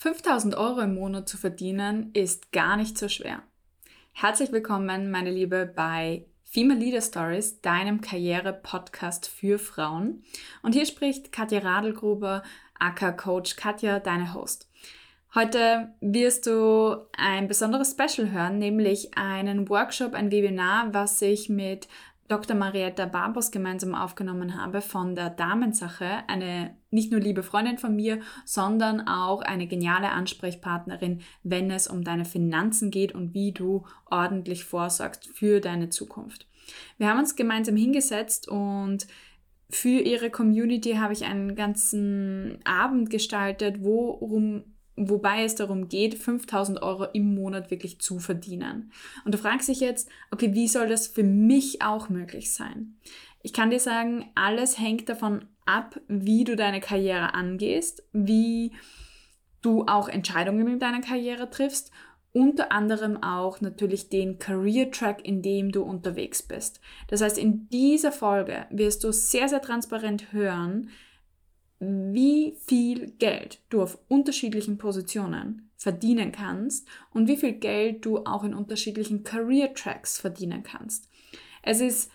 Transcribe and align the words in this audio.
5000 0.00 0.54
Euro 0.54 0.80
im 0.80 0.94
Monat 0.94 1.28
zu 1.28 1.36
verdienen 1.36 2.08
ist 2.14 2.52
gar 2.52 2.78
nicht 2.78 2.96
so 2.96 3.10
schwer. 3.10 3.42
Herzlich 4.14 4.50
willkommen, 4.50 5.10
meine 5.10 5.30
Liebe, 5.30 5.70
bei 5.76 6.24
Female 6.42 6.80
Leader 6.80 7.02
Stories, 7.02 7.60
deinem 7.60 8.00
Karriere-Podcast 8.00 9.28
für 9.28 9.58
Frauen. 9.58 10.24
Und 10.62 10.72
hier 10.72 10.86
spricht 10.86 11.32
Katja 11.32 11.58
Radelgruber, 11.58 12.42
aka 12.78 13.12
Coach 13.12 13.56
Katja, 13.56 13.98
deine 13.98 14.32
Host. 14.32 14.70
Heute 15.34 15.92
wirst 16.00 16.46
du 16.46 16.96
ein 17.18 17.46
besonderes 17.46 17.90
Special 17.90 18.30
hören, 18.30 18.58
nämlich 18.58 19.18
einen 19.18 19.68
Workshop, 19.68 20.14
ein 20.14 20.30
Webinar, 20.32 20.94
was 20.94 21.20
ich 21.20 21.50
mit 21.50 21.88
Dr. 22.30 22.56
Marietta 22.56 23.06
Barbos 23.06 23.50
gemeinsam 23.50 23.92
aufgenommen 23.92 24.56
habe 24.56 24.82
von 24.82 25.16
der 25.16 25.30
Damensache, 25.30 26.22
eine 26.28 26.76
nicht 26.90 27.10
nur 27.10 27.20
liebe 27.20 27.42
Freundin 27.42 27.76
von 27.76 27.96
mir, 27.96 28.20
sondern 28.44 29.08
auch 29.08 29.42
eine 29.42 29.66
geniale 29.66 30.10
Ansprechpartnerin, 30.10 31.22
wenn 31.42 31.72
es 31.72 31.88
um 31.88 32.04
deine 32.04 32.24
Finanzen 32.24 32.92
geht 32.92 33.16
und 33.16 33.34
wie 33.34 33.50
du 33.50 33.84
ordentlich 34.08 34.64
vorsorgst 34.64 35.26
für 35.26 35.60
deine 35.60 35.88
Zukunft. 35.88 36.46
Wir 36.98 37.08
haben 37.08 37.18
uns 37.18 37.34
gemeinsam 37.34 37.74
hingesetzt 37.74 38.46
und 38.46 39.08
für 39.68 40.00
ihre 40.00 40.30
Community 40.30 40.94
habe 40.94 41.12
ich 41.12 41.24
einen 41.24 41.56
ganzen 41.56 42.60
Abend 42.64 43.10
gestaltet, 43.10 43.82
worum 43.82 44.76
wobei 45.08 45.44
es 45.44 45.54
darum 45.54 45.88
geht, 45.88 46.14
5000 46.14 46.82
Euro 46.82 47.04
im 47.12 47.34
Monat 47.34 47.70
wirklich 47.70 48.00
zu 48.00 48.18
verdienen. 48.18 48.92
Und 49.24 49.34
du 49.34 49.38
fragst 49.38 49.68
dich 49.68 49.80
jetzt, 49.80 50.08
okay, 50.30 50.54
wie 50.54 50.68
soll 50.68 50.88
das 50.88 51.06
für 51.08 51.22
mich 51.22 51.82
auch 51.82 52.08
möglich 52.08 52.52
sein? 52.52 52.96
Ich 53.42 53.52
kann 53.52 53.70
dir 53.70 53.80
sagen, 53.80 54.30
alles 54.34 54.78
hängt 54.78 55.08
davon 55.08 55.46
ab, 55.64 55.98
wie 56.08 56.44
du 56.44 56.56
deine 56.56 56.80
Karriere 56.80 57.32
angehst, 57.34 58.02
wie 58.12 58.72
du 59.62 59.84
auch 59.86 60.08
Entscheidungen 60.08 60.66
in 60.68 60.78
deiner 60.78 61.00
Karriere 61.00 61.48
triffst, 61.48 61.90
unter 62.32 62.70
anderem 62.70 63.22
auch 63.22 63.60
natürlich 63.60 64.08
den 64.08 64.38
Career 64.38 64.90
Track, 64.90 65.26
in 65.26 65.42
dem 65.42 65.72
du 65.72 65.82
unterwegs 65.82 66.42
bist. 66.42 66.80
Das 67.08 67.22
heißt, 67.22 67.38
in 67.38 67.68
dieser 67.70 68.12
Folge 68.12 68.66
wirst 68.70 69.02
du 69.02 69.12
sehr, 69.12 69.48
sehr 69.48 69.62
transparent 69.62 70.32
hören, 70.32 70.90
wie 71.80 72.56
viel 72.66 73.12
Geld 73.12 73.60
du 73.70 73.82
auf 73.82 73.98
unterschiedlichen 74.08 74.76
Positionen 74.76 75.70
verdienen 75.76 76.30
kannst 76.30 76.86
und 77.12 77.26
wie 77.26 77.38
viel 77.38 77.54
Geld 77.54 78.04
du 78.04 78.18
auch 78.26 78.44
in 78.44 78.54
unterschiedlichen 78.54 79.24
Career 79.24 79.72
Tracks 79.72 80.18
verdienen 80.18 80.62
kannst. 80.62 81.08
Es 81.62 81.80
ist 81.80 82.10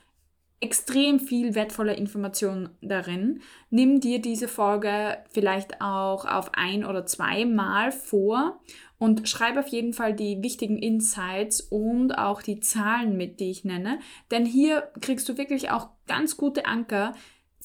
extrem 0.59 1.19
viel 1.19 1.53
wertvolle 1.53 1.95
Information 1.95 2.69
darin. 2.81 3.41
Nimm 3.69 3.99
dir 3.99 4.19
diese 4.19 4.47
Folge 4.47 5.17
vielleicht 5.29 5.81
auch 5.81 6.25
auf 6.25 6.51
ein 6.53 6.85
oder 6.85 7.05
zweimal 7.05 7.91
vor 7.91 8.61
und 8.97 9.27
schreib 9.27 9.57
auf 9.57 9.67
jeden 9.67 9.93
Fall 9.93 10.13
die 10.13 10.41
wichtigen 10.41 10.77
Insights 10.77 11.61
und 11.61 12.17
auch 12.17 12.41
die 12.41 12.61
Zahlen 12.61 13.17
mit, 13.17 13.39
die 13.39 13.51
ich 13.51 13.65
nenne. 13.65 13.99
Denn 14.31 14.45
hier 14.45 14.89
kriegst 15.01 15.27
du 15.27 15.37
wirklich 15.37 15.71
auch 15.71 15.89
ganz 16.07 16.37
gute 16.37 16.65
Anker, 16.65 17.13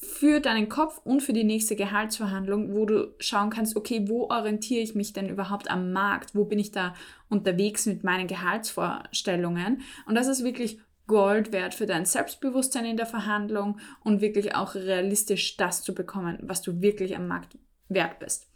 für 0.03 0.39
deinen 0.39 0.67
Kopf 0.67 0.99
und 1.03 1.21
für 1.21 1.33
die 1.33 1.43
nächste 1.43 1.75
Gehaltsverhandlung, 1.75 2.73
wo 2.73 2.85
du 2.85 3.13
schauen 3.19 3.51
kannst, 3.51 3.75
okay, 3.75 4.05
wo 4.07 4.29
orientiere 4.29 4.81
ich 4.81 4.95
mich 4.95 5.13
denn 5.13 5.29
überhaupt 5.29 5.69
am 5.69 5.93
Markt? 5.93 6.33
Wo 6.33 6.45
bin 6.45 6.57
ich 6.57 6.71
da 6.71 6.95
unterwegs 7.29 7.85
mit 7.85 8.03
meinen 8.03 8.27
Gehaltsvorstellungen? 8.27 9.81
Und 10.07 10.15
das 10.15 10.27
ist 10.27 10.43
wirklich 10.43 10.79
Gold 11.07 11.51
wert 11.51 11.75
für 11.75 11.85
dein 11.85 12.05
Selbstbewusstsein 12.05 12.85
in 12.85 12.97
der 12.97 13.05
Verhandlung 13.05 13.79
und 14.03 14.21
wirklich 14.21 14.55
auch 14.55 14.75
realistisch 14.75 15.57
das 15.57 15.83
zu 15.83 15.93
bekommen, 15.93 16.39
was 16.41 16.61
du 16.61 16.81
wirklich 16.81 17.15
am 17.15 17.27
Markt 17.27 17.57
wert 17.89 18.19
bist. 18.19 18.47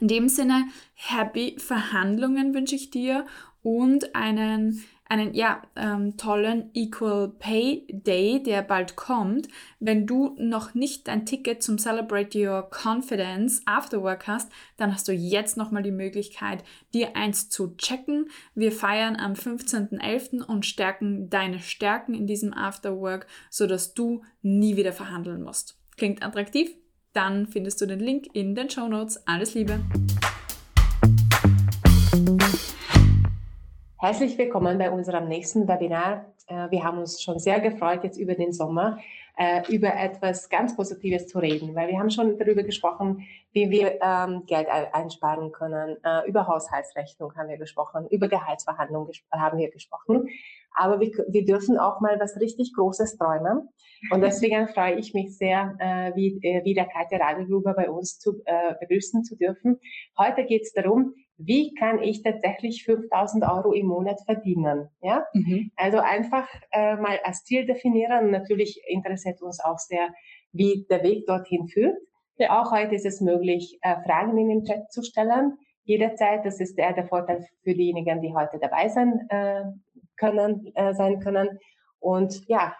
In 0.00 0.08
dem 0.08 0.28
Sinne, 0.28 0.66
happy 0.94 1.56
Verhandlungen 1.58 2.54
wünsche 2.54 2.74
ich 2.74 2.90
dir 2.90 3.26
und 3.62 4.14
einen 4.14 4.84
einen 5.08 5.34
ja, 5.34 5.62
ähm, 5.74 6.16
tollen 6.16 6.70
Equal 6.74 7.28
Pay 7.38 7.86
Day, 7.90 8.42
der 8.42 8.62
bald 8.62 8.96
kommt. 8.96 9.48
Wenn 9.80 10.06
du 10.06 10.36
noch 10.38 10.74
nicht 10.74 11.08
dein 11.08 11.24
Ticket 11.24 11.62
zum 11.62 11.78
Celebrate 11.78 12.38
Your 12.38 12.70
Confidence 12.70 13.62
Afterwork 13.64 14.26
hast, 14.26 14.52
dann 14.76 14.92
hast 14.92 15.08
du 15.08 15.12
jetzt 15.12 15.56
nochmal 15.56 15.82
die 15.82 15.90
Möglichkeit, 15.90 16.62
dir 16.92 17.16
eins 17.16 17.48
zu 17.48 17.74
checken. 17.76 18.28
Wir 18.54 18.72
feiern 18.72 19.16
am 19.16 19.32
15.11. 19.32 20.42
und 20.42 20.66
stärken 20.66 21.30
deine 21.30 21.60
Stärken 21.60 22.14
in 22.14 22.26
diesem 22.26 22.52
Afterwork, 22.52 23.26
sodass 23.50 23.94
du 23.94 24.22
nie 24.42 24.76
wieder 24.76 24.92
verhandeln 24.92 25.42
musst. 25.42 25.78
Klingt 25.96 26.22
attraktiv? 26.22 26.70
Dann 27.14 27.46
findest 27.46 27.80
du 27.80 27.86
den 27.86 28.00
Link 28.00 28.28
in 28.34 28.54
den 28.54 28.68
Show 28.68 28.86
Notes. 28.86 29.26
Alles 29.26 29.54
Liebe! 29.54 29.80
Herzlich 34.00 34.38
willkommen 34.38 34.78
bei 34.78 34.92
unserem 34.92 35.26
nächsten 35.26 35.66
Webinar. 35.66 36.32
Äh, 36.46 36.70
wir 36.70 36.84
haben 36.84 36.98
uns 36.98 37.20
schon 37.20 37.40
sehr 37.40 37.58
gefreut, 37.58 38.04
jetzt 38.04 38.16
über 38.16 38.36
den 38.36 38.52
Sommer 38.52 39.00
äh, 39.36 39.62
über 39.74 39.92
etwas 39.92 40.48
ganz 40.48 40.76
Positives 40.76 41.26
zu 41.26 41.40
reden, 41.40 41.74
weil 41.74 41.88
wir 41.88 41.98
haben 41.98 42.08
schon 42.08 42.38
darüber 42.38 42.62
gesprochen, 42.62 43.26
wie 43.50 43.70
wir 43.70 43.98
ähm, 44.00 44.44
Geld 44.46 44.68
einsparen 44.68 45.50
können. 45.50 45.96
Äh, 46.04 46.28
über 46.28 46.46
Haushaltsrechnung 46.46 47.34
haben 47.34 47.48
wir 47.48 47.58
gesprochen, 47.58 48.06
über 48.08 48.28
Gehaltsverhandlungen 48.28 49.10
haben 49.32 49.58
wir 49.58 49.68
gesprochen. 49.68 50.28
Aber 50.76 51.00
wir, 51.00 51.10
wir 51.28 51.44
dürfen 51.44 51.76
auch 51.76 52.00
mal 52.00 52.20
was 52.20 52.38
richtig 52.40 52.74
Großes 52.74 53.18
träumen. 53.18 53.68
Und 54.12 54.20
deswegen 54.20 54.68
freue 54.74 54.94
ich 54.94 55.12
mich 55.12 55.36
sehr, 55.36 55.74
wie, 56.14 56.38
der 56.74 56.86
Katja 56.86 57.18
Radelgruber 57.18 57.74
bei 57.74 57.90
uns 57.90 58.20
zu 58.20 58.44
begrüßen 58.78 59.24
zu 59.24 59.36
dürfen. 59.36 59.80
Heute 60.16 60.44
geht 60.44 60.62
es 60.62 60.72
darum, 60.72 61.14
wie 61.38 61.72
kann 61.74 62.02
ich 62.02 62.22
tatsächlich 62.22 62.84
5000 62.84 63.44
Euro 63.44 63.72
im 63.72 63.86
Monat 63.86 64.20
verdienen? 64.24 64.88
Ja, 65.00 65.24
mhm. 65.32 65.70
also 65.76 65.98
einfach 65.98 66.48
äh, 66.72 66.96
mal 66.96 67.18
als 67.22 67.44
Ziel 67.44 67.64
definieren. 67.64 68.30
Natürlich 68.30 68.82
interessiert 68.88 69.40
uns 69.40 69.60
auch 69.60 69.78
sehr, 69.78 70.08
wie 70.52 70.84
der 70.90 71.02
Weg 71.04 71.26
dorthin 71.26 71.68
führt. 71.68 71.96
Ja. 72.38 72.60
Auch 72.60 72.72
heute 72.72 72.94
ist 72.96 73.06
es 73.06 73.20
möglich, 73.20 73.78
äh, 73.82 73.96
Fragen 74.04 74.36
in 74.36 74.48
den 74.48 74.64
Chat 74.64 74.90
zu 74.92 75.02
stellen. 75.02 75.58
Jederzeit. 75.84 76.44
Das 76.44 76.60
ist 76.60 76.76
der, 76.76 76.92
der 76.92 77.06
Vorteil 77.06 77.46
für 77.62 77.74
diejenigen, 77.74 78.20
die 78.20 78.34
heute 78.34 78.58
dabei 78.58 78.88
sein 78.88 79.26
äh, 79.30 79.64
können, 80.16 80.70
äh, 80.74 80.92
sein 80.92 81.20
können. 81.20 81.58
Und 81.98 82.46
ja, 82.46 82.74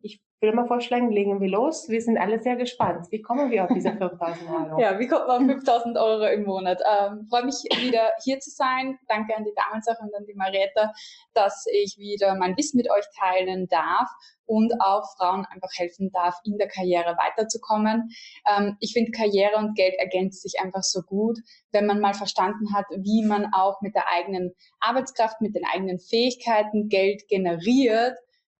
ich 0.00 0.23
würde 0.44 0.56
mal 0.56 0.66
vorschlagen, 0.66 1.10
legen 1.10 1.40
wir 1.40 1.48
los. 1.48 1.88
Wir 1.88 2.02
sind 2.02 2.18
alle 2.18 2.40
sehr 2.40 2.56
gespannt. 2.56 3.06
Wie 3.10 3.22
kommen 3.22 3.50
wir 3.50 3.64
auf 3.64 3.70
diese 3.74 3.92
5000 3.98 4.50
Euro? 4.50 4.80
ja, 4.80 4.98
wie 4.98 5.06
kommt 5.06 5.26
man 5.26 5.42
auf 5.42 5.46
5000 5.46 5.96
Euro 5.96 6.26
im 6.26 6.44
Monat? 6.44 6.80
Ähm, 6.80 7.26
Freue 7.28 7.46
mich 7.46 7.56
wieder 7.80 8.12
hier 8.22 8.38
zu 8.40 8.50
sein. 8.50 8.98
Danke 9.08 9.34
an 9.36 9.44
die 9.44 9.54
Damensache 9.54 10.02
und 10.02 10.14
an 10.14 10.26
die 10.26 10.34
Marietta, 10.34 10.92
dass 11.32 11.64
ich 11.72 11.96
wieder 11.98 12.34
mein 12.34 12.56
Wissen 12.56 12.76
mit 12.76 12.90
euch 12.90 13.04
teilen 13.18 13.66
darf 13.68 14.08
und 14.46 14.72
auch 14.80 15.16
Frauen 15.16 15.46
einfach 15.46 15.70
helfen 15.74 16.10
darf, 16.12 16.38
in 16.44 16.58
der 16.58 16.68
Karriere 16.68 17.16
weiterzukommen. 17.16 18.10
Ähm, 18.46 18.76
ich 18.80 18.92
finde, 18.92 19.10
Karriere 19.12 19.56
und 19.56 19.74
Geld 19.74 19.94
ergänzt 19.98 20.42
sich 20.42 20.60
einfach 20.60 20.82
so 20.82 21.00
gut, 21.00 21.38
wenn 21.72 21.86
man 21.86 22.00
mal 22.00 22.14
verstanden 22.14 22.74
hat, 22.74 22.84
wie 22.90 23.24
man 23.24 23.52
auch 23.54 23.80
mit 23.80 23.94
der 23.94 24.04
eigenen 24.12 24.52
Arbeitskraft, 24.80 25.40
mit 25.40 25.54
den 25.54 25.64
eigenen 25.72 25.98
Fähigkeiten 25.98 26.88
Geld 26.88 27.26
generiert 27.28 28.18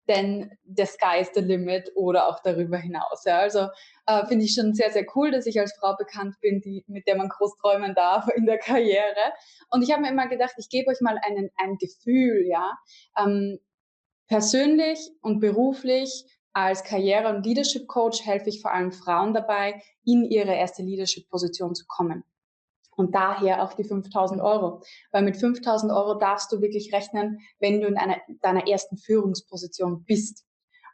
denn 0.09 0.51
the 0.65 0.85
sky 0.85 1.21
is 1.21 1.31
the 1.35 1.41
limit 1.41 1.91
oder 1.95 2.29
auch 2.29 2.41
darüber 2.41 2.79
hinaus. 2.79 3.25
Ja. 3.25 3.39
Also 3.39 3.69
äh, 4.07 4.27
finde 4.27 4.45
ich 4.45 4.55
schon 4.55 4.75
sehr, 4.75 4.91
sehr 4.91 5.07
cool, 5.15 5.31
dass 5.31 5.47
ich 5.47 5.59
als 5.59 5.75
Frau 5.79 5.95
bekannt 5.97 6.37
bin, 6.41 6.61
die, 6.61 6.85
mit 6.87 7.07
der 7.07 7.17
man 7.17 7.29
groß 7.29 7.57
träumen 7.59 7.95
darf 7.95 8.29
in 8.37 8.47
der 8.47 8.59
Karriere. 8.59 9.33
Und 9.71 9.83
ich 9.83 9.93
habe 9.93 10.03
mir 10.03 10.11
immer 10.11 10.29
gedacht, 10.29 10.55
ich 10.59 10.69
gebe 10.69 10.91
euch 10.91 11.01
mal 11.01 11.19
einen, 11.25 11.51
ein 11.57 11.77
Gefühl, 11.79 12.47
ja. 12.47 12.73
Ähm, 13.19 13.59
persönlich 14.27 14.99
und 15.21 15.41
beruflich 15.41 16.25
als 16.53 16.85
Karriere- 16.85 17.35
und 17.35 17.45
Leadership 17.45 17.89
Coach 17.89 18.25
helfe 18.25 18.49
ich 18.49 18.63
vor 18.63 18.73
allem 18.73 18.93
Frauen 18.93 19.35
dabei, 19.35 19.83
in 20.05 20.25
ihre 20.25 20.55
erste 20.55 20.83
Leadership-Position 20.83 21.75
zu 21.75 21.85
kommen. 21.87 22.25
Und 22.97 23.15
daher 23.15 23.63
auch 23.63 23.73
die 23.75 23.85
5000 23.85 24.41
Euro. 24.41 24.83
Weil 25.13 25.23
mit 25.23 25.37
5000 25.37 25.93
Euro 25.93 26.15
darfst 26.15 26.53
du 26.53 26.61
wirklich 26.61 26.93
rechnen, 26.93 27.41
wenn 27.59 27.81
du 27.81 27.87
in 27.87 27.97
einer, 27.97 28.19
deiner 28.41 28.67
ersten 28.69 28.97
Führungsposition 28.97 30.05
bist. 30.05 30.45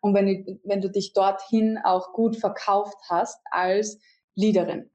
Und 0.00 0.14
wenn 0.14 0.26
du, 0.26 0.60
wenn 0.64 0.80
du 0.80 0.90
dich 0.90 1.12
dorthin 1.12 1.78
auch 1.82 2.12
gut 2.12 2.36
verkauft 2.36 2.96
hast 3.08 3.38
als 3.50 3.98
Leaderin. 4.34 4.90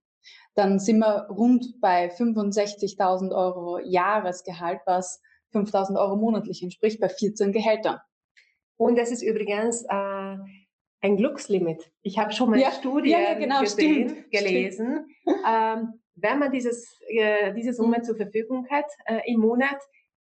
Dann 0.56 0.80
sind 0.80 1.00
wir 1.00 1.28
rund 1.30 1.80
bei 1.82 2.10
65.000 2.10 3.36
Euro 3.36 3.80
Jahresgehalt, 3.80 4.80
was 4.86 5.22
5.000 5.54 6.00
Euro 6.00 6.16
monatlich 6.16 6.64
entspricht, 6.64 7.00
bei 7.00 7.10
14 7.10 7.52
Gehältern. 7.52 8.00
Und 8.78 8.98
das 8.98 9.12
ist 9.12 9.22
übrigens 9.22 9.84
äh, 9.84 10.38
ein 11.02 11.18
Glückslimit. 11.18 11.92
Ich 12.02 12.18
habe 12.18 12.32
schon 12.32 12.50
mal 12.50 12.60
ja, 12.60 12.72
Studien 12.72 13.20
ja, 13.20 13.32
ja, 13.32 13.40
genau, 13.40 13.62
gesehen, 13.62 14.10
stimmt, 14.10 14.32
gelesen. 14.32 15.06
Stimmt. 15.22 15.38
Ähm, 15.48 15.94
wenn 16.16 16.40
man 16.40 16.52
dieses, 16.52 17.00
äh, 17.08 17.54
diese 17.54 17.74
Summe 17.74 18.02
zur 18.02 18.16
Verfügung 18.16 18.68
hat 18.70 18.86
äh, 19.06 19.22
im 19.32 19.40
Monat, 19.40 19.78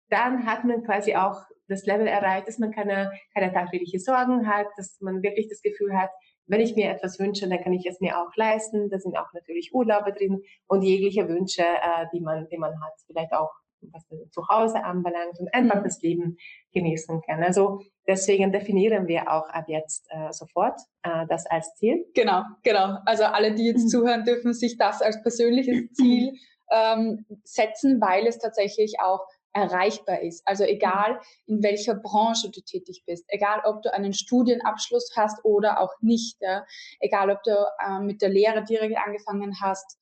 dann 0.09 0.45
hat 0.45 0.63
man 0.63 0.83
quasi 0.83 1.15
auch 1.15 1.41
das 1.67 1.85
Level 1.85 2.07
erreicht, 2.07 2.47
dass 2.47 2.59
man 2.59 2.71
keine, 2.71 3.11
keine 3.33 3.53
tagtägliche 3.53 3.99
Sorgen 3.99 4.47
hat, 4.47 4.67
dass 4.77 4.99
man 5.01 5.23
wirklich 5.23 5.47
das 5.49 5.61
Gefühl 5.61 5.97
hat, 5.97 6.09
wenn 6.45 6.59
ich 6.59 6.75
mir 6.75 6.89
etwas 6.89 7.19
wünsche, 7.19 7.47
dann 7.47 7.61
kann 7.61 7.73
ich 7.73 7.85
es 7.85 8.01
mir 8.01 8.19
auch 8.19 8.35
leisten. 8.35 8.89
Da 8.89 8.99
sind 8.99 9.17
auch 9.17 9.31
natürlich 9.33 9.71
Urlaube 9.73 10.11
drin 10.11 10.41
und 10.67 10.81
jegliche 10.81 11.27
Wünsche, 11.27 11.63
äh, 11.63 12.05
die 12.13 12.19
man, 12.19 12.47
die 12.49 12.57
man 12.57 12.73
hat, 12.81 12.93
vielleicht 13.07 13.31
auch 13.33 13.51
was 13.91 14.05
das 14.07 14.29
Zuhause 14.31 14.83
anbelangt 14.83 15.39
und 15.39 15.53
einfach 15.53 15.79
mhm. 15.79 15.83
das 15.83 16.01
Leben 16.01 16.37
genießen 16.73 17.21
kann. 17.21 17.43
Also 17.43 17.81
deswegen 18.07 18.51
definieren 18.51 19.07
wir 19.07 19.31
auch 19.31 19.47
ab 19.49 19.65
jetzt 19.67 20.07
äh, 20.09 20.31
sofort 20.31 20.79
äh, 21.03 21.25
das 21.27 21.45
als 21.45 21.73
Ziel. 21.75 22.05
Genau, 22.13 22.43
genau. 22.63 22.97
Also 23.05 23.23
alle, 23.23 23.53
die 23.53 23.65
jetzt 23.65 23.85
mhm. 23.85 23.89
zuhören, 23.89 24.23
dürfen 24.23 24.53
sich 24.53 24.77
das 24.77 25.01
als 25.01 25.21
persönliches 25.21 25.91
Ziel 25.93 26.33
ähm, 26.71 27.25
setzen, 27.43 27.99
weil 28.01 28.27
es 28.27 28.39
tatsächlich 28.39 28.95
auch 28.99 29.25
erreichbar 29.53 30.21
ist. 30.21 30.45
Also 30.47 30.63
egal, 30.63 31.19
in 31.45 31.61
welcher 31.61 31.95
Branche 31.95 32.49
du 32.49 32.61
tätig 32.61 33.03
bist, 33.05 33.25
egal 33.27 33.61
ob 33.65 33.83
du 33.83 33.93
einen 33.93 34.13
Studienabschluss 34.13 35.11
hast 35.15 35.45
oder 35.45 35.79
auch 35.79 35.93
nicht, 36.01 36.37
ja, 36.41 36.65
egal 36.99 37.29
ob 37.29 37.43
du 37.43 37.51
äh, 37.51 37.99
mit 37.99 38.21
der 38.21 38.29
Lehre 38.29 38.63
direkt 38.63 38.97
angefangen 38.97 39.61
hast, 39.61 39.99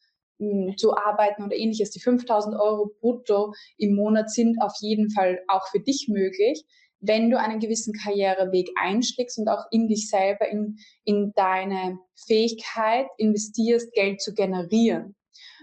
zu 0.77 0.95
arbeiten 0.95 1.43
oder 1.43 1.55
ähnliches. 1.55 1.91
Die 1.91 1.99
5000 1.99 2.55
Euro 2.55 2.91
brutto 2.99 3.53
im 3.77 3.95
Monat 3.95 4.29
sind 4.31 4.61
auf 4.61 4.73
jeden 4.79 5.09
Fall 5.11 5.41
auch 5.47 5.67
für 5.69 5.79
dich 5.79 6.07
möglich, 6.09 6.63
wenn 6.99 7.29
du 7.29 7.39
einen 7.39 7.59
gewissen 7.59 7.93
Karriereweg 7.93 8.69
einschlägst 8.79 9.39
und 9.39 9.47
auch 9.47 9.65
in 9.71 9.87
dich 9.87 10.09
selber, 10.09 10.47
in, 10.47 10.77
in 11.03 11.33
deine 11.35 11.97
Fähigkeit 12.27 13.07
investierst, 13.17 13.91
Geld 13.93 14.21
zu 14.21 14.33
generieren. 14.33 15.15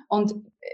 Und 0.09 0.33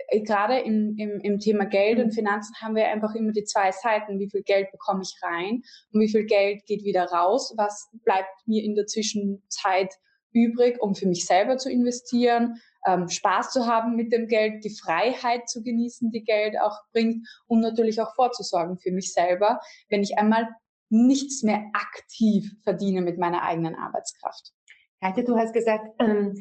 äh, 0.08 0.20
gerade 0.20 0.60
im, 0.60 0.96
im, 0.96 1.20
im 1.20 1.38
Thema 1.40 1.64
Geld 1.66 1.98
und 1.98 2.06
mhm. 2.06 2.12
Finanzen 2.12 2.54
haben 2.60 2.76
wir 2.76 2.88
einfach 2.88 3.14
immer 3.14 3.32
die 3.32 3.44
zwei 3.44 3.72
Seiten. 3.72 4.18
Wie 4.18 4.30
viel 4.30 4.42
Geld 4.42 4.70
bekomme 4.70 5.02
ich 5.02 5.14
rein 5.22 5.62
und 5.92 6.00
wie 6.00 6.08
viel 6.08 6.24
Geld 6.24 6.64
geht 6.66 6.84
wieder 6.84 7.04
raus? 7.06 7.52
Was 7.56 7.90
bleibt 8.04 8.30
mir 8.46 8.62
in 8.62 8.74
der 8.74 8.86
Zwischenzeit 8.86 9.92
übrig, 10.32 10.80
um 10.80 10.94
für 10.94 11.06
mich 11.06 11.26
selber 11.26 11.58
zu 11.58 11.70
investieren? 11.70 12.60
Ähm, 12.86 13.08
Spaß 13.08 13.50
zu 13.50 13.66
haben 13.66 13.96
mit 13.96 14.12
dem 14.12 14.28
Geld, 14.28 14.64
die 14.64 14.74
Freiheit 14.74 15.48
zu 15.48 15.62
genießen, 15.62 16.10
die 16.10 16.24
Geld 16.24 16.58
auch 16.60 16.78
bringt 16.92 17.26
und 17.46 17.60
natürlich 17.60 18.00
auch 18.00 18.14
vorzusorgen 18.14 18.78
für 18.78 18.92
mich 18.92 19.12
selber, 19.12 19.60
wenn 19.88 20.02
ich 20.02 20.18
einmal 20.18 20.48
nichts 20.90 21.42
mehr 21.42 21.70
aktiv 21.72 22.52
verdiene 22.62 23.00
mit 23.00 23.18
meiner 23.18 23.42
eigenen 23.42 23.74
Arbeitskraft. 23.74 24.52
Katja, 25.00 25.24
du 25.24 25.36
hast 25.36 25.52
gesagt, 25.52 25.86
ähm, 25.98 26.34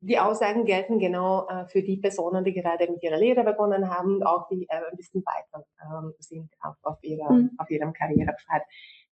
die 0.00 0.18
Aussagen 0.18 0.64
gelten 0.64 0.98
genau 0.98 1.48
äh, 1.48 1.66
für 1.66 1.82
die 1.82 1.96
Personen, 1.96 2.44
die 2.44 2.52
gerade 2.52 2.90
mit 2.90 3.02
ihrer 3.02 3.18
Lehre 3.18 3.44
begonnen 3.44 3.88
haben 3.88 4.16
und 4.16 4.22
auch 4.24 4.48
die 4.48 4.66
äh, 4.68 4.90
ein 4.90 4.96
bisschen 4.96 5.24
weiter 5.24 5.64
ähm, 5.84 6.12
sind 6.18 6.50
auf, 6.60 6.74
auf, 6.82 6.98
ihrer, 7.02 7.30
mhm. 7.30 7.50
auf 7.58 7.70
ihrem 7.70 7.92
Karrierepfad. 7.92 8.62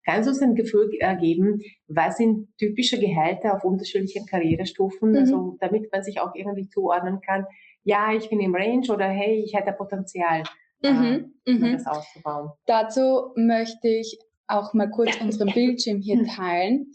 Kannst 0.05 0.27
du 0.27 0.31
uns 0.31 0.41
ein 0.41 0.55
Gefühl 0.55 0.89
äh, 0.99 1.15
geben, 1.17 1.61
was 1.87 2.17
sind 2.17 2.47
typische 2.57 2.99
Gehälter 2.99 3.55
auf 3.55 3.63
unterschiedlichen 3.63 4.25
Karrierestufen, 4.25 5.11
mhm. 5.11 5.17
also 5.17 5.57
damit 5.59 5.91
man 5.91 6.03
sich 6.03 6.19
auch 6.19 6.33
irgendwie 6.35 6.67
zuordnen 6.67 7.21
kann, 7.21 7.45
ja, 7.83 8.13
ich 8.13 8.29
bin 8.29 8.39
im 8.39 8.55
Range 8.55 8.87
oder 8.91 9.07
hey, 9.07 9.43
ich 9.43 9.55
hätte 9.55 9.73
Potenzial, 9.73 10.43
mhm. 10.83 11.33
äh, 11.45 11.51
mhm. 11.51 11.73
das 11.73 11.87
auszubauen. 11.87 12.51
Dazu 12.65 13.31
möchte 13.35 13.87
ich 13.87 14.19
auch 14.47 14.73
mal 14.73 14.89
kurz 14.89 15.19
unseren 15.21 15.53
Bildschirm 15.53 15.99
hier 15.99 16.23
teilen 16.25 16.91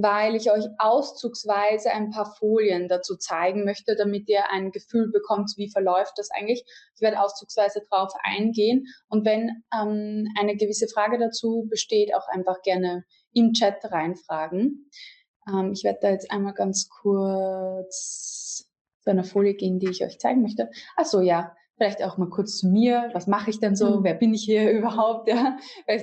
weil 0.00 0.36
ich 0.36 0.52
euch 0.52 0.64
auszugsweise 0.78 1.90
ein 1.90 2.10
paar 2.10 2.32
Folien 2.36 2.86
dazu 2.86 3.16
zeigen 3.16 3.64
möchte, 3.64 3.96
damit 3.96 4.28
ihr 4.28 4.48
ein 4.48 4.70
Gefühl 4.70 5.10
bekommt, 5.10 5.52
wie 5.56 5.68
verläuft 5.68 6.12
das 6.16 6.30
eigentlich. 6.30 6.64
Ich 6.94 7.00
werde 7.00 7.20
auszugsweise 7.20 7.82
darauf 7.90 8.12
eingehen 8.22 8.86
und 9.08 9.26
wenn 9.26 9.64
ähm, 9.74 10.28
eine 10.38 10.56
gewisse 10.56 10.86
Frage 10.86 11.18
dazu 11.18 11.66
besteht, 11.68 12.14
auch 12.14 12.28
einfach 12.28 12.62
gerne 12.62 13.04
im 13.32 13.52
Chat 13.54 13.84
reinfragen. 13.84 14.88
Ähm, 15.48 15.72
ich 15.72 15.82
werde 15.82 15.98
da 16.00 16.10
jetzt 16.10 16.30
einmal 16.30 16.54
ganz 16.54 16.88
kurz 16.88 18.68
zu 19.00 19.10
einer 19.10 19.24
Folie 19.24 19.54
gehen, 19.54 19.80
die 19.80 19.90
ich 19.90 20.04
euch 20.04 20.20
zeigen 20.20 20.42
möchte. 20.42 20.70
Ach 20.96 21.06
so, 21.06 21.20
ja, 21.20 21.56
Vielleicht 21.78 22.02
auch 22.02 22.18
mal 22.18 22.28
kurz 22.28 22.58
zu 22.58 22.66
mir. 22.66 23.08
Was 23.12 23.28
mache 23.28 23.50
ich 23.50 23.60
denn 23.60 23.76
so? 23.76 24.00
Mhm. 24.00 24.04
Wer 24.04 24.14
bin 24.14 24.34
ich 24.34 24.42
hier 24.42 24.70
überhaupt? 24.78 25.28
Ja, 25.28 25.56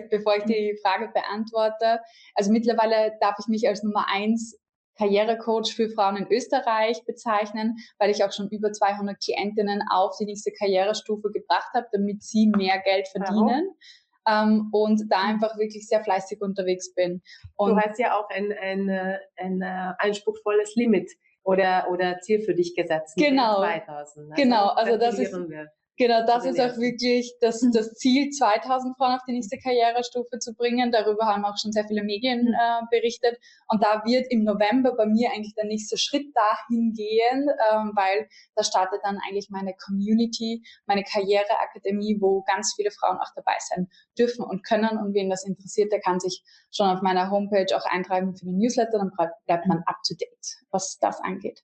bevor 0.09 0.37
ich 0.37 0.45
die 0.45 0.77
Frage 0.81 1.11
beantworte. 1.13 1.99
Also 2.33 2.51
mittlerweile 2.51 3.13
darf 3.19 3.35
ich 3.39 3.47
mich 3.47 3.67
als 3.67 3.83
Nummer 3.83 4.05
eins 4.09 4.57
Karrierecoach 4.97 5.73
für 5.75 5.89
Frauen 5.89 6.15
in 6.15 6.31
Österreich 6.31 7.03
bezeichnen, 7.05 7.75
weil 7.99 8.09
ich 8.09 8.23
auch 8.23 8.31
schon 8.31 8.47
über 8.49 8.71
200 8.71 9.21
Klientinnen 9.21 9.83
auf 9.91 10.15
die 10.17 10.25
nächste 10.25 10.51
Karrierestufe 10.51 11.29
gebracht 11.31 11.73
habe, 11.73 11.87
damit 11.91 12.23
sie 12.23 12.47
mehr 12.47 12.79
Geld 12.79 13.09
verdienen. 13.09 13.75
Ähm, 14.27 14.69
und 14.71 15.03
da 15.09 15.21
einfach 15.21 15.57
wirklich 15.57 15.87
sehr 15.87 16.03
fleißig 16.03 16.41
unterwegs 16.41 16.93
bin. 16.95 17.21
Und 17.57 17.71
du 17.71 17.77
hast 17.77 17.99
ja 17.99 18.17
auch 18.17 18.29
ein, 18.29 18.53
ein, 18.59 18.89
ein, 18.89 19.61
ein 19.61 19.95
anspruchsvolles 19.99 20.75
Limit 20.75 21.11
oder, 21.45 21.87
oder 21.89 22.19
Ziel 22.19 22.41
für 22.41 22.53
dich 22.53 22.75
gesetzt. 22.75 23.15
Genau. 23.15 23.61
2000. 23.61 24.31
Also 24.31 24.43
genau, 24.43 24.67
also 24.69 24.97
das 24.97 25.19
ist, 25.19 25.33
wir. 25.33 25.71
Genau, 25.97 26.25
das 26.25 26.43
ist 26.43 26.59
auch 26.59 26.77
wirklich 26.77 27.33
das, 27.39 27.61
mhm. 27.61 27.71
das 27.71 27.93
Ziel, 27.93 28.29
2000 28.29 28.97
Frauen 28.97 29.13
auf 29.13 29.23
die 29.25 29.31
nächste 29.31 29.57
Karrierestufe 29.57 30.39
zu 30.39 30.53
bringen. 30.53 30.91
Darüber 30.91 31.25
haben 31.25 31.45
auch 31.45 31.57
schon 31.57 31.71
sehr 31.71 31.85
viele 31.87 32.03
Medien 32.03 32.47
mhm. 32.47 32.53
äh, 32.53 32.81
berichtet. 32.91 33.39
Und 33.69 33.81
da 33.81 34.03
wird 34.03 34.25
im 34.29 34.43
November 34.43 34.93
bei 34.97 35.05
mir 35.05 35.31
eigentlich 35.31 35.55
der 35.55 35.65
nächste 35.65 35.97
Schritt 35.97 36.27
dahin 36.35 36.91
gehen, 36.91 37.47
ähm, 37.71 37.93
weil 37.95 38.27
da 38.55 38.63
startet 38.65 38.99
dann 39.03 39.19
eigentlich 39.25 39.49
meine 39.49 39.73
Community, 39.73 40.63
meine 40.85 41.03
Karriereakademie, 41.03 42.17
wo 42.19 42.43
ganz 42.43 42.73
viele 42.75 42.91
Frauen 42.91 43.17
auch 43.17 43.31
dabei 43.33 43.55
sein 43.69 43.87
dürfen 44.19 44.43
und 44.43 44.65
können. 44.65 44.97
Und 44.97 45.13
wen 45.13 45.29
das 45.29 45.45
interessiert, 45.45 45.93
der 45.93 46.01
kann 46.01 46.19
sich 46.19 46.43
schon 46.71 46.89
auf 46.89 47.01
meiner 47.03 47.31
Homepage 47.31 47.73
auch 47.73 47.85
eintragen 47.85 48.35
für 48.35 48.45
den 48.45 48.57
Newsletter. 48.57 48.97
Dann 48.97 49.11
bleibt 49.45 49.65
man 49.67 49.81
up 49.85 49.97
to 50.05 50.13
date, 50.19 50.57
was 50.71 50.97
das 50.99 51.21
angeht. 51.21 51.63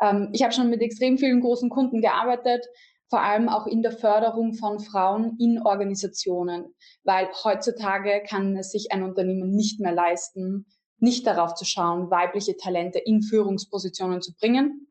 Ähm, 0.00 0.30
ich 0.32 0.42
habe 0.42 0.52
schon 0.52 0.70
mit 0.70 0.80
extrem 0.80 1.18
vielen 1.18 1.40
großen 1.40 1.70
Kunden 1.70 2.00
gearbeitet 2.00 2.66
vor 3.10 3.20
allem 3.22 3.48
auch 3.48 3.66
in 3.66 3.82
der 3.82 3.92
Förderung 3.92 4.54
von 4.54 4.78
Frauen 4.78 5.36
in 5.38 5.60
Organisationen, 5.60 6.72
weil 7.02 7.28
heutzutage 7.44 8.22
kann 8.26 8.56
es 8.56 8.70
sich 8.70 8.92
ein 8.92 9.02
Unternehmen 9.02 9.50
nicht 9.50 9.80
mehr 9.80 9.92
leisten, 9.92 10.66
nicht 10.98 11.26
darauf 11.26 11.54
zu 11.54 11.64
schauen, 11.64 12.10
weibliche 12.10 12.56
Talente 12.56 13.00
in 13.00 13.20
Führungspositionen 13.22 14.22
zu 14.22 14.32
bringen. 14.34 14.86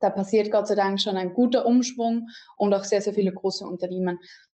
Da 0.00 0.10
passiert 0.10 0.52
Gott 0.52 0.68
sei 0.68 0.74
Dank 0.74 1.00
schon 1.00 1.16
ein 1.16 1.32
guter 1.32 1.64
Umschwung 1.64 2.28
und 2.58 2.74
auch 2.74 2.84
sehr, 2.84 3.00
sehr 3.00 3.14
viele 3.14 3.32
große 3.32 3.66
Unternehmen 3.66 4.18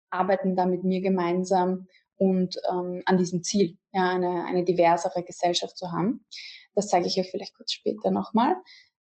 arbeiten 0.10 0.56
da 0.56 0.66
mit 0.66 0.84
mir 0.84 1.02
gemeinsam 1.02 1.88
und 2.16 2.56
ähm, 2.72 3.04
an 3.06 3.18
diesem 3.18 3.44
Ziel, 3.44 3.78
ja, 3.92 4.10
eine, 4.10 4.46
eine 4.46 4.64
diversere 4.64 5.24
Gesellschaft 5.24 5.78
zu 5.78 5.92
haben. 5.92 6.26
Das 6.74 6.88
zeige 6.88 7.06
ich 7.06 7.20
euch 7.20 7.30
vielleicht 7.30 7.56
kurz 7.56 7.74
später 7.74 8.10
nochmal. 8.10 8.56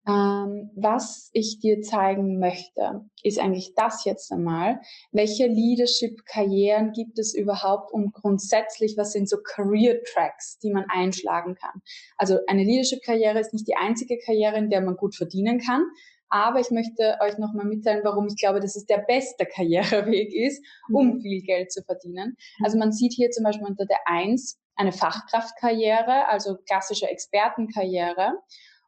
Ähm, 0.06 0.70
was 0.76 1.30
ich 1.32 1.60
dir 1.60 1.80
zeigen 1.80 2.38
möchte, 2.38 3.00
ist 3.22 3.38
eigentlich 3.38 3.74
das 3.74 4.04
jetzt 4.04 4.30
einmal. 4.32 4.80
Welche 5.12 5.46
Leadership-Karrieren 5.46 6.92
gibt 6.92 7.18
es 7.18 7.34
überhaupt 7.34 7.90
und 7.92 8.12
grundsätzlich, 8.12 8.96
was 8.98 9.12
sind 9.12 9.30
so 9.30 9.38
Career-Tracks, 9.38 10.58
die 10.58 10.70
man 10.70 10.84
einschlagen 10.90 11.54
kann? 11.54 11.80
Also 12.18 12.38
eine 12.48 12.64
Leadership-Karriere 12.64 13.40
ist 13.40 13.54
nicht 13.54 13.66
die 13.66 13.76
einzige 13.76 14.18
Karriere, 14.18 14.58
in 14.58 14.68
der 14.68 14.82
man 14.82 14.96
gut 14.96 15.16
verdienen 15.16 15.58
kann. 15.58 15.84
Aber 16.28 16.60
ich 16.60 16.70
möchte 16.70 17.16
euch 17.20 17.38
nochmal 17.38 17.64
mitteilen, 17.64 18.02
warum 18.04 18.26
ich 18.26 18.36
glaube, 18.36 18.60
dass 18.60 18.76
es 18.76 18.86
der 18.86 18.98
beste 18.98 19.46
Karriereweg 19.54 20.34
ist, 20.34 20.62
um 20.92 21.14
mhm. 21.14 21.20
viel 21.20 21.42
Geld 21.42 21.72
zu 21.72 21.82
verdienen. 21.82 22.36
Also 22.62 22.76
man 22.76 22.92
sieht 22.92 23.12
hier 23.14 23.30
zum 23.30 23.44
Beispiel 23.44 23.66
unter 23.66 23.86
der 23.86 24.00
Eins 24.06 24.58
eine 24.76 24.92
Fachkraftkarriere, 24.92 26.28
also 26.28 26.56
klassische 26.66 27.08
Expertenkarriere. 27.08 28.34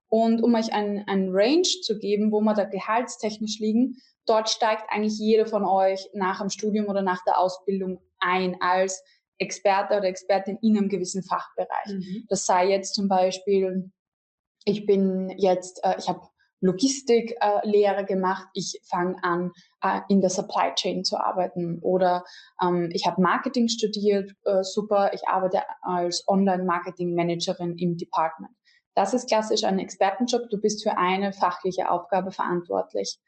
Und 0.08 0.42
um 0.42 0.54
euch 0.54 0.72
einen, 0.72 1.06
einen 1.08 1.30
Range 1.30 1.62
zu 1.62 1.98
geben, 1.98 2.30
wo 2.32 2.40
wir 2.40 2.54
da 2.54 2.64
gehaltstechnisch 2.64 3.58
liegen, 3.58 3.96
dort 4.26 4.48
steigt 4.48 4.84
eigentlich 4.88 5.18
jeder 5.18 5.46
von 5.46 5.64
euch 5.64 6.08
nach 6.12 6.40
dem 6.40 6.50
Studium 6.50 6.86
oder 6.86 7.02
nach 7.02 7.22
der 7.24 7.38
Ausbildung 7.38 8.00
ein 8.18 8.56
als 8.60 9.02
Experte 9.38 9.96
oder 9.96 10.08
Expertin 10.08 10.58
in 10.62 10.76
einem 10.76 10.88
gewissen 10.88 11.22
Fachbereich. 11.22 11.88
Mhm. 11.88 12.24
Das 12.28 12.46
sei 12.46 12.68
jetzt 12.68 12.94
zum 12.94 13.08
Beispiel, 13.08 13.90
ich 14.64 14.86
bin 14.86 15.30
jetzt, 15.36 15.80
äh, 15.84 15.96
ich 15.98 16.08
habe 16.08 16.20
Logistiklehre 16.60 18.00
äh, 18.00 18.04
gemacht, 18.04 18.48
ich 18.54 18.80
fange 18.88 19.16
an, 19.22 19.52
äh, 19.82 20.00
in 20.08 20.20
der 20.20 20.30
Supply 20.30 20.74
Chain 20.74 21.04
zu 21.04 21.18
arbeiten 21.18 21.78
oder 21.82 22.24
ähm, 22.62 22.88
ich 22.92 23.06
habe 23.06 23.20
Marketing 23.20 23.68
studiert, 23.68 24.32
äh, 24.44 24.62
super, 24.62 25.12
ich 25.12 25.28
arbeite 25.28 25.62
als 25.82 26.26
Online-Marketing-Managerin 26.26 27.76
im 27.76 27.96
Department. 27.96 28.52
Das 28.96 29.12
ist 29.12 29.28
klassisch 29.28 29.64
ein 29.64 29.78
Expertenjob. 29.78 30.48
Du 30.48 30.58
bist 30.58 30.82
für 30.82 30.96
eine 30.96 31.34
fachliche 31.34 31.90
Aufgabe 31.90 32.32
verantwortlich. 32.32 33.18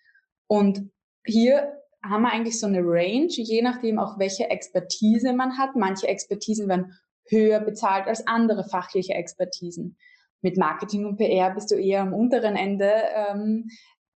Und 0.46 0.90
hier 1.26 1.74
haben 2.02 2.22
wir 2.22 2.32
eigentlich 2.32 2.58
so 2.58 2.66
eine 2.66 2.80
Range, 2.80 3.28
je 3.28 3.60
nachdem 3.60 3.98
auch 3.98 4.18
welche 4.18 4.48
Expertise 4.48 5.34
man 5.34 5.58
hat. 5.58 5.76
Manche 5.76 6.08
Expertisen 6.08 6.68
werden 6.68 6.98
höher 7.26 7.60
bezahlt 7.60 8.06
als 8.06 8.26
andere 8.26 8.64
fachliche 8.64 9.12
Expertisen. 9.12 9.98
Mit 10.40 10.56
Marketing 10.56 11.04
und 11.04 11.18
PR 11.18 11.50
bist 11.50 11.70
du 11.70 11.74
eher 11.74 12.00
am 12.00 12.14
unteren 12.14 12.56
Ende, 12.56 12.90
ähm, 13.14 13.68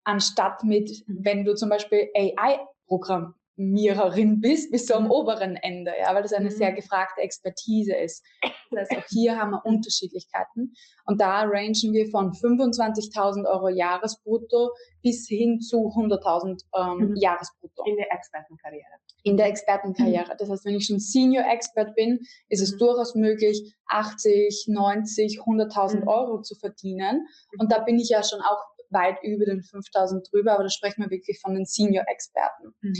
anstatt 0.03 0.63
mit, 0.63 1.03
wenn 1.07 1.45
du 1.45 1.55
zum 1.55 1.69
Beispiel 1.69 2.09
AI-Programm 2.15 3.33
Optimiererin 3.69 4.39
bist, 4.39 4.71
bis 4.71 4.85
du 4.85 4.95
am 4.95 5.11
oberen 5.11 5.57
Ende, 5.57 5.91
ja, 5.99 6.13
weil 6.15 6.21
das 6.23 6.31
eine 6.33 6.45
Mhm. 6.49 6.53
sehr 6.55 6.71
gefragte 6.71 7.21
Expertise 7.21 7.93
ist. 7.93 8.23
Das 8.71 8.89
heißt, 8.89 8.97
auch 8.97 9.05
hier 9.09 9.37
haben 9.37 9.51
wir 9.51 9.65
Unterschiedlichkeiten. 9.65 10.73
Und 11.05 11.19
da 11.19 11.41
rangen 11.41 11.73
wir 11.93 12.09
von 12.09 12.31
25.000 12.33 13.45
Euro 13.45 13.67
Jahresbrutto 13.69 14.71
bis 15.03 15.27
hin 15.27 15.59
zu 15.59 15.91
100.000 15.93 16.63
ähm, 16.77 17.09
Mhm. 17.09 17.15
Jahresbrutto 17.17 17.83
In 17.85 17.97
der 17.97 18.11
Expertenkarriere. 18.13 18.85
in 19.23 19.35
der 19.35 19.47
Expertenkarriere. 19.47 20.35
Das 20.37 20.49
heißt, 20.49 20.63
wenn 20.65 20.75
ich 20.75 20.85
schon 20.85 20.99
Senior 20.99 21.43
Expert 21.51 21.93
bin, 21.95 22.19
ist 22.47 22.61
es 22.61 22.73
Mhm. 22.73 22.77
durchaus 22.77 23.15
möglich, 23.15 23.75
80, 23.87 24.65
90, 24.69 25.41
100.000 25.45 26.03
Mhm. 26.03 26.07
Euro 26.07 26.41
zu 26.41 26.55
verdienen. 26.55 27.27
Und 27.57 27.71
da 27.73 27.79
bin 27.79 27.99
ich 27.99 28.07
ja 28.09 28.23
schon 28.23 28.39
auch 28.39 28.63
weit 28.91 29.17
über 29.21 29.45
den 29.45 29.61
5.000 29.61 30.23
drüber, 30.31 30.53
aber 30.53 30.63
da 30.63 30.69
sprechen 30.69 31.03
wir 31.03 31.09
wirklich 31.11 31.39
von 31.41 31.53
den 31.53 31.65
Senior 31.65 32.05
Experten. 32.07 32.73
Mhm. 32.81 32.93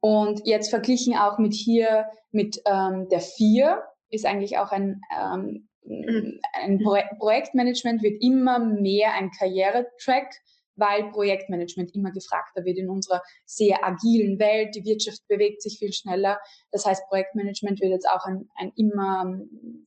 Und 0.00 0.46
jetzt 0.46 0.70
verglichen 0.70 1.16
auch 1.16 1.38
mit 1.38 1.54
hier, 1.54 2.06
mit 2.32 2.60
ähm, 2.64 3.08
der 3.10 3.20
vier 3.20 3.82
ist 4.08 4.26
eigentlich 4.26 4.58
auch 4.58 4.72
ein, 4.72 5.02
ähm, 5.16 5.68
Mhm. 5.90 6.40
ein 6.52 6.78
Pro 6.78 6.98
Projektmanagement 7.18 8.02
wird 8.02 8.22
immer 8.22 8.58
mehr 8.58 9.14
ein 9.14 9.30
Karrieretrack, 9.30 10.34
weil 10.80 11.10
Projektmanagement 11.12 11.94
immer 11.94 12.10
gefragter 12.10 12.64
wird 12.64 12.78
in 12.78 12.88
unserer 12.90 13.22
sehr 13.44 13.84
agilen 13.84 14.38
Welt. 14.40 14.74
Die 14.74 14.84
Wirtschaft 14.84 15.20
bewegt 15.28 15.62
sich 15.62 15.78
viel 15.78 15.92
schneller. 15.92 16.40
Das 16.72 16.84
heißt, 16.86 17.06
Projektmanagement 17.08 17.80
wird 17.80 17.92
jetzt 17.92 18.08
auch 18.08 18.24
ein, 18.24 18.48
ein 18.56 18.72
immer, 18.76 19.38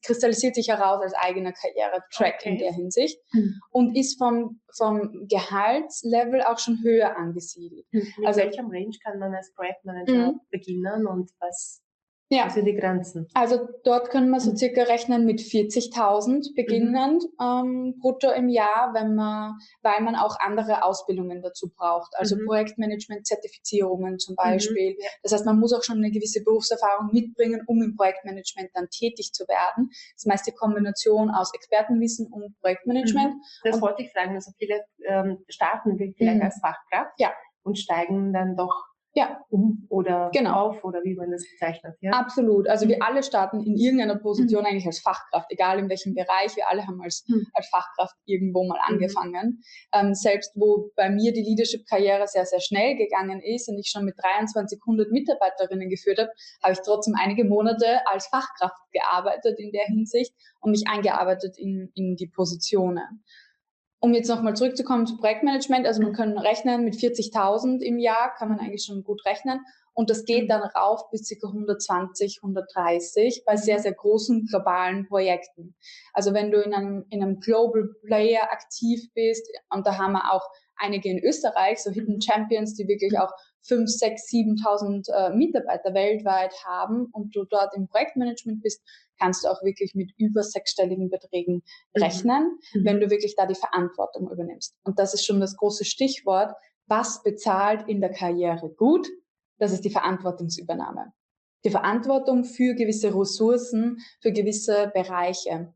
kristallisiert 0.06 0.56
sich 0.56 0.70
heraus 0.70 1.02
als 1.02 1.14
eigener 1.16 1.52
Karrieretrack 1.52 2.46
in 2.46 2.54
Okay. 2.54 2.58
der 2.64 2.74
Hinsicht 2.74 3.20
Mhm. 3.34 3.60
und 3.72 3.98
ist 3.98 4.18
vom, 4.18 4.62
vom 4.78 5.28
Gehaltslevel 5.28 6.42
auch 6.44 6.60
schon 6.60 6.80
höher 6.84 7.16
angesiedelt. 7.18 7.86
Mit 7.92 8.06
Also- 8.26 8.42
welchem 8.42 8.68
Range 8.70 8.96
kann 9.04 9.20
man 9.20 9.34
als 9.34 9.54
Projektmanager 9.54 10.32
Mhm. 10.34 10.40
beginnen 10.50 11.08
und 11.08 11.32
was, 11.40 11.82
Ja. 12.36 12.50
sind 12.50 12.66
die 12.66 12.76
Grenzen? 12.76 13.28
Also 13.34 13.68
dort 13.84 14.10
können 14.10 14.30
wir 14.30 14.40
so 14.40 14.52
Mhm. 14.52 14.58
circa 14.58 14.84
rechnen 14.84 15.26
mit 15.26 15.40
40.000 15.42 16.56
beginnend 16.56 17.24
ähm, 17.42 17.96
brutto 18.02 18.32
im 18.32 18.50
Jahr, 18.50 18.92
wenn 18.94 19.16
man, 19.16 19.58
weil 19.82 20.02
man 20.02 20.16
auch 20.16 20.38
andere 20.40 20.84
Ausbildungen 20.84 21.42
dazu 21.42 21.70
braucht. 21.70 22.12
Also 22.18 22.36
Mhm. 22.36 22.46
Projektmanagement-Zertifizierungen 22.48 24.20
zum 24.20 24.34
Mhm. 24.34 24.36
Beispiel. 24.38 24.96
Ja. 25.00 25.08
Das 25.22 25.32
heißt, 25.34 25.46
man 25.46 25.60
muss 25.60 25.74
auch 25.74 25.84
schon 25.84 25.98
eine 25.98 26.12
gewisse 26.12 26.44
Berufserfahrung 26.44 27.10
mitbringen, 27.12 27.62
um 27.68 27.82
im 27.82 27.96
Projektmanagement 27.96 28.70
dann 28.74 28.88
tätig 28.90 29.32
zu 29.34 29.44
werden. 29.48 29.90
Das 29.90 30.18
ist 30.18 30.28
meist 30.28 30.48
die 30.48 30.52
Kombination 30.54 31.30
aus 31.30 31.54
Expertenwissen 31.54 32.28
und 32.32 32.58
Projektmanagement. 32.62 33.36
Das 33.64 33.76
Und- 33.76 33.82
wollte 33.82 34.04
ich 34.04 34.12
fragen. 34.12 34.36
Also 34.36 34.52
viele 34.58 34.82
ähm, 35.08 35.44
starten 35.50 35.98
vielleicht 35.98 36.20
Mhm. 36.38 36.42
als 36.42 36.60
Fachkraft 36.60 37.14
Ja. 37.20 37.32
und 37.64 37.78
steigen 37.78 38.34
dann 38.34 38.56
doch 38.56 38.86
Ja. 39.16 39.40
um 39.50 39.86
oder 39.90 40.32
Genau. 40.34 40.70
auf 40.70 40.84
oder 40.84 41.04
wie 41.04 41.14
man 41.14 41.30
das 41.30 41.44
bezeichnet. 41.52 41.96
Ja? 42.02 42.12
Absolut. 42.14 42.68
Also 42.68 42.86
Mhm. 42.86 42.90
wir 42.90 43.04
alle 43.04 43.22
starten 43.22 43.62
in 43.62 43.78
irgendeiner 43.78 44.16
Position 44.16 44.66
eigentlich 44.66 44.88
als 44.88 45.02
Fachkraft, 45.02 45.52
egal 45.52 45.78
in 45.78 45.88
welchem 45.88 46.16
Bereich. 46.16 46.56
Wir 46.56 46.68
alle 46.68 46.88
haben 46.88 47.00
als, 47.00 47.24
Mhm. 47.28 47.46
als 47.54 47.68
Fachkraft 47.70 48.16
irgendwo 48.26 48.64
mal 48.66 48.80
Mhm. 48.90 48.96
angefangen. 48.96 49.62
Ähm, 49.94 50.16
selbst 50.16 50.54
wo 50.56 50.90
bei 50.96 51.12
mir 51.12 51.32
die 51.32 51.44
Leadership-Karriere 51.44 52.26
sehr, 52.28 52.46
sehr 52.46 52.60
schnell 52.60 52.96
gegangen 52.96 53.40
ist 53.40 53.70
und 53.70 53.78
ich 53.78 53.90
schon 53.90 54.04
mit 54.06 54.16
23 54.18 54.80
100 54.84 55.12
Mitarbeiterinnen 55.12 55.90
geführt 55.90 56.18
habe, 56.18 56.32
habe 56.64 56.74
ich 56.74 56.80
trotzdem 56.84 57.14
einige 57.16 57.44
Monate 57.46 58.02
als 58.08 58.26
Fachkraft 58.28 58.76
gearbeitet 58.92 59.60
in 59.60 59.72
der 59.72 59.86
Hinsicht 59.86 60.34
und 60.62 60.72
mich 60.72 60.86
eingearbeitet 60.88 61.58
in, 61.60 61.92
in 61.94 62.16
die 62.16 62.28
Positionen. 62.28 63.24
Um 64.04 64.14
jetzt 64.14 64.28
nochmal 64.28 64.54
zurückzukommen 64.54 65.08
zu 65.08 65.16
Projektmanagement, 65.16 65.88
also 65.88 66.02
man 66.02 66.12
kann 66.12 66.38
rechnen 66.38 66.84
mit 66.84 66.96
40.000 66.96 67.82
im 67.82 68.00
Jahr, 68.00 68.36
kann 68.36 68.50
man 68.50 68.60
eigentlich 68.60 68.84
schon 68.84 69.02
gut 69.02 69.26
rechnen. 69.26 69.62
Und 69.94 70.10
das 70.10 70.26
geht 70.26 70.44
Mhm. 70.44 70.48
dann 70.50 70.64
rauf 70.64 71.10
bis 71.10 71.30
ca. 71.30 71.48
120, 71.48 72.40
130 72.44 73.44
bei 73.46 73.56
sehr, 73.56 73.80
sehr 73.80 73.94
großen 73.94 74.48
globalen 74.48 75.08
Projekten. 75.08 75.74
Also 76.12 76.34
wenn 76.34 76.52
du 76.52 76.60
in 76.60 76.74
einem, 76.74 77.06
in 77.12 77.24
einem 77.24 77.40
Global 77.40 77.96
Player 78.04 78.52
aktiv 78.52 79.10
bist, 79.14 79.48
und 79.70 79.88
da 79.88 79.98
haben 79.98 80.12
wir 80.12 80.34
auch 80.34 80.50
einige 80.78 81.10
in 81.10 81.24
Österreich, 81.24 81.80
so 81.80 81.92
Hidden 81.92 82.16
Mhm. 82.16 82.22
Champions, 82.22 82.76
die 82.76 82.88
wirklich 82.88 83.18
auch 83.18 83.32
5, 83.62 83.90
6, 83.90 84.30
7.000 84.30 85.10
äh, 85.10 85.36
Mitarbeiter 85.36 85.94
weltweit 85.94 86.54
haben 86.66 87.06
und 87.14 87.36
du 87.36 87.46
dort 87.46 87.76
im 87.76 87.88
Projektmanagement 87.88 88.62
bist, 88.62 88.82
kannst 89.20 89.44
du 89.44 89.48
auch 89.48 89.62
wirklich 89.64 89.94
mit 89.96 90.12
über 90.18 90.44
sechsstelligen 90.44 91.10
Beträgen 91.10 91.64
Mhm. 91.96 92.04
rechnen 92.04 92.60
Mhm. 92.74 92.86
wenn 92.86 93.00
du 93.00 93.10
wirklich 93.10 93.36
da 93.36 93.46
die 93.46 93.56
Verantwortung 93.56 94.30
übernimmst. 94.30 94.76
Und 94.84 95.00
das 95.00 95.14
ist 95.14 95.26
schon 95.26 95.40
das 95.40 95.56
große 95.56 95.86
Stichwort. 95.86 96.54
Was 96.88 97.24
bezahlt 97.24 97.88
in 97.88 98.02
der 98.02 98.12
Karriere 98.12 98.70
gut? 98.70 99.08
Das 99.60 99.72
ist 99.72 99.86
die 99.86 99.90
Verantwortungsübernahme. 99.90 101.14
Die 101.64 101.70
Verantwortung 101.70 102.44
für 102.44 102.74
gewisse 102.74 103.18
Ressourcen, 103.18 104.00
für 104.20 104.34
gewisse 104.34 104.92
Bereiche. 104.94 105.74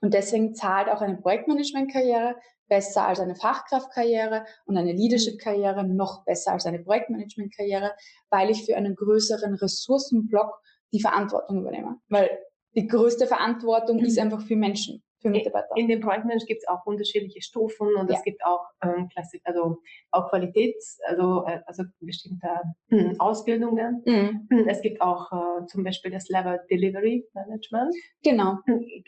Und 0.00 0.14
deswegen 0.14 0.54
zahlt 0.54 0.88
auch 0.88 1.00
eine 1.00 1.16
Projektmanagement-Karriere 1.16 2.36
besser 2.68 3.06
als 3.06 3.20
eine 3.20 3.34
Fachkraftkarriere 3.34 4.44
und 4.66 4.76
eine 4.76 4.92
Leadership-Karriere 4.92 5.84
noch 5.84 6.24
besser 6.24 6.52
als 6.52 6.66
eine 6.66 6.78
Projektmanagement-Karriere, 6.80 7.92
weil 8.30 8.50
ich 8.50 8.64
für 8.64 8.76
einen 8.76 8.94
größeren 8.94 9.54
Ressourcenblock 9.54 10.60
die 10.92 11.00
Verantwortung 11.00 11.60
übernehme. 11.60 11.98
Weil 12.08 12.30
die 12.74 12.86
größte 12.86 13.26
Verantwortung 13.26 13.98
Mhm. 13.98 14.04
ist 14.04 14.18
einfach 14.18 14.42
für 14.42 14.56
Menschen, 14.56 15.02
für 15.20 15.28
Mitarbeiter. 15.30 15.68
In 15.76 15.88
dem 15.88 16.00
Projektmanagement 16.00 16.46
gibt 16.48 16.62
es 16.62 16.68
auch 16.68 16.84
unterschiedliche 16.86 17.40
Stufen 17.40 17.88
und 17.96 18.10
Ja. 18.10 18.16
es 18.16 18.22
gibt 18.24 18.44
auch 18.44 18.64
ähm, 18.82 19.08
Klassik, 19.12 19.42
also 19.44 19.78
auch 20.10 20.28
Qualitäts, 20.30 20.98
also, 21.06 21.44
äh, 21.46 21.60
also 21.66 21.84
bestimmte 22.00 22.48
hm, 22.90 23.20
Ausbildungen. 23.20 24.02
Mhm. 24.04 24.68
Es 24.68 24.80
gibt 24.82 25.00
auch 25.00 25.30
äh, 25.32 25.66
zum 25.66 25.84
Beispiel 25.84 26.10
das 26.10 26.28
Level 26.28 26.60
Delivery 26.70 27.28
Management. 27.34 27.94
Genau. 28.22 28.58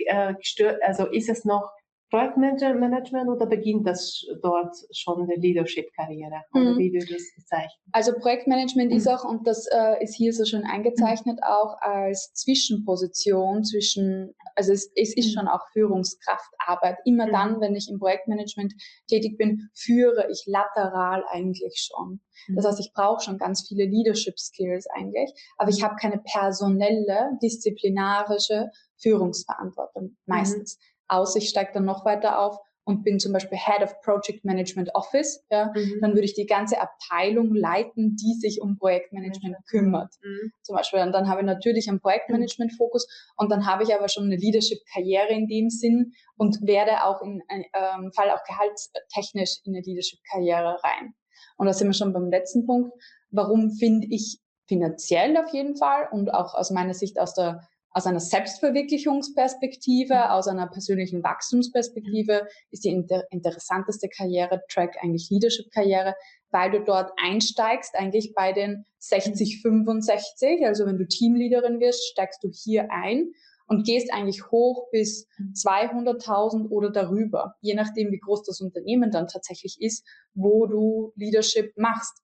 Äh, 0.07 0.35
gestört, 0.35 0.81
also 0.83 1.07
ist 1.07 1.29
es 1.29 1.45
noch 1.45 1.71
Projektmanagement 2.11 3.29
oder 3.29 3.47
beginnt 3.47 3.87
das 3.87 4.25
dort 4.43 4.75
schon 4.93 5.27
die 5.27 5.41
Leadership-Karriere? 5.41 6.43
Mhm. 6.53 6.79
wie 6.79 6.93
wird 6.93 7.11
das 7.11 7.23
bezeichnet? 7.35 7.73
Also 7.93 8.13
Projektmanagement 8.13 8.91
Mhm. 8.93 8.97
ist 8.97 9.09
auch, 9.09 9.25
und 9.25 9.47
das 9.47 9.67
äh, 9.73 10.03
ist 10.03 10.15
hier 10.15 10.33
so 10.33 10.45
schön 10.45 10.65
eingezeichnet, 10.65 11.41
auch 11.43 11.77
als 11.81 12.33
Zwischenposition 12.35 13.65
zwischen, 13.65 14.35
also 14.55 14.73
es, 14.73 14.91
es 14.95 15.17
ist 15.17 15.29
Mhm. 15.35 15.41
schon 15.41 15.49
auch 15.49 15.63
Führungskraftarbeit. 15.73 16.99
Immer 17.05 17.27
Mhm. 17.27 17.33
dann, 17.33 17.61
wenn 17.61 17.75
ich 17.75 17.89
im 17.91 17.99
Projektmanagement 17.99 18.73
tätig 19.09 19.37
bin, 19.37 19.69
führe 19.75 20.29
ich 20.31 20.45
lateral 20.47 21.25
eigentlich 21.29 21.91
schon. 21.93 22.21
Das 22.55 22.65
Mhm. 22.65 22.69
heißt, 22.69 22.81
ich 22.81 22.93
brauche 22.95 23.23
schon 23.25 23.39
ganz 23.39 23.67
viele 23.67 23.85
Leadership 23.85 24.39
Skills 24.39 24.87
eigentlich, 24.95 25.33
aber 25.59 25.71
ich 25.71 25.83
habe 25.83 25.97
keine 26.01 26.19
personelle, 26.19 27.31
disziplinarische 27.43 28.71
Führungsverantwortung 28.99 30.17
meistens. 30.27 30.79
Außer 31.09 31.39
ich 31.39 31.49
steige 31.49 31.73
dann 31.75 31.85
noch 31.85 32.05
weiter 32.05 32.41
auf 32.41 32.59
und 32.85 33.03
bin 33.03 33.19
zum 33.19 33.33
Beispiel 33.33 33.59
Head 33.59 33.83
of 33.83 34.01
Project 34.01 34.45
Management 34.45 34.95
Office, 34.95 35.45
ja, 35.51 35.73
Mhm. 35.75 35.99
dann 36.01 36.13
würde 36.13 36.25
ich 36.25 36.35
die 36.35 36.47
ganze 36.47 36.81
Abteilung 36.81 37.53
leiten, 37.53 38.15
die 38.15 38.35
sich 38.35 38.61
um 38.63 38.79
Projektmanagement 38.79 39.57
kümmert. 39.69 40.15
Mhm. 40.23 40.53
Zum 40.63 40.77
Beispiel, 40.77 41.01
und 41.01 41.11
dann 41.11 41.29
habe 41.29 41.41
ich 41.41 41.47
natürlich 41.47 41.89
einen 41.89 42.01
Projektmanagement-Fokus 42.01 43.09
und 43.37 43.51
dann 43.51 43.67
habe 43.67 43.83
ich 43.83 43.93
aber 43.93 44.09
schon 44.09 44.25
eine 44.25 44.37
Leadership-Karriere 44.37 45.31
in 45.31 45.49
dem 45.49 45.69
Sinn 45.69 46.13
und 46.37 46.65
werde 46.65 47.03
auch 47.05 47.23
in 47.23 47.43
ähm, 47.51 48.13
Fall 48.15 48.31
auch 48.31 48.45
gehaltstechnisch 48.45 49.59
in 49.65 49.75
eine 49.75 49.83
Leadership-Karriere 49.85 50.79
rein. 50.85 51.15
Und 51.57 51.67
da 51.67 51.73
sind 51.73 51.89
wir 51.89 51.95
schon 51.95 52.13
beim 52.13 52.31
letzten 52.31 52.67
Punkt. 52.67 52.93
Warum 53.31 53.73
finde 53.73 54.07
ich 54.11 54.39
finanziell 54.69 55.37
auf 55.37 55.53
jeden 55.53 55.77
Fall 55.77 56.09
und 56.13 56.33
auch 56.33 56.55
aus 56.55 56.71
meiner 56.71 56.95
Sicht 56.95 57.19
aus 57.19 57.35
der 57.35 57.67
aus 57.97 58.05
einer 58.05 58.21
Selbstverwirklichungsperspektive, 58.21 60.31
aus 60.31 60.49
einer 60.49 60.67
persönlichen 60.67 61.23
Wachstumsperspektive 61.23 62.47
ist 62.71 62.85
die 62.85 62.91
inter 62.91 63.25
interessanteste 63.31 64.11
Karriere-Track 64.11 64.97
eigentlich 65.01 65.31
Leadership-Karriere, 65.31 66.15
weil 66.51 66.73
du 66.73 66.85
dort 66.85 67.11
einsteigst 67.17 67.95
eigentlich 67.95 68.35
bei 68.35 68.53
den 68.53 68.85
60, 68.99 69.63
65. 69.63 70.67
Also 70.67 70.85
wenn 70.85 70.99
du 70.99 71.09
Teamleaderin 71.09 71.81
wirst, 71.81 72.07
steigst 72.07 72.45
du 72.45 72.51
hier 72.53 72.89
ein 72.91 73.33
und 73.67 73.87
gehst 73.87 74.13
eigentlich 74.13 74.51
hoch 74.51 74.91
bis 74.91 75.27
200.000 75.55 76.69
oder 76.69 76.91
darüber, 76.91 77.55
je 77.63 77.73
nachdem, 77.73 78.13
wie 78.13 78.21
groß 78.21 78.43
das 78.43 78.61
Unternehmen 78.61 79.11
dann 79.11 79.27
tatsächlich 79.27 79.79
ist, 79.81 80.07
wo 80.35 80.67
du 80.67 81.15
Leadership 81.17 81.73
machst. 81.79 82.21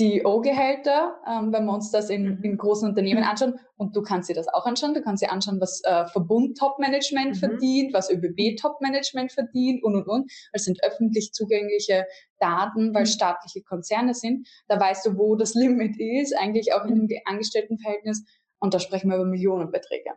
CEO-Gehälter, 0.00 1.16
ähm, 1.26 1.52
wenn 1.52 1.64
wir 1.66 1.72
uns 1.74 1.90
das 1.90 2.08
in, 2.10 2.36
Mhm. 2.38 2.42
in 2.42 2.56
großen 2.56 2.88
Unternehmen 2.88 3.22
anschauen, 3.22 3.58
und 3.76 3.94
du 3.96 4.02
kannst 4.02 4.28
dir 4.28 4.34
das 4.34 4.48
auch 4.48 4.64
anschauen, 4.66 4.94
du 4.94 5.02
kannst 5.02 5.22
dir 5.22 5.30
anschauen, 5.30 5.60
was 5.60 5.82
äh, 5.84 6.06
Verbund 6.06 6.56
Top-Management 6.58 7.30
Mhm. 7.30 7.34
verdient, 7.34 7.92
was 7.94 8.10
ÖBB 8.10 8.56
Top-Management 8.60 9.32
verdient 9.32 9.82
und, 9.84 9.94
und, 9.96 10.06
und. 10.08 10.32
Das 10.52 10.64
sind 10.64 10.82
öffentlich 10.82 11.32
zugängliche 11.32 12.06
Daten, 12.38 12.94
weil 12.94 13.02
Mhm. 13.02 13.06
staatliche 13.06 13.62
Konzerne 13.62 14.14
sind. 14.14 14.48
Da 14.68 14.80
weißt 14.80 15.06
du, 15.06 15.16
wo 15.18 15.36
das 15.36 15.54
Limit 15.90 15.96
ist, 15.98 16.34
eigentlich 16.38 16.72
auch 16.74 16.84
in 16.86 16.92
einem 16.92 17.08
Angestelltenverhältnis. 17.26 18.24
Und 18.58 18.74
da 18.74 18.78
sprechen 18.78 19.08
wir 19.10 19.16
über 19.16 19.24
Millionenbeträge, 19.26 20.10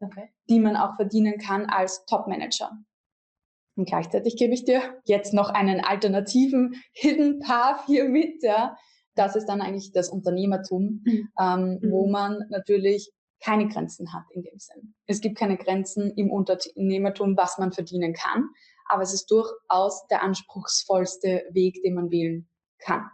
Okay. 0.00 0.30
die 0.48 0.60
man 0.60 0.76
auch 0.76 0.94
verdienen 0.96 1.38
kann 1.38 1.66
als 1.66 2.04
Top-Manager. 2.06 2.70
Und 3.76 3.88
gleichzeitig 3.88 4.36
gebe 4.36 4.54
ich 4.54 4.64
dir 4.64 4.82
jetzt 5.04 5.32
noch 5.32 5.50
einen 5.50 5.80
alternativen 5.80 6.74
Hidden 6.92 7.38
Path 7.38 7.86
hier 7.86 8.08
mit, 8.08 8.42
ja. 8.42 8.76
Das 9.18 9.36
ist 9.36 9.46
dann 9.46 9.60
eigentlich 9.60 9.92
das 9.92 10.08
Unternehmertum, 10.08 11.02
mhm. 11.04 11.28
ähm, 11.38 11.78
mhm. 11.80 11.90
wo 11.90 12.08
man 12.08 12.44
natürlich 12.50 13.12
keine 13.40 13.68
Grenzen 13.68 14.12
hat 14.12 14.24
in 14.30 14.42
dem 14.42 14.58
Sinn. 14.58 14.94
Es 15.06 15.20
gibt 15.20 15.38
keine 15.38 15.56
Grenzen 15.56 16.10
im 16.16 16.30
Unternehmertum, 16.30 17.36
was 17.36 17.58
man 17.58 17.72
verdienen 17.72 18.12
kann, 18.12 18.48
aber 18.86 19.02
es 19.02 19.14
ist 19.14 19.30
durchaus 19.30 20.06
der 20.08 20.22
anspruchsvollste 20.22 21.44
Weg, 21.50 21.82
den 21.82 21.94
man 21.94 22.10
wählen 22.10 22.48
kann. 22.78 23.08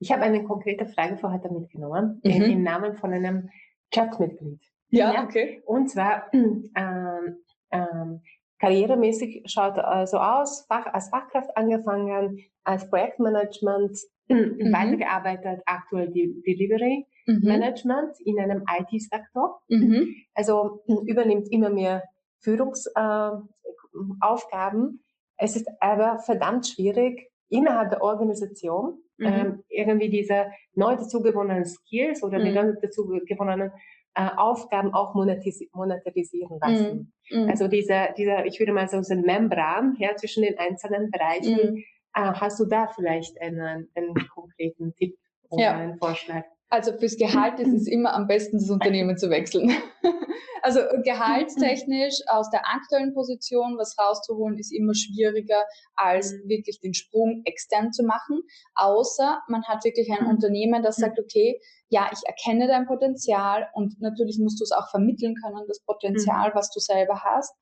Ich 0.00 0.12
habe 0.12 0.22
eine 0.22 0.44
konkrete 0.44 0.86
Frage 0.86 1.16
für 1.16 1.32
heute 1.32 1.50
mitgenommen, 1.52 2.20
mhm. 2.24 2.42
im 2.42 2.62
Namen 2.62 2.96
von 2.96 3.12
einem 3.12 3.48
Chatmitglied. 3.92 4.60
Ja, 4.88 5.14
ja, 5.14 5.24
okay. 5.24 5.62
Und 5.66 5.88
zwar 5.88 6.28
ähm, 6.32 7.36
ähm, 7.70 8.22
karrieremäßig 8.58 9.44
schaut 9.46 9.78
äh, 9.78 10.06
so 10.06 10.18
aus, 10.18 10.66
Fach, 10.66 10.86
als 10.86 11.08
Fachkraft 11.08 11.56
angefangen, 11.56 12.38
als 12.64 12.88
Projektmanagement 12.88 13.98
mhm. 14.28 14.72
weitergearbeitet, 14.72 15.62
aktuell 15.66 16.10
die 16.10 16.40
Delivery 16.46 17.06
mhm. 17.26 17.40
Management 17.42 18.16
in 18.24 18.38
einem 18.38 18.62
IT-Sektor. 18.78 19.60
Mhm. 19.68 20.14
Also 20.34 20.84
übernimmt 21.06 21.50
immer 21.50 21.70
mehr 21.70 22.04
Führungsaufgaben. 22.40 25.00
Äh, 25.36 25.38
es 25.44 25.56
ist 25.56 25.68
aber 25.80 26.20
verdammt 26.20 26.66
schwierig, 26.66 27.30
innerhalb 27.48 27.90
der 27.90 28.02
Organisation 28.02 28.98
mhm. 29.18 29.26
ähm, 29.26 29.64
irgendwie 29.68 30.10
diese 30.10 30.46
neu 30.74 30.96
dazu 30.96 31.22
gewonnenen 31.22 31.64
Skills 31.64 32.22
oder 32.22 32.38
die 32.38 32.50
mhm. 32.50 32.54
neu 32.54 32.74
dazu 32.80 33.06
gewonnenen 33.26 33.72
äh, 34.14 34.28
Aufgaben 34.36 34.94
auch 34.94 35.14
monetis 35.14 35.60
monetarisieren 35.72 36.58
lassen. 36.60 37.12
Mhm. 37.30 37.48
Also 37.48 37.68
dieser, 37.68 38.12
dieser, 38.12 38.46
ich 38.46 38.60
würde 38.60 38.72
mal 38.72 38.88
sagen, 38.88 39.02
so 39.02 39.12
ein 39.12 39.22
Membran 39.22 39.96
her 39.96 40.16
zwischen 40.16 40.44
den 40.44 40.56
einzelnen 40.58 41.10
Bereichen. 41.10 41.78
Äh, 41.78 41.84
hast 42.14 42.60
du 42.60 42.64
da 42.64 42.86
vielleicht 42.88 43.40
einen, 43.40 43.90
einen 43.94 44.28
konkreten 44.28 44.94
Tipp 44.94 45.16
oder 45.50 45.62
ja. 45.62 45.72
einen 45.72 45.98
Vorschlag? 45.98 46.44
Also 46.70 46.92
fürs 46.98 47.16
Gehalt 47.16 47.60
ist 47.60 47.72
es 47.72 47.86
immer 47.86 48.14
am 48.14 48.26
besten, 48.26 48.58
das 48.58 48.70
Unternehmen 48.70 49.16
zu 49.16 49.30
wechseln. 49.30 49.70
also 50.62 50.80
gehaltstechnisch 51.04 52.20
aus 52.26 52.50
der 52.50 52.62
aktuellen 52.66 53.14
Position 53.14 53.76
was 53.78 53.96
rauszuholen, 53.98 54.58
ist 54.58 54.72
immer 54.72 54.94
schwieriger, 54.94 55.62
als 55.94 56.32
mhm. 56.32 56.48
wirklich 56.48 56.80
den 56.80 56.94
Sprung 56.94 57.42
extern 57.44 57.92
zu 57.92 58.02
machen. 58.02 58.40
Außer 58.74 59.40
man 59.48 59.62
hat 59.64 59.84
wirklich 59.84 60.10
ein 60.10 60.24
mhm. 60.24 60.30
Unternehmen, 60.30 60.82
das 60.82 60.96
sagt, 60.96 61.20
okay, 61.20 61.60
ja, 61.90 62.10
ich 62.12 62.26
erkenne 62.26 62.66
dein 62.66 62.86
Potenzial 62.86 63.68
und 63.74 64.00
natürlich 64.00 64.38
musst 64.40 64.58
du 64.58 64.64
es 64.64 64.72
auch 64.72 64.90
vermitteln 64.90 65.36
können, 65.44 65.64
das 65.68 65.80
Potenzial, 65.80 66.48
mhm. 66.48 66.54
was 66.54 66.70
du 66.70 66.80
selber 66.80 67.22
hast. 67.22 67.54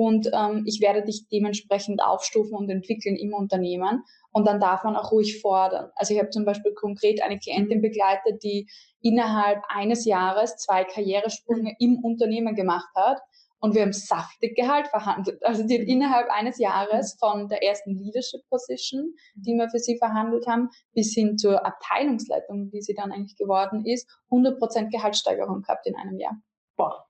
Und 0.00 0.30
ähm, 0.32 0.64
ich 0.64 0.80
werde 0.80 1.02
dich 1.02 1.28
dementsprechend 1.30 2.02
aufstufen 2.02 2.56
und 2.56 2.70
entwickeln 2.70 3.16
im 3.16 3.34
Unternehmen. 3.34 4.02
Und 4.32 4.46
dann 4.46 4.58
darf 4.58 4.82
man 4.82 4.96
auch 4.96 5.12
ruhig 5.12 5.42
fordern. 5.42 5.90
Also 5.94 6.14
ich 6.14 6.20
habe 6.20 6.30
zum 6.30 6.46
Beispiel 6.46 6.72
konkret 6.72 7.22
eine 7.22 7.38
Klientin 7.38 7.78
mhm. 7.78 7.82
begleitet, 7.82 8.42
die 8.42 8.66
innerhalb 9.02 9.62
eines 9.68 10.06
Jahres 10.06 10.56
zwei 10.56 10.84
Karrieresprünge 10.84 11.76
im 11.80 11.98
Unternehmen 12.02 12.54
gemacht 12.54 12.88
hat. 12.96 13.18
Und 13.60 13.74
wir 13.74 13.82
haben 13.82 13.92
saftig 13.92 14.56
Gehalt 14.56 14.88
verhandelt. 14.88 15.44
Also 15.44 15.66
die 15.66 15.78
hat 15.78 15.86
innerhalb 15.86 16.30
eines 16.30 16.58
Jahres 16.58 17.18
von 17.20 17.48
der 17.48 17.62
ersten 17.62 17.94
Leadership 17.94 18.40
Position, 18.48 19.12
die 19.34 19.52
wir 19.52 19.68
für 19.68 19.80
sie 19.80 19.98
verhandelt 19.98 20.46
haben, 20.46 20.70
bis 20.94 21.12
hin 21.12 21.36
zur 21.36 21.66
Abteilungsleitung, 21.66 22.70
die 22.70 22.80
sie 22.80 22.94
dann 22.94 23.12
eigentlich 23.12 23.36
geworden 23.36 23.84
ist, 23.84 24.08
100% 24.30 24.88
Gehaltssteigerung 24.90 25.60
gehabt 25.60 25.86
in 25.86 25.94
einem 25.94 26.18
Jahr. 26.18 26.40
Boah. 26.78 27.09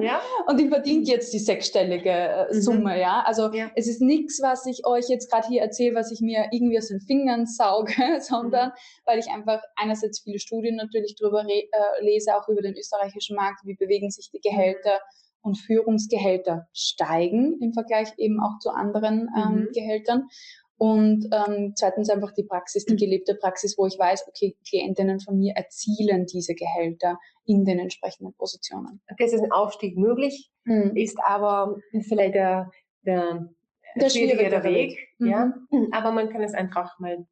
Ja. 0.00 0.20
und 0.46 0.58
die 0.60 0.68
verdient 0.68 1.08
jetzt 1.08 1.32
die 1.32 1.38
sechsstellige 1.38 2.10
äh, 2.10 2.54
mhm. 2.54 2.60
Summe, 2.60 2.94
mhm. 2.94 3.00
ja. 3.00 3.22
Also 3.26 3.52
ja. 3.52 3.70
es 3.74 3.88
ist 3.88 4.00
nichts, 4.00 4.40
was 4.42 4.66
ich 4.66 4.86
euch 4.86 5.08
jetzt 5.08 5.30
gerade 5.30 5.48
hier 5.48 5.62
erzähle, 5.62 5.94
was 5.94 6.12
ich 6.12 6.20
mir 6.20 6.48
irgendwie 6.52 6.78
aus 6.78 6.88
den 6.88 7.00
Fingern 7.00 7.46
sauge, 7.46 7.92
sondern 8.20 8.68
mhm. 8.68 8.72
weil 9.04 9.18
ich 9.18 9.28
einfach 9.28 9.62
einerseits 9.76 10.20
viele 10.20 10.38
Studien 10.38 10.76
natürlich 10.76 11.16
drüber 11.16 11.44
äh, 11.48 11.64
lese, 12.00 12.36
auch 12.36 12.48
über 12.48 12.62
den 12.62 12.76
österreichischen 12.76 13.36
Markt, 13.36 13.60
wie 13.64 13.74
bewegen 13.74 14.10
sich 14.10 14.30
die 14.30 14.40
Gehälter 14.40 15.00
und 15.40 15.56
Führungsgehälter 15.56 16.68
steigen 16.72 17.58
im 17.60 17.72
Vergleich 17.72 18.08
eben 18.16 18.40
auch 18.40 18.58
zu 18.60 18.70
anderen 18.70 19.28
ähm, 19.36 19.54
mhm. 19.54 19.68
Gehältern. 19.72 20.28
Und 20.78 21.28
ähm, 21.32 21.72
zweitens 21.74 22.08
einfach 22.08 22.32
die 22.32 22.44
Praxis, 22.44 22.84
die 22.84 22.94
gelebte 22.94 23.34
Praxis, 23.34 23.76
wo 23.76 23.86
ich 23.86 23.98
weiß, 23.98 24.26
okay, 24.28 24.56
Klientinnen 24.68 25.18
von 25.18 25.36
mir 25.36 25.54
erzielen 25.56 26.26
diese 26.26 26.54
Gehälter 26.54 27.18
in 27.44 27.64
den 27.64 27.80
entsprechenden 27.80 28.32
Positionen. 28.34 29.02
Okay, 29.10 29.24
es 29.24 29.32
ist 29.32 29.42
ein 29.42 29.50
Aufstieg 29.50 29.98
möglich, 29.98 30.52
mhm. 30.64 30.96
ist 30.96 31.18
aber 31.26 31.76
vielleicht 32.06 32.36
der, 32.36 32.70
der, 33.04 33.48
der 33.96 34.08
schwierigere 34.08 34.62
Weg. 34.62 34.90
Weg. 34.90 35.08
Ja? 35.18 35.52
Mhm. 35.70 35.88
Aber 35.90 36.12
man 36.12 36.30
kann 36.30 36.42
es 36.42 36.54
einfach 36.54 36.96
mal 37.00 37.26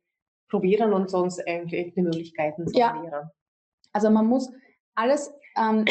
probieren 0.49 0.93
und 0.93 1.09
sonst 1.09 1.41
irgendwie 1.47 1.93
die 1.97 2.03
Möglichkeiten 2.03 2.67
sondieren. 2.67 3.05
Ja. 3.05 3.31
Also 3.93 4.11
man 4.11 4.27
muss 4.27 4.51
alles, 4.97 5.33
ähm, 5.57 5.85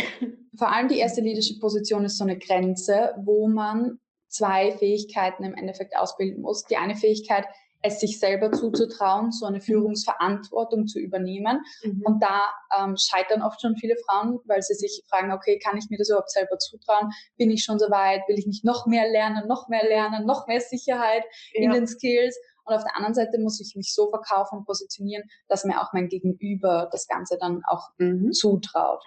vor 0.58 0.74
allem 0.74 0.89
die 0.89 1.00
erste 1.00 1.22
Leadership-Position 1.22 2.04
ist 2.04 2.18
so 2.18 2.26
eine 2.26 2.38
Grenze, 2.38 3.13
wo 3.18 3.48
man 3.48 4.00
zwei 4.28 4.72
Fähigkeiten 4.78 5.44
im 5.44 5.56
Endeffekt 5.56 5.96
ausbilden 5.96 6.42
muss. 6.42 6.66
Die 6.66 6.78
eine 6.78 6.96
Fähigkeit, 6.96 7.46
es 7.86 8.00
sich 8.00 8.20
selber 8.20 8.52
zuzutrauen, 8.52 9.32
so 9.32 9.46
eine 9.46 9.62
Führungsverantwortung 9.62 10.88
zu 10.88 11.00
übernehmen. 11.00 11.62
Mhm. 11.84 12.02
Und 12.04 12.24
da 12.24 12.50
ähm, 12.78 12.96
scheitern 12.98 13.42
oft 13.44 13.62
schon 13.62 13.76
viele 13.76 13.96
Frauen, 14.08 14.40
weil 14.46 14.62
sie 14.62 14.74
sich 14.74 15.04
fragen, 15.08 15.32
okay, 15.32 15.60
kann 15.60 15.78
ich 15.78 15.90
mir 15.90 15.98
das 15.98 16.10
überhaupt 16.10 16.32
selber 16.32 16.58
zutrauen? 16.58 17.12
Bin 17.38 17.52
ich 17.52 17.64
schon 17.64 17.78
so 17.78 17.90
weit? 17.90 18.22
Will 18.28 18.40
ich 18.40 18.48
nicht 18.48 18.66
noch 18.66 18.88
mehr 18.88 19.08
lernen, 19.08 19.48
noch 19.48 19.68
mehr 19.68 19.86
lernen, 19.88 20.26
noch 20.26 20.48
mehr 20.48 20.62
Sicherheit 20.62 21.24
ja. 21.54 21.64
in 21.64 21.72
den 21.72 21.88
Skills? 21.88 22.38
Und 22.66 22.74
auf 22.74 22.84
der 22.84 22.96
anderen 22.96 23.14
Seite 23.14 23.40
muss 23.40 23.62
ich 23.62 23.76
mich 23.76 23.94
so 23.94 24.10
verkaufen 24.10 24.60
und 24.60 24.66
positionieren, 24.66 25.30
dass 25.48 25.66
mir 25.66 25.80
auch 25.80 25.94
mein 25.94 26.08
Gegenüber 26.08 26.90
das 26.92 27.08
Ganze 27.08 27.38
dann 27.40 27.62
auch 27.68 27.90
mhm. 28.00 28.32
zutraut. 28.32 29.06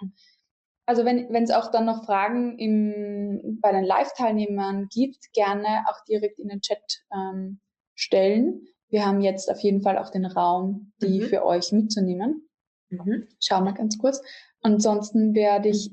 Also 0.89 1.05
wenn 1.05 1.31
es 1.35 1.51
auch 1.51 1.69
dann 1.69 1.85
noch 1.85 2.03
Fragen 2.03 2.57
im, 2.57 3.59
bei 3.61 3.71
den 3.71 3.83
Live-Teilnehmern 3.83 4.87
gibt, 4.91 5.31
gerne 5.33 5.85
auch 5.87 6.03
direkt 6.05 6.39
in 6.39 6.47
den 6.47 6.61
Chat 6.61 6.81
ähm, 7.13 7.59
stellen. 7.93 8.65
Wir 8.89 9.05
haben 9.05 9.21
jetzt 9.21 9.51
auf 9.51 9.59
jeden 9.59 9.83
Fall 9.83 9.99
auch 9.99 10.09
den 10.09 10.25
Raum, 10.25 10.91
die 10.99 11.19
mhm. 11.19 11.25
für 11.25 11.45
euch 11.45 11.71
mitzunehmen. 11.71 12.49
Mhm. 12.89 13.27
Schauen 13.39 13.65
wir 13.65 13.73
ganz 13.73 13.99
kurz. 13.99 14.19
Ansonsten 14.63 15.35
werde 15.35 15.69
ich 15.69 15.91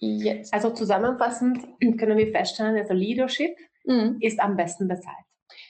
jetzt. 0.00 0.52
Also 0.52 0.70
zusammenfassend 0.70 1.60
können 2.00 2.18
wir 2.18 2.32
feststellen, 2.32 2.76
also 2.76 2.94
Leadership 2.94 3.56
mhm. 3.84 4.16
ist 4.18 4.40
am 4.40 4.56
besten 4.56 4.88
bezahlt. 4.88 5.24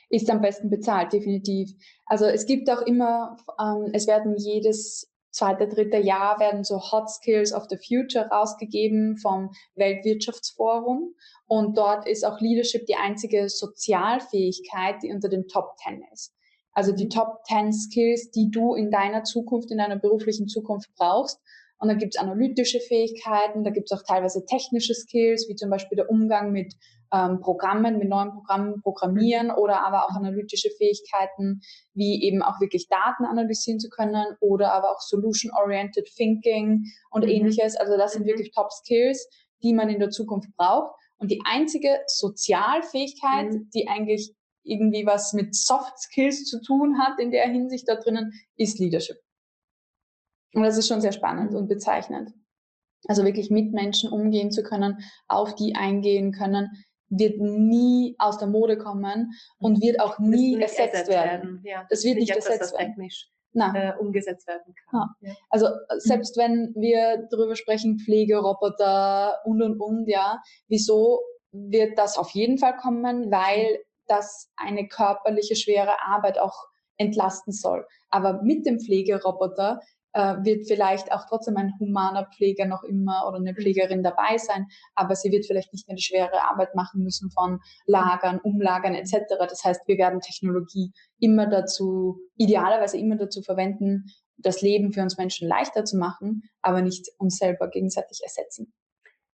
Ist 0.09 0.31
am 0.31 0.41
besten 0.41 0.71
bezahlt, 0.71 1.13
definitiv. 1.13 1.75
Also 2.07 2.25
es 2.25 2.47
gibt 2.47 2.71
auch 2.71 2.81
immer, 2.81 3.37
ähm, 3.61 3.91
es 3.93 4.07
werden 4.07 4.35
jedes 4.39 5.13
zweite, 5.31 5.69
dritte 5.69 5.99
Jahr 5.99 6.39
werden 6.41 6.65
so 6.65 6.81
Hot 6.91 7.11
Skills 7.11 7.53
of 7.53 7.67
the 7.69 7.77
Future 7.77 8.29
rausgegeben 8.29 9.17
vom 9.19 9.51
Weltwirtschaftsforum. 9.75 11.15
Und 11.47 11.77
dort 11.77 12.07
ist 12.07 12.25
auch 12.25 12.41
Leadership 12.41 12.87
die 12.87 12.97
einzige 12.97 13.49
Sozialfähigkeit, 13.49 15.03
die 15.03 15.13
unter 15.13 15.29
den 15.29 15.49
Top 15.49 15.77
Ten 15.83 16.03
ist. 16.13 16.35
Also 16.73 16.93
die 16.93 17.09
Top 17.09 17.43
Ten 17.45 17.73
Skills, 17.73 18.31
die 18.31 18.51
du 18.51 18.75
in 18.75 18.91
deiner 18.91 19.25
Zukunft, 19.25 19.71
in 19.71 19.79
deiner 19.79 19.97
beruflichen 19.97 20.49
Zukunft 20.49 20.91
brauchst. 20.97 21.41
Und 21.79 21.89
da 21.89 21.95
gibt's 21.95 22.17
analytische 22.17 22.81
Fähigkeiten, 22.81 23.65
da 23.65 23.71
gibt's 23.71 23.93
auch 23.93 24.03
teilweise 24.03 24.45
technische 24.47 24.95
Skills, 24.95 25.49
wie 25.49 25.55
zum 25.55 25.71
Beispiel 25.71 25.97
der 25.97 26.11
Umgang 26.11 26.51
mit 26.51 26.75
ähm, 27.13 27.41
Programmen, 27.41 27.99
mit 27.99 28.09
neuen 28.09 28.33
Programmen 28.33 28.81
programmieren 28.83 29.51
oder 29.51 29.87
aber 29.87 30.05
auch 30.05 30.17
analytische 30.17 30.71
Fähigkeiten, 30.77 31.61
wie 31.95 32.23
eben 32.23 32.43
auch 32.43 32.61
wirklich 32.61 32.89
Daten 32.89 33.25
analysieren 33.25 33.81
zu 33.81 33.89
können 33.89 34.27
oder 34.41 34.73
aber 34.73 34.91
auch 34.91 35.01
Solution-Oriented 35.01 36.07
Thinking 36.17 36.85
und 37.11 37.25
mhm. 37.25 37.31
ähnliches. 37.31 37.77
Also 37.77 37.97
das 37.97 38.13
sind 38.13 38.25
mhm. 38.25 38.29
wirklich 38.29 38.53
Top-Skills, 38.53 39.29
die 39.63 39.73
man 39.73 39.89
in 39.89 40.01
der 40.01 40.11
Zukunft 40.11 40.51
braucht. 40.57 40.95
Und 41.19 41.31
die 41.31 41.41
einzige 41.45 42.01
Sozialfähigkeit, 42.07 43.53
mhm. 43.53 43.71
die 43.75 43.89
eigentlich 43.89 44.35
irgendwie 44.65 45.07
was 45.07 45.33
mit 45.33 45.55
Soft 45.55 45.99
Skills 45.99 46.45
zu 46.45 46.61
tun 46.61 46.99
hat 46.99 47.19
in 47.19 47.31
der 47.31 47.49
Hinsicht 47.49 47.89
da 47.89 47.95
drinnen, 47.95 48.33
ist 48.57 48.79
Leadership. 48.79 49.17
Und 50.55 50.63
das 50.63 50.79
ist 50.79 50.89
schon 50.89 51.01
sehr 51.01 51.13
spannend 51.13 51.55
und 51.55 51.69
bezeichnend. 51.69 52.33
Also 53.07 53.25
wirklich 53.25 53.51
mit 53.51 53.73
Menschen 53.73 54.11
umgehen 54.11 54.51
zu 54.51 54.63
können, 54.63 54.99
auf 55.29 55.55
die 55.55 55.75
eingehen 55.77 56.33
können, 56.33 56.69
wird 57.11 57.41
nie 57.41 58.17
aus 58.19 58.39
der 58.39 58.49
Mode 58.49 58.77
kommen 58.77 59.33
und 59.59 59.81
wird 59.81 60.01
auch 60.01 60.19
nie 60.19 60.61
ersetzt, 60.61 60.95
ersetzt, 60.95 61.11
werden. 61.11 61.43
werden. 61.43 61.61
Ja, 61.65 61.87
das 61.89 62.05
wird 62.05 62.17
nicht, 62.17 62.31
etwas, 62.31 62.47
ersetzt 62.47 62.73
werden. 62.73 62.89
technisch 62.89 63.31
äh, 63.55 63.93
umgesetzt 63.99 64.47
werden 64.47 64.75
kann. 64.91 65.09
Ja. 65.21 65.33
Also 65.49 65.67
äh, 65.67 65.99
selbst 65.99 66.37
wenn 66.37 66.75
wir 66.75 67.27
darüber 67.31 67.57
sprechen, 67.57 67.99
Pflegeroboter 67.99 69.39
und 69.45 69.63
und 69.63 69.81
und, 69.81 70.09
ja, 70.09 70.43
wieso 70.69 71.21
wird 71.53 71.99
das 71.99 72.19
auf 72.19 72.31
jeden 72.31 72.59
Fall 72.59 72.77
kommen? 72.77 73.31
Weil 73.31 73.79
das 74.07 74.51
eine 74.57 74.89
körperliche 74.89 75.57
schwere 75.57 76.03
Arbeit 76.03 76.39
auch 76.39 76.67
entlasten 76.97 77.53
soll. 77.53 77.87
Aber 78.11 78.43
mit 78.43 78.67
dem 78.67 78.81
Pflegeroboter 78.81 79.81
äh, 80.19 80.45
wird 80.45 80.67
vielleicht 80.67 81.13
auch 81.13 81.27
trotzdem 81.29 81.57
ein 81.57 81.73
humaner 81.79 82.29
Pfleger 82.35 82.67
noch 82.67 82.83
immer 82.83 83.25
oder 83.29 83.37
eine 83.37 83.55
Pflegerin 83.55 84.03
dabei 84.03 84.37
sein, 84.37 84.67
aber 84.97 85.15
sie 85.15 85.31
wird 85.31 85.47
vielleicht 85.47 85.73
nicht 85.73 85.87
mehr 85.87 85.95
die 85.95 86.03
schwere 86.03 86.43
Arbeit 86.43 86.75
machen 86.75 87.05
müssen 87.05 87.31
von 87.31 87.61
Lagern, 87.87 88.41
Umlagern 88.41 88.95
etc. 88.95 89.37
Das 89.39 89.63
heißt, 89.65 89.87
wir 89.87 89.97
werden 89.97 90.21
Technologie 90.21 90.93
immer 91.21 91.47
dazu, 91.47 92.19
idealerweise 92.37 92.99
immer 92.99 93.15
dazu 93.15 93.43
verwenden, 93.43 94.07
das 94.37 94.61
Leben 94.61 94.93
für 94.93 95.03
uns 95.03 95.17
Menschen 95.19 95.47
leichter 95.47 95.85
zu 95.85 95.97
machen, 95.97 96.43
aber 96.63 96.83
nicht 96.83 97.09
uns 97.19 97.37
selber 97.37 97.69
gegenseitig 97.69 98.21
ersetzen. 98.25 98.73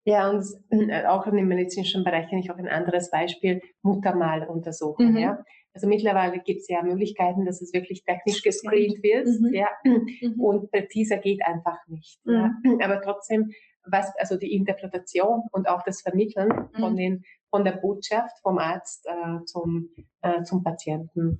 Ja, 0.05 0.29
und 0.29 0.45
auch 1.07 1.27
im 1.27 1.47
medizinischen 1.47 2.03
Bereich 2.03 2.27
kenne 2.27 2.41
ich 2.41 2.51
auch 2.51 2.57
ein 2.57 2.67
anderes 2.67 3.09
Beispiel, 3.09 3.61
Muttermaluntersuchung. 3.83 5.13
Mhm. 5.13 5.17
Ja. 5.17 5.43
Also 5.73 5.87
mittlerweile 5.87 6.39
gibt 6.39 6.61
es 6.61 6.67
ja 6.67 6.83
Möglichkeiten, 6.83 7.45
dass 7.45 7.61
es 7.61 7.73
wirklich 7.73 8.03
technisch 8.03 8.43
gescreent 8.43 9.01
wird, 9.01 9.27
mhm. 9.27 9.53
ja, 9.53 9.67
mhm. 9.83 10.39
und 10.39 10.71
präziser 10.71 11.17
geht 11.17 11.43
einfach 11.43 11.79
nicht. 11.87 12.19
Ja. 12.25 12.51
Mhm. 12.63 12.79
Aber 12.81 13.01
trotzdem, 13.01 13.51
was 13.85 14.15
also 14.17 14.37
die 14.37 14.53
Interpretation 14.53 15.43
und 15.51 15.67
auch 15.67 15.83
das 15.83 16.01
Vermitteln 16.01 16.69
von 16.77 16.93
mhm. 16.93 16.97
den 16.97 17.23
von 17.49 17.63
der 17.63 17.73
Botschaft 17.73 18.39
vom 18.41 18.57
Arzt 18.57 19.05
äh, 19.07 19.45
zum 19.45 19.89
äh, 20.21 20.43
zum 20.43 20.63
Patienten 20.63 21.39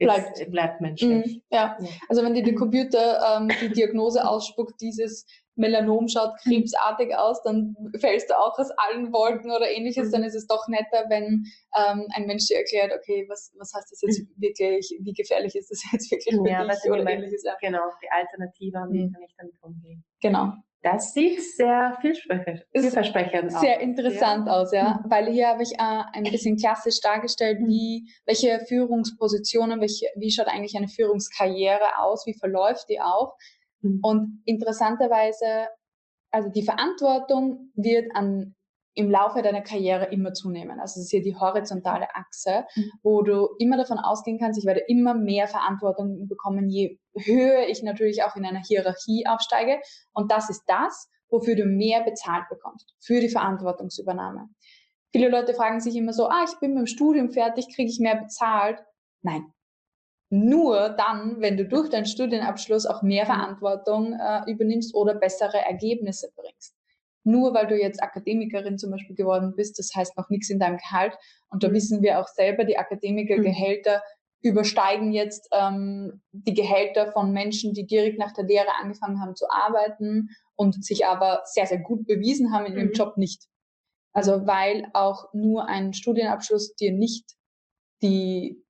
bleibt, 0.00 0.50
bleibt 0.50 0.80
menschlich. 0.80 1.36
Mhm, 1.36 1.42
ja. 1.50 1.76
ja. 1.78 1.88
also 2.08 2.22
wenn 2.22 2.34
dir 2.34 2.42
der 2.42 2.54
Computer 2.56 3.38
ähm, 3.38 3.50
die 3.60 3.72
Diagnose 3.72 4.26
ausspuckt, 4.26 4.80
dieses 4.80 5.26
Melanom 5.60 6.08
schaut 6.08 6.32
krebsartig 6.42 7.14
aus, 7.14 7.42
dann 7.42 7.76
fällst 8.00 8.30
du 8.30 8.38
auch 8.38 8.58
aus 8.58 8.70
allen 8.76 9.12
Wolken 9.12 9.50
oder 9.50 9.70
ähnliches, 9.70 10.08
mhm. 10.08 10.12
dann 10.12 10.24
ist 10.24 10.34
es 10.34 10.46
doch 10.46 10.66
netter, 10.68 11.04
wenn 11.08 11.44
ähm, 11.76 12.06
ein 12.14 12.26
Mensch 12.26 12.46
dir 12.46 12.58
erklärt, 12.58 12.92
okay, 12.92 13.26
was, 13.28 13.52
was 13.58 13.72
heißt 13.74 13.92
das 13.92 14.00
jetzt 14.02 14.20
mhm. 14.20 14.42
wirklich, 14.42 14.98
wie 15.02 15.12
gefährlich 15.12 15.54
ist 15.54 15.70
das 15.70 15.82
jetzt 15.92 16.10
wirklich 16.10 16.34
für 16.34 16.48
ja, 16.48 16.66
dich 16.66 16.90
oder 16.90 17.08
ähnliches. 17.08 17.44
Ja. 17.44 17.56
Genau, 17.60 17.82
die 18.02 18.10
Alternative 18.10 18.78
und 18.78 18.92
wie 18.92 19.06
mhm. 19.06 19.12
kann 19.12 19.22
ich 19.22 19.34
damit 19.36 19.54
umgehen. 19.62 20.04
Genau. 20.20 20.52
Das 20.82 21.12
sieht 21.12 21.42
sehr 21.42 21.98
vielversprechend 22.00 23.54
aus. 23.54 23.60
Sehr 23.60 23.80
interessant 23.80 24.46
ja. 24.46 24.52
aus, 24.52 24.72
ja. 24.72 25.00
Mhm. 25.04 25.10
Weil 25.10 25.30
hier 25.30 25.48
habe 25.48 25.62
ich 25.62 25.72
äh, 25.74 26.02
ein 26.14 26.22
bisschen 26.22 26.56
klassisch 26.56 27.00
dargestellt, 27.00 27.60
mhm. 27.60 27.68
wie, 27.68 28.10
welche 28.24 28.60
Führungspositionen, 28.66 29.80
welche, 29.80 30.06
wie 30.16 30.30
schaut 30.30 30.48
eigentlich 30.48 30.76
eine 30.76 30.88
Führungskarriere 30.88 31.98
aus, 31.98 32.26
wie 32.26 32.34
verläuft 32.38 32.88
die 32.88 33.00
auch. 33.00 33.34
Mhm. 33.82 34.00
Und 34.02 34.42
interessanterweise, 34.44 35.68
also 36.30 36.48
die 36.48 36.62
Verantwortung 36.62 37.72
wird 37.74 38.14
an, 38.14 38.54
im 38.94 39.10
Laufe 39.10 39.42
deiner 39.42 39.62
Karriere 39.62 40.06
immer 40.06 40.32
zunehmen. 40.32 40.80
Also 40.80 41.00
es 41.00 41.06
ist 41.06 41.10
hier 41.10 41.22
die 41.22 41.36
horizontale 41.36 42.08
Achse, 42.14 42.66
mhm. 42.74 42.90
wo 43.02 43.22
du 43.22 43.48
immer 43.58 43.76
davon 43.76 43.98
ausgehen 43.98 44.38
kannst, 44.38 44.58
ich 44.58 44.66
werde 44.66 44.82
immer 44.88 45.14
mehr 45.14 45.46
Verantwortung 45.46 46.28
bekommen, 46.28 46.68
je 46.68 46.98
höher 47.16 47.68
ich 47.68 47.82
natürlich 47.82 48.24
auch 48.24 48.36
in 48.36 48.44
einer 48.44 48.62
Hierarchie 48.66 49.26
aufsteige. 49.26 49.80
Und 50.12 50.30
das 50.32 50.50
ist 50.50 50.64
das, 50.66 51.08
wofür 51.28 51.54
du 51.54 51.64
mehr 51.64 52.02
bezahlt 52.02 52.48
bekommst, 52.48 52.94
für 53.00 53.20
die 53.20 53.28
Verantwortungsübernahme. 53.28 54.48
Viele 55.12 55.28
Leute 55.28 55.54
fragen 55.54 55.80
sich 55.80 55.96
immer 55.96 56.12
so, 56.12 56.28
ah, 56.28 56.44
ich 56.44 56.58
bin 56.60 56.70
mit 56.74 56.80
dem 56.80 56.86
Studium 56.86 57.30
fertig, 57.30 57.74
kriege 57.74 57.90
ich 57.90 57.98
mehr 58.00 58.16
bezahlt? 58.16 58.80
Nein, 59.22 59.52
nur 60.30 60.90
dann, 60.90 61.40
wenn 61.40 61.56
du 61.56 61.66
durch 61.66 61.90
deinen 61.90 62.06
Studienabschluss 62.06 62.86
auch 62.86 63.02
mehr. 63.02 63.26
Verantwortung 63.26 64.14
äh, 64.14 64.48
übernimmst 64.50 64.94
oder 64.94 65.14
bessere 65.14 65.58
Ergebnisse 65.58 66.32
bringst. 66.36 66.76
Nur 67.24 67.52
weil 67.52 67.66
du 67.66 67.76
jetzt 67.76 68.02
Akademikerin 68.02 68.78
zum 68.78 68.92
Beispiel 68.92 69.16
geworden 69.16 69.54
bist, 69.56 69.78
das 69.78 69.90
heißt 69.94 70.16
noch 70.16 70.30
nichts 70.30 70.48
in 70.48 70.60
deinem 70.60 70.78
Gehalt. 70.78 71.18
Und 71.50 71.64
da 71.64 71.68
mhm. 71.68 71.74
wissen 71.74 72.02
wir 72.02 72.20
auch 72.20 72.28
selber, 72.28 72.64
die 72.64 72.78
Akademikergehälter 72.78 73.96
mhm. 74.42 74.50
übersteigen 74.50 75.12
jetzt 75.12 75.48
ähm, 75.52 76.22
die 76.30 76.54
Gehälter 76.54 77.10
von 77.12 77.32
Menschen, 77.32 77.74
die 77.74 77.86
direkt 77.86 78.18
nach 78.18 78.32
der 78.32 78.44
Lehre 78.44 78.74
angefangen 78.80 79.20
haben 79.20 79.34
zu 79.34 79.50
arbeiten 79.50 80.30
und 80.54 80.84
sich 80.84 81.06
aber 81.06 81.42
sehr, 81.44 81.66
sehr 81.66 81.80
gut 81.80 82.06
bewiesen 82.06 82.52
haben 82.52 82.66
in 82.66 82.76
ihrem 82.76 82.88
mhm. 82.88 82.94
Job 82.94 83.16
nicht. 83.16 83.48
Also 84.12 84.46
weil 84.46 84.88
auch 84.92 85.34
nur 85.34 85.66
ein 85.66 85.92
Studienabschluss 85.92 86.74
dir 86.76 86.92
nicht 86.92 87.32
die 88.02 88.64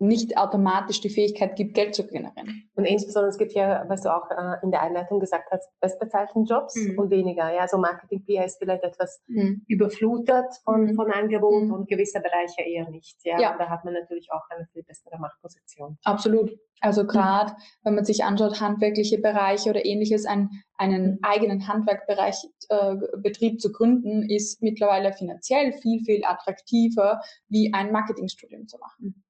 nicht 0.00 0.38
automatisch 0.38 1.02
die 1.02 1.10
Fähigkeit 1.10 1.56
gibt, 1.56 1.74
Geld 1.74 1.94
zu 1.94 2.06
generieren. 2.06 2.70
Und 2.74 2.86
insbesondere, 2.86 3.28
es 3.28 3.36
gibt 3.36 3.52
ja, 3.52 3.84
was 3.86 4.00
du 4.00 4.08
auch 4.08 4.30
äh, 4.30 4.56
in 4.62 4.70
der 4.70 4.82
Einleitung 4.82 5.20
gesagt 5.20 5.50
hast, 5.50 5.68
bestbezahlten 5.80 6.46
Jobs 6.46 6.74
mhm. 6.74 6.98
und 6.98 7.10
weniger. 7.10 7.52
Ja, 7.52 7.68
so 7.68 7.76
Marketing 7.76 8.24
PR 8.24 8.46
ist 8.46 8.58
vielleicht 8.58 8.82
etwas 8.82 9.22
mhm. 9.26 9.62
überflutet 9.68 10.46
von, 10.64 10.86
mhm. 10.86 10.94
von 10.94 11.12
Angebot 11.12 11.64
mhm. 11.64 11.74
und 11.74 11.88
gewisse 11.88 12.20
Bereiche 12.20 12.62
eher 12.62 12.88
nicht. 12.88 13.18
Ja? 13.24 13.38
ja. 13.38 13.56
da 13.58 13.68
hat 13.68 13.84
man 13.84 13.92
natürlich 13.92 14.32
auch 14.32 14.42
eine 14.48 14.66
viel 14.72 14.82
bessere 14.84 15.18
Machtposition. 15.18 15.98
Absolut. 16.04 16.50
Also 16.80 17.06
gerade, 17.06 17.52
wenn 17.84 17.94
man 17.94 18.06
sich 18.06 18.24
anschaut, 18.24 18.58
handwerkliche 18.58 19.18
Bereiche 19.18 19.68
oder 19.68 19.84
ähnliches, 19.84 20.24
einen, 20.24 20.48
einen 20.78 21.18
eigenen 21.20 21.68
Handwerkbereich, 21.68 22.36
äh, 22.70 22.96
Betrieb 23.18 23.60
zu 23.60 23.70
gründen, 23.70 24.22
ist 24.30 24.62
mittlerweile 24.62 25.12
finanziell 25.12 25.74
viel, 25.74 26.02
viel 26.04 26.24
attraktiver, 26.24 27.20
wie 27.48 27.74
ein 27.74 27.92
Marketingstudium 27.92 28.66
zu 28.66 28.78
machen 28.78 29.22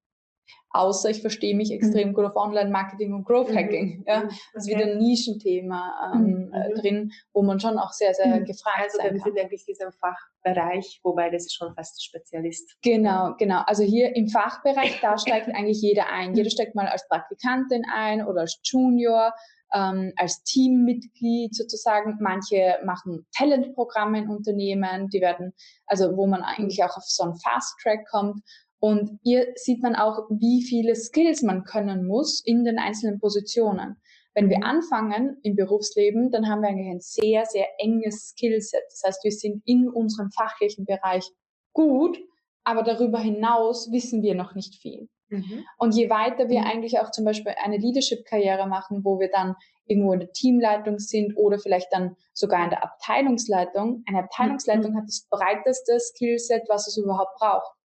außer 0.71 1.11
ich 1.11 1.21
verstehe 1.21 1.55
mich 1.57 1.73
extrem 1.73 2.09
mhm. 2.09 2.15
gut 2.15 2.25
auf 2.25 2.37
Online-Marketing 2.37 3.13
und 3.13 3.25
Growth-Hacking. 3.25 3.99
Mhm. 3.99 4.05
Ja, 4.07 4.23
das 4.55 4.65
ist 4.65 4.69
wieder 4.69 4.87
ein 4.87 4.99
Nischenthema 4.99 6.13
ähm, 6.15 6.47
mhm. 6.47 6.53
äh, 6.53 6.75
drin, 6.81 7.13
wo 7.33 7.43
man 7.43 7.59
schon 7.59 7.79
auch 7.79 7.93
sehr, 7.93 8.15
sehr 8.15 8.41
gefragt 8.41 8.79
also, 8.79 8.99
sein 8.99 9.07
kann. 9.07 9.15
Also 9.17 9.25
wir 9.25 9.33
sind 9.33 9.41
eigentlich 9.41 9.65
dieser 9.65 9.93
Fachbereich, 9.93 11.01
wobei 11.03 11.31
das 11.31 11.47
ist 11.47 11.55
schon 11.55 11.75
fast 11.75 12.05
Spezialist. 12.05 12.77
Genau, 12.83 13.35
genau. 13.39 13.63
Also 13.67 13.83
hier 13.83 14.15
im 14.15 14.29
Fachbereich, 14.29 15.01
da 15.01 15.19
steigt 15.19 15.49
eigentlich 15.49 15.83
jeder 15.83 16.09
ein. 16.09 16.35
Jeder 16.35 16.51
steigt 16.51 16.75
mal 16.75 16.87
als 16.87 17.07
Praktikantin 17.09 17.83
ein 17.93 18.25
oder 18.25 18.43
als 18.43 18.61
Junior, 18.63 19.33
ähm, 19.73 20.13
als 20.17 20.43
Teammitglied 20.45 21.55
sozusagen. 21.55 22.17
Manche 22.21 22.79
machen 22.85 23.27
Talentprogramme 23.37 24.19
in 24.19 24.29
Unternehmen, 24.29 25.09
die 25.09 25.21
werden, 25.21 25.53
also 25.87 26.17
wo 26.17 26.27
man 26.27 26.43
eigentlich 26.43 26.83
auch 26.85 26.97
auf 26.97 27.05
so 27.05 27.25
einen 27.25 27.37
Fast 27.37 27.79
Track 27.83 28.07
kommt. 28.09 28.41
Und 28.81 29.19
hier 29.23 29.53
sieht 29.57 29.83
man 29.83 29.95
auch, 29.95 30.27
wie 30.31 30.63
viele 30.63 30.97
Skills 30.97 31.43
man 31.43 31.65
können 31.65 32.07
muss 32.07 32.43
in 32.45 32.65
den 32.65 32.79
einzelnen 32.79 33.21
Positionen. 33.21 33.97
Wenn 34.35 34.49
wir 34.49 34.65
anfangen 34.65 35.37
im 35.43 35.55
Berufsleben, 35.55 36.31
dann 36.31 36.49
haben 36.49 36.63
wir 36.63 36.71
eigentlich 36.71 36.91
ein 36.91 37.01
sehr, 37.01 37.45
sehr 37.45 37.67
enges 37.79 38.31
Skillset. 38.31 38.83
Das 38.89 39.03
heißt, 39.05 39.25
wir 39.25 39.33
sind 39.33 39.63
in 39.67 39.89
unserem 39.89 40.31
fachlichen 40.31 40.87
Bereich 40.87 41.29
gut, 41.75 42.19
aber 42.65 42.83
darüber 42.83 43.19
hinaus 43.19 43.91
wissen 43.93 44.23
wir 44.23 44.35
noch 44.35 44.55
nicht 44.55 44.77
viel. 44.77 45.09
Mhm. 45.29 45.65
Und 45.77 45.95
je 45.95 46.09
weiter 46.09 46.49
wir 46.49 46.61
mhm. 46.61 46.67
eigentlich 46.67 47.01
auch 47.01 47.11
zum 47.11 47.25
Beispiel 47.27 47.53
eine 47.63 47.77
Leadership-Karriere 47.77 48.67
machen, 48.67 49.05
wo 49.05 49.19
wir 49.19 49.31
dann 49.31 49.57
irgendwo 49.85 50.13
in 50.15 50.21
der 50.21 50.33
Teamleitung 50.33 50.99
sind 50.99 51.37
oder 51.37 51.59
vielleicht 51.59 51.93
dann 51.93 52.17
sogar 52.33 52.65
in 52.65 52.71
der 52.71 52.83
Abteilungsleitung. 52.83 54.05
Eine 54.07 54.21
Abteilungsleitung 54.21 54.93
mhm. 54.93 54.97
hat 54.97 55.05
das 55.07 55.27
breiteste 55.29 55.99
Skillset, 55.99 56.63
was 56.69 56.87
es 56.87 56.97
überhaupt 56.97 57.37
braucht 57.39 57.80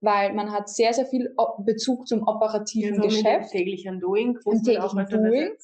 weil 0.00 0.32
man 0.32 0.50
hat 0.50 0.68
sehr, 0.68 0.92
sehr 0.92 1.06
viel 1.06 1.34
Bezug 1.58 2.06
zum 2.08 2.26
operativen 2.26 3.00
also 3.00 3.08
Geschäft. 3.08 3.50
täglichen 3.50 4.00
Doing. 4.00 4.38
Im 4.44 4.62
täglichen 4.62 5.06
Doing. 5.06 5.56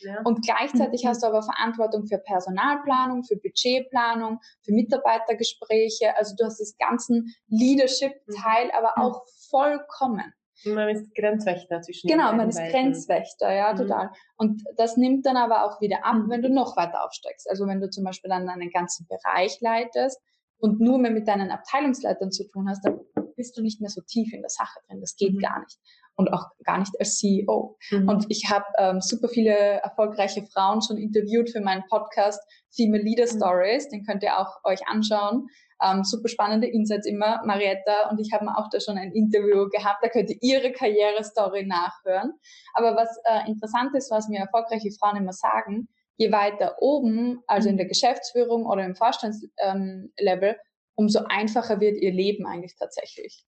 Ja. 0.00 0.20
Und 0.24 0.44
gleichzeitig 0.44 1.04
mhm. 1.04 1.08
hast 1.08 1.22
du 1.22 1.28
aber 1.28 1.42
Verantwortung 1.42 2.06
für 2.06 2.18
Personalplanung, 2.18 3.24
für 3.24 3.36
Budgetplanung, 3.36 4.40
für 4.62 4.72
Mitarbeitergespräche. 4.72 6.16
Also 6.16 6.34
du 6.36 6.44
hast 6.44 6.60
das 6.60 6.76
ganzen 6.78 7.34
Leadership-Teil, 7.48 8.70
aber 8.76 8.92
mhm. 8.96 9.02
auch 9.02 9.24
vollkommen. 9.50 10.32
Man 10.64 10.88
ist 10.88 11.14
Grenzwächter 11.14 11.82
zwischen 11.82 12.08
Genau, 12.08 12.32
man 12.32 12.48
ist 12.48 12.58
Grenzwächter, 12.58 13.52
ja, 13.52 13.72
mhm. 13.72 13.76
total. 13.76 14.10
Und 14.36 14.62
das 14.76 14.96
nimmt 14.96 15.26
dann 15.26 15.36
aber 15.36 15.64
auch 15.64 15.80
wieder 15.80 16.04
ab, 16.04 16.16
mhm. 16.16 16.30
wenn 16.30 16.42
du 16.42 16.48
noch 16.48 16.76
weiter 16.76 17.04
aufsteigst. 17.04 17.48
Also 17.50 17.66
wenn 17.66 17.80
du 17.80 17.90
zum 17.90 18.04
Beispiel 18.04 18.30
dann 18.30 18.48
einen 18.48 18.70
ganzen 18.70 19.06
Bereich 19.06 19.60
leitest 19.60 20.20
und 20.58 20.80
nur 20.80 20.98
mehr 20.98 21.10
mit 21.10 21.28
deinen 21.28 21.50
Abteilungsleitern 21.50 22.30
zu 22.30 22.48
tun 22.48 22.68
hast, 22.68 22.84
dann 22.84 23.00
bist 23.36 23.56
du 23.56 23.62
nicht 23.62 23.80
mehr 23.80 23.90
so 23.90 24.00
tief 24.00 24.32
in 24.32 24.40
der 24.40 24.50
Sache 24.50 24.78
drin. 24.86 25.00
Das 25.00 25.16
geht 25.16 25.34
mhm. 25.34 25.38
gar 25.38 25.60
nicht. 25.60 25.78
Und 26.16 26.32
auch 26.32 26.46
gar 26.64 26.78
nicht 26.78 26.92
als 26.98 27.16
CEO. 27.16 27.76
Mhm. 27.90 28.08
Und 28.08 28.26
ich 28.28 28.48
habe 28.48 28.64
ähm, 28.78 29.00
super 29.00 29.28
viele 29.28 29.52
erfolgreiche 29.52 30.44
Frauen 30.46 30.80
schon 30.80 30.96
interviewt 30.96 31.50
für 31.50 31.60
meinen 31.60 31.84
Podcast 31.88 32.40
Female 32.74 33.02
Leader 33.02 33.24
mhm. 33.24 33.36
Stories. 33.36 33.88
Den 33.88 34.04
könnt 34.04 34.22
ihr 34.22 34.38
auch 34.38 34.58
euch 34.64 34.86
anschauen. 34.86 35.48
Ähm, 35.82 36.04
super 36.04 36.28
spannende 36.28 36.68
Insights 36.68 37.06
immer. 37.06 37.42
Marietta 37.44 38.08
und 38.10 38.20
ich 38.20 38.32
haben 38.32 38.48
auch 38.48 38.68
da 38.70 38.80
schon 38.80 38.96
ein 38.96 39.12
Interview 39.12 39.68
gehabt. 39.68 39.98
Da 40.02 40.08
könnt 40.08 40.30
ihr 40.30 40.38
ihre 40.40 40.72
Karrierestory 40.72 41.66
nachhören. 41.66 42.32
Aber 42.74 42.96
was 42.96 43.08
äh, 43.24 43.50
interessant 43.50 43.94
ist, 43.94 44.10
was 44.10 44.28
mir 44.28 44.38
erfolgreiche 44.38 44.90
Frauen 44.92 45.16
immer 45.16 45.32
sagen, 45.32 45.88
je 46.16 46.30
weiter 46.30 46.76
oben, 46.78 47.42
also 47.46 47.68
in 47.68 47.74
mhm. 47.74 47.78
der 47.78 47.86
Geschäftsführung 47.86 48.66
oder 48.66 48.84
im 48.84 48.94
Vorstandslevel, 48.94 50.50
ähm, 50.50 50.56
umso 50.94 51.20
einfacher 51.28 51.80
wird 51.80 51.96
ihr 51.96 52.12
Leben 52.12 52.46
eigentlich 52.46 52.76
tatsächlich. 52.76 53.44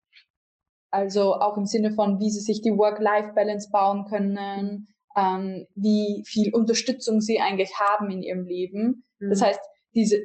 Also 0.90 1.35
auch 1.35 1.56
im 1.56 1.66
Sinne 1.66 1.92
von, 1.92 2.20
wie 2.20 2.30
sie 2.30 2.40
sich 2.40 2.62
die 2.62 2.76
Work-Life-Balance 2.76 3.70
bauen 3.70 4.06
können, 4.06 4.88
ähm, 5.16 5.66
wie 5.74 6.22
viel 6.26 6.54
Unterstützung 6.54 7.20
sie 7.20 7.40
eigentlich 7.40 7.72
haben 7.78 8.11
in 8.11 8.22
ihrem 8.22 8.44
Leben. 8.44 9.04
Mhm. 9.18 9.30
Das 9.30 9.42
heißt, 9.42 9.61
diese, 9.94 10.22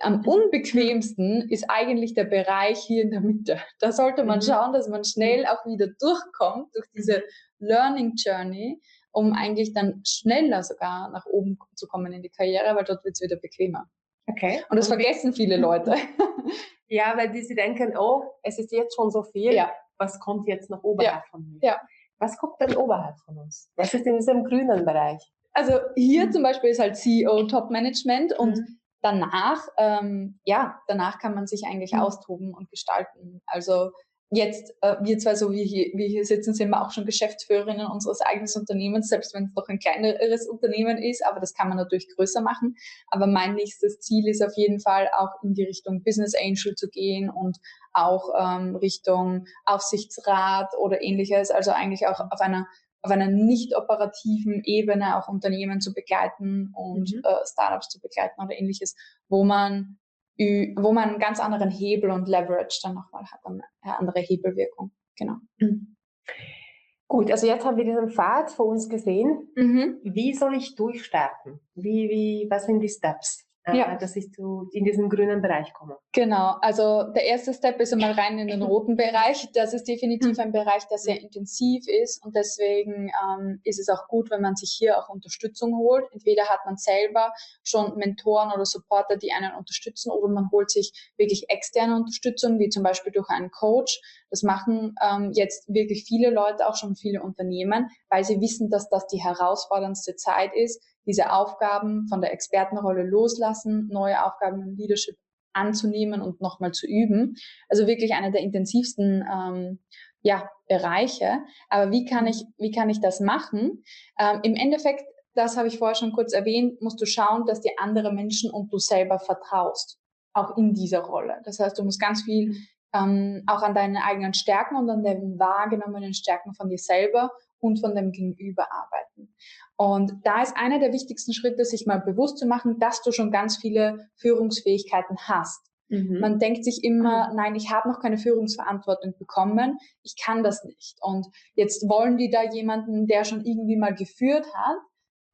am 0.00 0.24
unbequemsten 0.26 1.48
ist 1.50 1.64
eigentlich 1.68 2.14
der 2.14 2.24
Bereich 2.24 2.78
hier 2.78 3.02
in 3.02 3.10
der 3.10 3.20
Mitte. 3.20 3.60
Da 3.80 3.92
sollte 3.92 4.24
man 4.24 4.38
mhm. 4.38 4.42
schauen, 4.42 4.72
dass 4.72 4.88
man 4.88 5.04
schnell 5.04 5.46
auch 5.46 5.64
wieder 5.66 5.88
durchkommt 5.98 6.74
durch 6.74 6.86
diese 6.94 7.18
mhm. 7.58 7.66
Learning 7.66 8.12
Journey 8.16 8.80
um 9.16 9.32
eigentlich 9.32 9.72
dann 9.72 10.02
schneller 10.06 10.62
sogar 10.62 11.10
nach 11.10 11.24
oben 11.24 11.58
zu 11.74 11.86
kommen 11.86 12.12
in 12.12 12.20
die 12.20 12.28
Karriere, 12.28 12.76
weil 12.76 12.84
dort 12.84 13.02
wird 13.02 13.14
es 13.14 13.22
wieder 13.22 13.36
bequemer. 13.36 13.88
Okay. 14.26 14.62
Und 14.70 14.76
das 14.76 14.88
vergessen 14.88 15.32
viele 15.32 15.56
Leute. 15.56 15.94
ja, 16.88 17.16
weil 17.16 17.30
die 17.30 17.42
sie 17.42 17.54
denken, 17.54 17.96
oh, 17.96 18.24
es 18.42 18.58
ist 18.58 18.72
jetzt 18.72 18.94
schon 18.94 19.10
so 19.10 19.22
viel. 19.22 19.54
Ja. 19.54 19.72
Was 19.98 20.18
kommt 20.20 20.46
jetzt 20.48 20.68
noch 20.68 20.82
oberhalb 20.82 21.24
ja. 21.24 21.30
von 21.30 21.48
mir? 21.48 21.58
Ja. 21.62 21.80
Was 22.18 22.36
kommt 22.38 22.60
denn 22.60 22.76
oberhalb 22.76 23.18
von 23.20 23.38
uns? 23.38 23.70
Was 23.76 23.94
ist 23.94 24.06
in 24.06 24.16
diesem 24.16 24.44
grünen 24.44 24.84
Bereich? 24.84 25.22
Also 25.52 25.78
hier 25.94 26.26
mhm. 26.26 26.32
zum 26.32 26.42
Beispiel 26.42 26.70
ist 26.70 26.80
halt 26.80 26.96
CEO 26.96 27.46
Top 27.46 27.70
Management 27.70 28.32
und 28.38 28.58
mhm. 28.58 28.80
danach, 29.02 29.66
ähm, 29.78 30.38
ja, 30.44 30.80
danach 30.86 31.18
kann 31.18 31.34
man 31.34 31.46
sich 31.46 31.64
eigentlich 31.66 31.92
mhm. 31.92 32.00
austoben 32.00 32.54
und 32.54 32.70
gestalten. 32.70 33.42
Also 33.46 33.90
jetzt, 34.30 34.74
äh, 34.80 34.96
wir 35.02 35.18
zwei, 35.18 35.34
so 35.34 35.52
wie 35.52 35.64
hier, 35.64 35.92
wie 35.94 36.08
hier 36.08 36.24
sitzen, 36.24 36.52
sind 36.52 36.70
wir 36.70 36.82
auch 36.82 36.90
schon 36.90 37.06
Geschäftsführerinnen 37.06 37.86
unseres 37.86 38.20
eigenen 38.20 38.50
Unternehmens, 38.56 39.08
selbst 39.08 39.34
wenn 39.34 39.44
es 39.44 39.54
doch 39.54 39.68
ein 39.68 39.78
kleineres 39.78 40.48
Unternehmen 40.48 40.98
ist, 40.98 41.24
aber 41.24 41.40
das 41.40 41.54
kann 41.54 41.68
man 41.68 41.76
natürlich 41.76 42.08
größer 42.14 42.40
machen. 42.40 42.76
Aber 43.08 43.26
mein 43.26 43.54
nächstes 43.54 44.00
Ziel 44.00 44.28
ist 44.28 44.42
auf 44.42 44.56
jeden 44.56 44.80
Fall 44.80 45.08
auch 45.16 45.42
in 45.42 45.54
die 45.54 45.64
Richtung 45.64 46.02
Business 46.02 46.34
Angel 46.34 46.74
zu 46.74 46.88
gehen 46.88 47.30
und 47.30 47.58
auch 47.92 48.30
ähm, 48.38 48.76
Richtung 48.76 49.46
Aufsichtsrat 49.64 50.72
oder 50.78 51.02
ähnliches, 51.02 51.50
also 51.50 51.70
eigentlich 51.70 52.06
auch 52.06 52.20
auf 52.20 52.40
einer 52.40 52.66
auf 53.02 53.12
einer 53.12 53.30
nicht 53.30 53.76
operativen 53.76 54.62
Ebene 54.64 55.16
auch 55.16 55.28
Unternehmen 55.28 55.80
zu 55.80 55.94
begleiten 55.94 56.72
und 56.74 57.12
mhm. 57.12 57.22
äh, 57.22 57.46
Startups 57.46 57.88
zu 57.88 58.00
begleiten 58.00 58.40
oder 58.42 58.58
ähnliches, 58.58 58.96
wo 59.28 59.44
man 59.44 59.98
wo 60.38 60.92
man 60.92 61.10
einen 61.10 61.18
ganz 61.18 61.40
anderen 61.40 61.70
Hebel 61.70 62.10
und 62.10 62.28
Leverage 62.28 62.80
dann 62.82 62.94
nochmal 62.94 63.24
hat, 63.24 63.40
eine 63.44 63.98
andere 63.98 64.20
Hebelwirkung. 64.20 64.92
Genau. 65.16 65.36
Mhm. 65.58 65.96
Gut, 67.08 67.30
also 67.30 67.46
jetzt 67.46 67.64
haben 67.64 67.76
wir 67.76 67.84
diesen 67.84 68.10
Pfad 68.10 68.50
vor 68.50 68.66
uns 68.66 68.88
gesehen. 68.88 69.48
Mhm. 69.54 70.00
Wie 70.02 70.34
soll 70.34 70.54
ich 70.56 70.74
durchstarten? 70.74 71.60
Wie, 71.74 72.08
wie, 72.08 72.46
was 72.50 72.66
sind 72.66 72.80
die 72.80 72.88
Steps? 72.88 73.45
Ja. 73.74 73.94
Äh, 73.94 73.98
dass 73.98 74.14
ich 74.16 74.32
zu, 74.32 74.68
in 74.72 74.84
diesen 74.84 75.08
grünen 75.08 75.42
Bereich 75.42 75.72
komme. 75.72 75.96
Genau, 76.12 76.56
also 76.60 77.04
der 77.14 77.24
erste 77.24 77.52
Step 77.52 77.80
ist 77.80 77.92
einmal 77.92 78.12
rein 78.12 78.38
in 78.38 78.48
den 78.48 78.62
roten 78.62 78.96
Bereich. 78.96 79.48
Das 79.54 79.74
ist 79.74 79.88
definitiv 79.88 80.38
ein 80.38 80.52
Bereich, 80.52 80.86
der 80.88 80.98
sehr 80.98 81.20
intensiv 81.20 81.84
ist 81.88 82.24
und 82.24 82.36
deswegen 82.36 83.10
ähm, 83.24 83.60
ist 83.64 83.80
es 83.80 83.88
auch 83.88 84.06
gut, 84.08 84.30
wenn 84.30 84.40
man 84.40 84.56
sich 84.56 84.74
hier 84.76 84.98
auch 84.98 85.08
Unterstützung 85.08 85.76
holt. 85.76 86.04
Entweder 86.12 86.44
hat 86.44 86.60
man 86.64 86.76
selber 86.76 87.32
schon 87.64 87.96
Mentoren 87.96 88.52
oder 88.52 88.64
Supporter, 88.64 89.16
die 89.16 89.32
einen 89.32 89.54
unterstützen 89.54 90.10
oder 90.10 90.32
man 90.32 90.50
holt 90.52 90.70
sich 90.70 90.92
wirklich 91.16 91.46
externe 91.48 91.96
Unterstützung, 91.96 92.58
wie 92.58 92.68
zum 92.68 92.82
Beispiel 92.82 93.12
durch 93.12 93.28
einen 93.30 93.50
Coach. 93.50 94.00
Das 94.30 94.42
machen 94.42 94.94
ähm, 95.02 95.32
jetzt 95.34 95.72
wirklich 95.72 96.04
viele 96.04 96.30
Leute, 96.30 96.66
auch 96.66 96.76
schon 96.76 96.94
viele 96.96 97.22
Unternehmen, 97.22 97.88
weil 98.08 98.24
sie 98.24 98.40
wissen, 98.40 98.70
dass 98.70 98.88
das 98.88 99.06
die 99.06 99.22
herausforderndste 99.22 100.16
Zeit 100.16 100.52
ist, 100.54 100.82
diese 101.06 101.32
Aufgaben 101.32 102.06
von 102.08 102.20
der 102.20 102.32
Expertenrolle 102.32 103.04
loslassen, 103.04 103.88
neue 103.90 104.24
Aufgaben 104.24 104.62
im 104.62 104.76
Leadership 104.76 105.16
anzunehmen 105.52 106.20
und 106.20 106.40
nochmal 106.40 106.72
zu 106.72 106.86
üben. 106.86 107.36
Also 107.68 107.86
wirklich 107.86 108.14
einer 108.14 108.30
der 108.30 108.42
intensivsten 108.42 109.24
ähm, 109.32 109.78
ja, 110.20 110.50
Bereiche. 110.68 111.40
Aber 111.68 111.90
wie 111.90 112.04
kann 112.04 112.26
ich, 112.26 112.44
wie 112.58 112.70
kann 112.70 112.90
ich 112.90 113.00
das 113.00 113.20
machen? 113.20 113.82
Ähm, 114.18 114.40
Im 114.42 114.54
Endeffekt, 114.54 115.04
das 115.34 115.56
habe 115.56 115.68
ich 115.68 115.78
vorher 115.78 115.94
schon 115.94 116.12
kurz 116.12 116.32
erwähnt, 116.32 116.82
musst 116.82 117.00
du 117.00 117.06
schauen, 117.06 117.46
dass 117.46 117.60
dir 117.60 117.72
andere 117.78 118.12
Menschen 118.12 118.50
und 118.50 118.72
du 118.72 118.78
selber 118.78 119.18
vertraust. 119.18 119.98
Auch 120.34 120.56
in 120.58 120.74
dieser 120.74 121.00
Rolle. 121.00 121.40
Das 121.44 121.58
heißt, 121.58 121.78
du 121.78 121.84
musst 121.84 122.00
ganz 122.00 122.22
viel 122.22 122.54
ähm, 122.92 123.42
auch 123.46 123.62
an 123.62 123.74
deinen 123.74 123.96
eigenen 123.96 124.34
Stärken 124.34 124.76
und 124.76 124.90
an 124.90 125.02
den 125.02 125.38
wahrgenommenen 125.38 126.12
Stärken 126.12 126.54
von 126.54 126.68
dir 126.68 126.78
selber 126.78 127.30
und 127.66 127.80
von 127.80 127.94
dem 127.94 128.12
Gegenüber 128.12 128.66
arbeiten. 128.70 129.34
Und 129.76 130.12
da 130.24 130.42
ist 130.42 130.56
einer 130.56 130.78
der 130.78 130.92
wichtigsten 130.92 131.34
Schritte, 131.34 131.64
sich 131.64 131.86
mal 131.86 132.00
bewusst 132.00 132.38
zu 132.38 132.46
machen, 132.46 132.78
dass 132.78 133.02
du 133.02 133.12
schon 133.12 133.30
ganz 133.30 133.58
viele 133.58 134.08
Führungsfähigkeiten 134.16 135.16
hast. 135.18 135.60
Mhm. 135.88 136.18
Man 136.20 136.38
denkt 136.38 136.64
sich 136.64 136.82
immer, 136.82 137.32
nein, 137.34 137.54
ich 137.54 137.70
habe 137.70 137.88
noch 137.88 138.00
keine 138.00 138.18
Führungsverantwortung 138.18 139.14
bekommen, 139.18 139.78
ich 140.02 140.16
kann 140.20 140.42
das 140.42 140.64
nicht. 140.64 140.98
Und 141.00 141.26
jetzt 141.54 141.88
wollen 141.88 142.16
die 142.16 142.30
da 142.30 142.42
jemanden, 142.42 143.06
der 143.06 143.24
schon 143.24 143.44
irgendwie 143.44 143.76
mal 143.76 143.94
geführt 143.94 144.46
hat. 144.54 144.78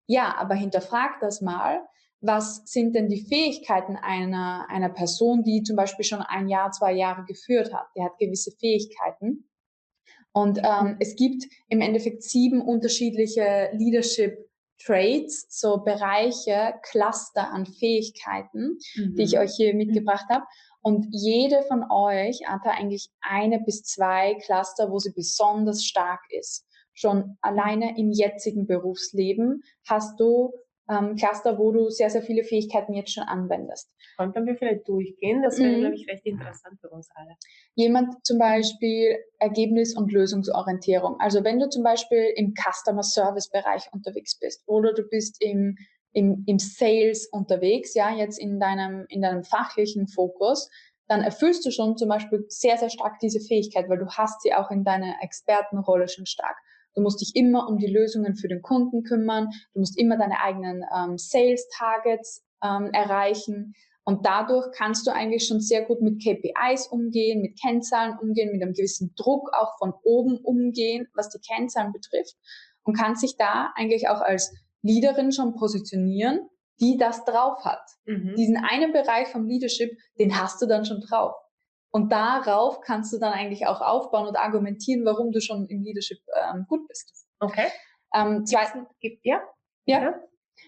Ja, 0.06 0.34
aber 0.36 0.54
hinterfrag 0.54 1.20
das 1.20 1.40
mal. 1.40 1.80
Was 2.20 2.62
sind 2.66 2.94
denn 2.94 3.08
die 3.08 3.24
Fähigkeiten 3.24 3.96
einer, 3.96 4.66
einer 4.68 4.90
Person, 4.90 5.42
die 5.42 5.62
zum 5.62 5.76
Beispiel 5.76 6.04
schon 6.04 6.20
ein 6.20 6.48
Jahr, 6.48 6.70
zwei 6.70 6.92
Jahre 6.92 7.24
geführt 7.24 7.72
hat? 7.72 7.86
Der 7.96 8.04
hat 8.04 8.18
gewisse 8.18 8.52
Fähigkeiten. 8.52 9.48
Und 10.32 10.58
ähm, 10.58 10.92
mhm. 10.92 10.96
es 11.00 11.16
gibt 11.16 11.44
im 11.68 11.80
Endeffekt 11.80 12.22
sieben 12.22 12.62
unterschiedliche 12.62 13.70
Leadership 13.72 14.38
Traits, 14.84 15.46
so 15.48 15.78
Bereiche, 15.78 16.74
Cluster 16.82 17.50
an 17.52 17.66
Fähigkeiten, 17.66 18.78
mhm. 18.96 19.14
die 19.14 19.22
ich 19.22 19.34
mhm. 19.34 19.40
euch 19.40 19.54
hier 19.54 19.74
mitgebracht 19.74 20.26
habe. 20.30 20.44
Und 20.80 21.06
jede 21.10 21.62
von 21.62 21.84
euch 21.90 22.40
hat 22.46 22.62
da 22.64 22.70
eigentlich 22.70 23.08
eine 23.20 23.60
bis 23.60 23.84
zwei 23.84 24.34
Cluster, 24.44 24.90
wo 24.90 24.98
sie 24.98 25.12
besonders 25.12 25.84
stark 25.84 26.20
ist. 26.30 26.66
Schon 26.94 27.38
alleine 27.40 27.96
im 27.98 28.10
jetzigen 28.10 28.66
Berufsleben 28.66 29.62
hast 29.86 30.18
du 30.18 30.52
ähm, 30.90 31.16
Cluster, 31.16 31.58
wo 31.58 31.72
du 31.72 31.90
sehr, 31.90 32.10
sehr 32.10 32.22
viele 32.22 32.44
Fähigkeiten 32.44 32.92
jetzt 32.94 33.12
schon 33.12 33.24
anwendest. 33.24 33.90
Konnten 34.16 34.46
wir 34.46 34.56
vielleicht 34.56 34.88
durchgehen? 34.88 35.42
Das 35.42 35.58
wäre, 35.58 35.76
mhm. 35.76 35.80
glaube 35.80 35.94
ich, 35.94 36.08
recht 36.08 36.26
interessant 36.26 36.80
für 36.80 36.90
uns 36.90 37.08
alle. 37.14 37.36
Jemand 37.74 38.24
zum 38.24 38.38
Beispiel 38.38 39.16
Ergebnis- 39.38 39.96
und 39.96 40.12
Lösungsorientierung. 40.12 41.16
Also 41.20 41.44
wenn 41.44 41.58
du 41.58 41.68
zum 41.68 41.82
Beispiel 41.82 42.32
im 42.36 42.54
Customer 42.54 43.02
Service 43.02 43.48
Bereich 43.48 43.88
unterwegs 43.92 44.38
bist 44.38 44.62
oder 44.66 44.92
du 44.92 45.02
bist 45.04 45.36
im, 45.40 45.76
im, 46.12 46.44
im 46.46 46.58
Sales 46.58 47.28
unterwegs, 47.30 47.94
ja, 47.94 48.14
jetzt 48.14 48.38
in 48.38 48.58
deinem, 48.58 49.06
in 49.08 49.22
deinem 49.22 49.44
fachlichen 49.44 50.08
Fokus, 50.08 50.68
dann 51.08 51.22
erfüllst 51.22 51.64
du 51.66 51.70
schon 51.70 51.96
zum 51.96 52.08
Beispiel 52.08 52.44
sehr, 52.48 52.78
sehr 52.78 52.90
stark 52.90 53.18
diese 53.20 53.40
Fähigkeit, 53.40 53.88
weil 53.88 53.98
du 53.98 54.08
hast 54.08 54.42
sie 54.42 54.54
auch 54.54 54.70
in 54.70 54.84
deiner 54.84 55.16
Expertenrolle 55.20 56.08
schon 56.08 56.26
stark. 56.26 56.56
Du 56.94 57.02
musst 57.02 57.20
dich 57.20 57.32
immer 57.34 57.68
um 57.68 57.78
die 57.78 57.92
Lösungen 57.92 58.36
für 58.36 58.48
den 58.48 58.62
Kunden 58.62 59.02
kümmern. 59.02 59.48
Du 59.72 59.80
musst 59.80 59.98
immer 59.98 60.18
deine 60.18 60.40
eigenen 60.40 60.84
ähm, 60.94 61.18
Sales-Targets 61.18 62.44
ähm, 62.62 62.90
erreichen. 62.92 63.74
Und 64.04 64.26
dadurch 64.26 64.66
kannst 64.76 65.06
du 65.06 65.12
eigentlich 65.12 65.46
schon 65.46 65.60
sehr 65.60 65.84
gut 65.84 66.00
mit 66.00 66.22
KPIs 66.22 66.88
umgehen, 66.88 67.40
mit 67.40 67.60
Kennzahlen 67.60 68.18
umgehen, 68.20 68.50
mit 68.52 68.62
einem 68.62 68.72
gewissen 68.72 69.14
Druck 69.16 69.50
auch 69.54 69.78
von 69.78 69.92
oben 70.02 70.38
umgehen, 70.38 71.06
was 71.14 71.30
die 71.30 71.38
Kennzahlen 71.38 71.92
betrifft. 71.92 72.34
Und 72.82 72.96
kannst 72.96 73.20
sich 73.20 73.36
da 73.36 73.72
eigentlich 73.76 74.08
auch 74.08 74.20
als 74.20 74.52
Leaderin 74.82 75.30
schon 75.30 75.54
positionieren, 75.54 76.40
die 76.80 76.96
das 76.96 77.24
drauf 77.24 77.64
hat. 77.64 77.82
Mhm. 78.06 78.34
Diesen 78.36 78.56
einen 78.56 78.92
Bereich 78.92 79.28
vom 79.28 79.46
Leadership, 79.46 79.96
den 80.18 80.40
hast 80.40 80.60
du 80.60 80.66
dann 80.66 80.84
schon 80.84 81.00
drauf. 81.00 81.34
Und 81.92 82.10
darauf 82.10 82.80
kannst 82.80 83.12
du 83.12 83.18
dann 83.18 83.32
eigentlich 83.32 83.66
auch 83.66 83.82
aufbauen 83.82 84.26
und 84.26 84.36
argumentieren, 84.36 85.04
warum 85.04 85.30
du 85.30 85.40
schon 85.40 85.66
im 85.66 85.82
Leadership 85.82 86.18
ähm, 86.34 86.64
gut 86.66 86.88
bist. 86.88 87.26
Okay. 87.38 87.68
Ähm, 88.14 88.46
zweiten, 88.46 88.86
ja? 89.22 89.42
Ja. 89.84 90.02
ja. 90.02 90.14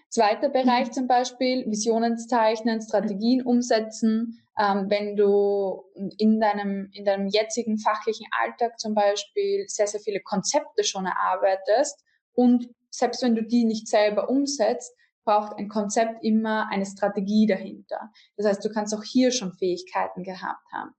Zweiter 0.09 0.49
Bereich 0.49 0.87
mhm. 0.87 0.93
zum 0.93 1.07
Beispiel, 1.07 1.65
Visionen 1.65 2.17
zeichnen, 2.17 2.81
Strategien 2.81 3.41
umsetzen. 3.41 4.39
Ähm, 4.57 4.85
wenn 4.89 5.15
du 5.15 5.83
in 6.17 6.39
deinem, 6.39 6.89
in 6.93 7.05
deinem 7.05 7.27
jetzigen 7.27 7.77
fachlichen 7.79 8.27
Alltag 8.43 8.79
zum 8.79 8.93
Beispiel 8.93 9.65
sehr, 9.67 9.87
sehr 9.87 9.99
viele 9.99 10.21
Konzepte 10.21 10.83
schon 10.83 11.05
erarbeitest 11.05 12.01
und 12.33 12.69
selbst 12.89 13.21
wenn 13.23 13.35
du 13.35 13.43
die 13.43 13.65
nicht 13.65 13.87
selber 13.87 14.29
umsetzt, 14.29 14.95
braucht 15.25 15.57
ein 15.57 15.67
Konzept 15.67 16.23
immer 16.23 16.69
eine 16.71 16.85
Strategie 16.85 17.47
dahinter. 17.47 18.11
Das 18.37 18.45
heißt, 18.45 18.63
du 18.63 18.69
kannst 18.69 18.95
auch 18.95 19.03
hier 19.03 19.31
schon 19.31 19.51
Fähigkeiten 19.53 20.23
gehabt 20.23 20.71
haben. 20.71 20.91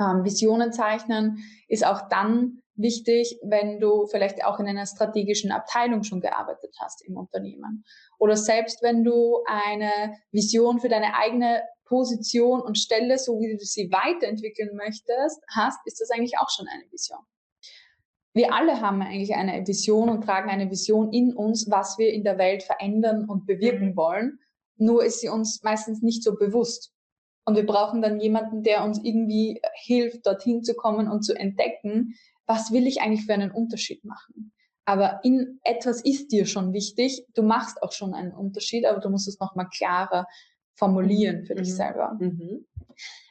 Ähm, 0.00 0.24
Visionen 0.24 0.72
zeichnen 0.72 1.38
ist 1.68 1.86
auch 1.86 2.08
dann 2.08 2.62
wichtig, 2.74 3.38
wenn 3.42 3.80
du 3.80 4.06
vielleicht 4.06 4.44
auch 4.44 4.58
in 4.58 4.66
einer 4.66 4.86
strategischen 4.86 5.52
Abteilung 5.52 6.02
schon 6.02 6.20
gearbeitet 6.20 6.74
hast 6.80 7.06
im 7.06 7.16
Unternehmen. 7.16 7.84
Oder 8.18 8.36
selbst 8.36 8.82
wenn 8.82 9.04
du 9.04 9.42
eine 9.46 10.16
Vision 10.30 10.80
für 10.80 10.88
deine 10.88 11.14
eigene 11.16 11.62
Position 11.84 12.62
und 12.62 12.78
Stelle, 12.78 13.18
so 13.18 13.38
wie 13.38 13.56
du 13.56 13.64
sie 13.64 13.90
weiterentwickeln 13.92 14.74
möchtest, 14.76 15.42
hast, 15.54 15.78
ist 15.84 16.00
das 16.00 16.10
eigentlich 16.10 16.38
auch 16.38 16.48
schon 16.48 16.66
eine 16.66 16.90
Vision. 16.90 17.20
Wir 18.34 18.54
alle 18.54 18.80
haben 18.80 19.02
eigentlich 19.02 19.34
eine 19.34 19.66
Vision 19.66 20.08
und 20.08 20.24
tragen 20.24 20.48
eine 20.48 20.70
Vision 20.70 21.12
in 21.12 21.34
uns, 21.34 21.70
was 21.70 21.98
wir 21.98 22.12
in 22.12 22.24
der 22.24 22.38
Welt 22.38 22.62
verändern 22.62 23.28
und 23.28 23.46
bewirken 23.46 23.90
mhm. 23.90 23.96
wollen. 23.96 24.38
Nur 24.76 25.04
ist 25.04 25.20
sie 25.20 25.28
uns 25.28 25.62
meistens 25.62 26.00
nicht 26.00 26.24
so 26.24 26.34
bewusst. 26.34 26.91
Und 27.44 27.56
wir 27.56 27.66
brauchen 27.66 28.02
dann 28.02 28.20
jemanden, 28.20 28.62
der 28.62 28.84
uns 28.84 29.00
irgendwie 29.02 29.60
hilft, 29.74 30.26
dorthin 30.26 30.62
zu 30.62 30.74
kommen 30.74 31.08
und 31.08 31.22
zu 31.22 31.34
entdecken, 31.34 32.14
was 32.46 32.72
will 32.72 32.86
ich 32.86 33.00
eigentlich 33.00 33.26
für 33.26 33.34
einen 33.34 33.50
Unterschied 33.50 34.04
machen. 34.04 34.52
Aber 34.84 35.20
in 35.22 35.60
etwas 35.62 36.00
ist 36.00 36.32
dir 36.32 36.46
schon 36.46 36.72
wichtig. 36.72 37.24
Du 37.34 37.42
machst 37.42 37.82
auch 37.82 37.92
schon 37.92 38.14
einen 38.14 38.32
Unterschied, 38.32 38.84
aber 38.84 39.00
du 39.00 39.10
musst 39.10 39.28
es 39.28 39.38
nochmal 39.38 39.68
klarer 39.68 40.26
formulieren 40.74 41.44
für 41.44 41.54
mhm. 41.54 41.58
dich 41.58 41.74
selber. 41.74 42.16
Mhm. 42.18 42.66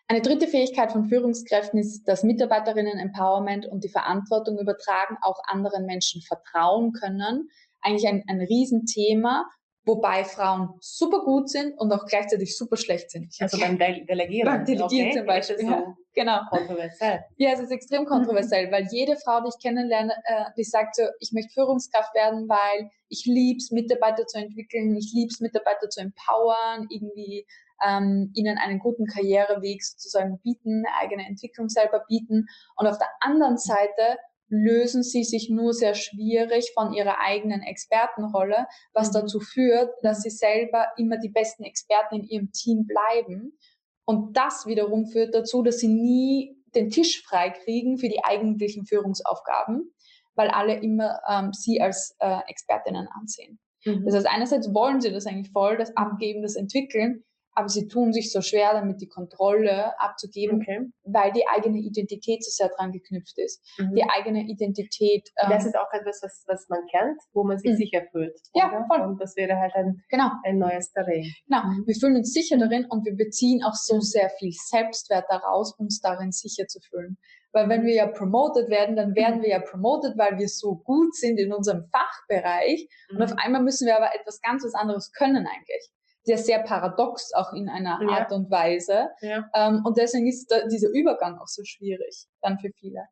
Eine 0.07 0.21
dritte 0.21 0.47
Fähigkeit 0.47 0.91
von 0.91 1.05
Führungskräften 1.05 1.79
ist 1.79 2.03
das 2.03 2.23
Mitarbeiterinnen-Empowerment 2.23 3.65
und 3.65 3.83
die 3.83 3.89
Verantwortung 3.89 4.59
übertragen, 4.59 5.17
auch 5.21 5.41
anderen 5.45 5.85
Menschen 5.85 6.21
vertrauen 6.21 6.91
können, 6.91 7.49
eigentlich 7.81 8.07
ein, 8.07 8.23
ein 8.27 8.41
Riesenthema, 8.41 9.45
wobei 9.83 10.23
Frauen 10.23 10.75
super 10.79 11.23
gut 11.23 11.49
sind 11.49 11.77
und 11.77 11.91
auch 11.91 12.05
gleichzeitig 12.05 12.55
super 12.57 12.77
schlecht 12.77 13.11
sind. 13.11 13.33
Also 13.39 13.59
beim 13.59 13.77
De 13.77 14.05
Delegieren. 14.05 14.47
Beim 14.47 14.65
Delegieren 14.65 15.07
okay. 15.09 15.17
zum 15.17 15.25
Beispiel. 15.25 15.57
So 15.57 15.65
ja, 15.65 15.95
genau. 16.13 16.39
Kontroversiell. 16.49 17.23
Ja, 17.37 17.51
es 17.51 17.59
ist 17.59 17.71
extrem 17.71 18.05
kontroversiell, 18.05 18.67
mhm. 18.67 18.71
weil 18.71 18.87
jede 18.91 19.15
Frau, 19.17 19.41
die 19.41 19.49
ich 19.49 19.61
kennenlerne, 19.61 20.13
äh, 20.25 20.45
die 20.57 20.63
sagt 20.63 20.95
so, 20.95 21.03
ich 21.19 21.31
möchte 21.31 21.53
Führungskraft 21.53 22.13
werden, 22.13 22.47
weil 22.47 22.89
ich 23.09 23.25
lieb's, 23.25 23.71
Mitarbeiter 23.71 24.25
zu 24.27 24.37
entwickeln, 24.37 24.95
ich 24.95 25.11
lieb's, 25.13 25.39
Mitarbeiter 25.39 25.89
zu 25.89 26.01
empowern, 26.01 26.87
irgendwie 26.89 27.45
ähm, 27.85 28.31
ihnen 28.35 28.57
einen 28.57 28.79
guten 28.79 29.05
Karriereweg 29.07 29.83
sozusagen 29.83 30.39
bieten, 30.43 30.83
eigene 30.99 31.25
Entwicklung 31.27 31.69
selber 31.69 32.03
bieten. 32.07 32.45
Und 32.75 32.87
auf 32.87 32.97
der 32.97 33.09
anderen 33.21 33.57
Seite 33.57 34.17
lösen 34.51 35.01
sie 35.01 35.23
sich 35.23 35.49
nur 35.49 35.73
sehr 35.73 35.95
schwierig 35.95 36.71
von 36.73 36.93
ihrer 36.93 37.19
eigenen 37.19 37.61
Expertenrolle, 37.61 38.67
was 38.93 39.09
mhm. 39.09 39.13
dazu 39.13 39.39
führt, 39.39 39.89
dass 40.03 40.21
sie 40.21 40.29
selber 40.29 40.87
immer 40.97 41.17
die 41.17 41.29
besten 41.29 41.63
Experten 41.63 42.15
in 42.15 42.23
ihrem 42.23 42.51
Team 42.51 42.85
bleiben. 42.85 43.57
Und 44.05 44.35
das 44.35 44.65
wiederum 44.65 45.07
führt 45.07 45.33
dazu, 45.33 45.63
dass 45.63 45.79
sie 45.79 45.87
nie 45.87 46.57
den 46.75 46.89
Tisch 46.89 47.23
frei 47.23 47.49
kriegen 47.49 47.97
für 47.97 48.09
die 48.09 48.23
eigentlichen 48.23 48.85
Führungsaufgaben, 48.85 49.93
weil 50.35 50.49
alle 50.49 50.75
immer 50.79 51.19
ähm, 51.29 51.53
sie 51.53 51.81
als 51.81 52.15
äh, 52.19 52.39
Expertinnen 52.47 53.07
ansehen. 53.19 53.59
Mhm. 53.85 54.03
Das 54.05 54.15
heißt, 54.15 54.27
einerseits 54.27 54.73
wollen 54.73 54.99
sie 54.99 55.11
das 55.11 55.25
eigentlich 55.25 55.51
voll, 55.51 55.77
das 55.77 55.95
Abgeben, 55.95 56.41
das 56.41 56.55
Entwickeln, 56.55 57.23
aber 57.53 57.69
sie 57.69 57.87
tun 57.87 58.13
sich 58.13 58.31
so 58.31 58.41
schwer 58.41 58.73
damit, 58.73 59.01
die 59.01 59.07
Kontrolle 59.07 59.99
abzugeben, 59.99 60.61
okay. 60.61 60.87
weil 61.03 61.31
die 61.33 61.47
eigene 61.47 61.79
Identität 61.79 62.43
so 62.43 62.49
sehr 62.51 62.69
dran 62.69 62.91
geknüpft 62.91 63.37
ist. 63.37 63.61
Mhm. 63.77 63.95
Die 63.95 64.03
eigene 64.03 64.43
Identität. 64.43 65.29
Ähm, 65.37 65.49
das 65.49 65.65
ist 65.65 65.75
auch 65.75 65.91
etwas, 65.91 66.21
was, 66.23 66.43
was 66.47 66.69
man 66.69 66.85
kennt, 66.87 67.21
wo 67.33 67.43
man 67.43 67.57
sich 67.57 67.71
mhm. 67.71 67.77
sicher 67.77 68.03
fühlt. 68.11 68.39
Ja, 68.53 68.69
oder? 68.69 68.85
voll. 68.87 69.01
Und 69.01 69.21
das 69.21 69.35
wäre 69.35 69.59
halt 69.59 69.75
ein, 69.75 70.01
genau. 70.09 70.29
ein 70.43 70.57
neues 70.59 70.91
Terrain. 70.91 71.25
Genau. 71.47 71.63
Mhm. 71.63 71.83
Wir 71.85 71.95
fühlen 71.95 72.15
uns 72.15 72.31
sicher 72.31 72.57
darin 72.57 72.85
und 72.89 73.05
wir 73.05 73.15
beziehen 73.15 73.63
auch 73.63 73.75
so 73.75 73.99
sehr 73.99 74.29
viel 74.29 74.51
Selbstwert 74.51 75.25
daraus, 75.29 75.73
uns 75.77 75.99
darin 75.99 76.31
sicher 76.31 76.67
zu 76.67 76.79
fühlen. 76.79 77.17
Weil 77.53 77.67
wenn 77.67 77.83
wir 77.83 77.93
ja 77.93 78.07
promoted 78.07 78.69
werden, 78.69 78.95
dann 78.95 79.13
werden 79.13 79.39
mhm. 79.39 79.43
wir 79.43 79.49
ja 79.49 79.59
promoted, 79.59 80.17
weil 80.17 80.37
wir 80.37 80.47
so 80.47 80.75
gut 80.75 81.13
sind 81.15 81.37
in 81.37 81.53
unserem 81.53 81.83
Fachbereich. 81.91 82.87
Und 83.09 83.21
auf 83.21 83.31
mhm. 83.31 83.39
einmal 83.39 83.61
müssen 83.61 83.87
wir 83.87 83.97
aber 83.97 84.15
etwas 84.15 84.39
ganz 84.41 84.63
was 84.63 84.73
anderes 84.73 85.11
können 85.11 85.45
eigentlich 85.45 85.91
sehr, 86.23 86.37
sehr 86.37 86.59
paradox 86.59 87.33
auch 87.33 87.53
in 87.53 87.69
einer 87.69 87.99
ja. 88.01 88.09
Art 88.09 88.31
und 88.31 88.51
Weise. 88.51 89.09
Ja. 89.21 89.49
Ähm, 89.53 89.81
und 89.85 89.97
deswegen 89.97 90.27
ist 90.27 90.47
da 90.51 90.67
dieser 90.67 90.89
Übergang 90.89 91.39
auch 91.39 91.47
so 91.47 91.63
schwierig 91.63 92.27
dann 92.41 92.59
für 92.59 92.69
viele. 92.79 93.05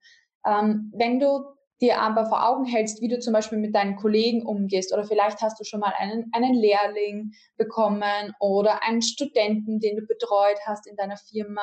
Ähm, 0.46 0.92
wenn 0.96 1.20
du 1.20 1.44
dir 1.82 2.00
aber 2.00 2.26
vor 2.26 2.46
Augen 2.48 2.66
hältst, 2.66 3.02
wie 3.02 3.08
du 3.08 3.20
zum 3.20 3.34
Beispiel 3.34 3.58
mit 3.58 3.74
deinen 3.74 3.96
Kollegen 3.96 4.46
umgehst 4.46 4.94
oder 4.94 5.06
vielleicht 5.06 5.42
hast 5.42 5.60
du 5.60 5.64
schon 5.64 5.80
mal 5.80 5.94
einen, 5.98 6.30
einen 6.34 6.54
Lehrling 6.54 7.32
bekommen 7.58 8.34
oder 8.40 8.84
einen 8.84 9.02
Studenten, 9.02 9.80
den 9.80 9.96
du 9.96 10.06
betreut 10.06 10.60
hast 10.66 10.88
in 10.88 10.98
deiner 10.98 11.18
Firma 11.18 11.62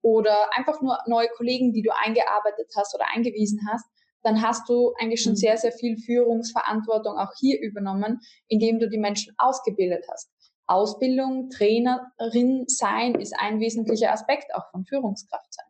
oder 0.00 0.34
einfach 0.56 0.80
nur 0.80 0.98
neue 1.06 1.28
Kollegen, 1.36 1.72
die 1.72 1.82
du 1.82 1.90
eingearbeitet 1.94 2.72
hast 2.76 2.94
oder 2.94 3.04
eingewiesen 3.14 3.60
hast, 3.70 3.84
dann 4.22 4.42
hast 4.42 4.68
du 4.68 4.94
eigentlich 5.00 5.22
schon 5.22 5.32
mhm. 5.32 5.36
sehr, 5.36 5.56
sehr 5.58 5.72
viel 5.72 5.96
Führungsverantwortung 5.96 7.18
auch 7.18 7.32
hier 7.38 7.60
übernommen, 7.60 8.20
indem 8.48 8.78
du 8.78 8.88
die 8.88 8.98
Menschen 8.98 9.34
ausgebildet 9.38 10.04
hast. 10.10 10.30
Ausbildung, 10.68 11.50
Trainerin 11.50 12.64
sein 12.66 13.14
ist 13.14 13.34
ein 13.38 13.58
wesentlicher 13.58 14.12
Aspekt 14.12 14.54
auch 14.54 14.70
von 14.70 14.84
Führungskraft 14.84 15.52
sein. 15.52 15.64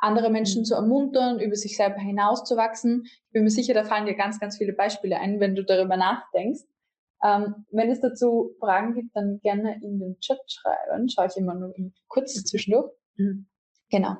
Andere 0.00 0.30
Menschen 0.30 0.62
mhm. 0.62 0.64
zu 0.64 0.74
ermuntern, 0.74 1.40
über 1.40 1.56
sich 1.56 1.76
selber 1.76 1.98
hinauszuwachsen. 1.98 3.04
Ich 3.04 3.32
bin 3.32 3.44
mir 3.44 3.50
sicher, 3.50 3.74
da 3.74 3.84
fallen 3.84 4.06
dir 4.06 4.14
ganz, 4.14 4.40
ganz 4.40 4.58
viele 4.58 4.72
Beispiele 4.72 5.18
ein, 5.18 5.40
wenn 5.40 5.54
du 5.54 5.64
darüber 5.64 5.96
nachdenkst. 5.96 6.62
Ähm, 7.22 7.66
wenn 7.70 7.90
es 7.90 8.00
dazu 8.00 8.54
Fragen 8.60 8.94
gibt, 8.94 9.16
dann 9.16 9.40
gerne 9.40 9.80
in 9.82 9.98
den 9.98 10.18
Chat 10.20 10.40
schreiben. 10.46 11.08
Schaue 11.08 11.26
ich 11.26 11.36
immer 11.36 11.54
nur 11.54 11.74
kurz 12.08 12.34
zwischendurch. 12.44 12.92
Mhm. 13.16 13.46
Genau. 13.90 14.16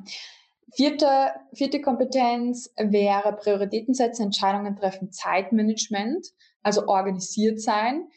Vierte, 0.72 1.32
vierte 1.52 1.80
Kompetenz 1.80 2.72
wäre 2.76 3.36
Prioritäten 3.36 3.94
setzen, 3.94 4.24
Entscheidungen 4.24 4.76
treffen, 4.76 5.12
Zeitmanagement, 5.12 6.26
also 6.62 6.86
organisiert 6.88 7.60
sein 7.60 8.08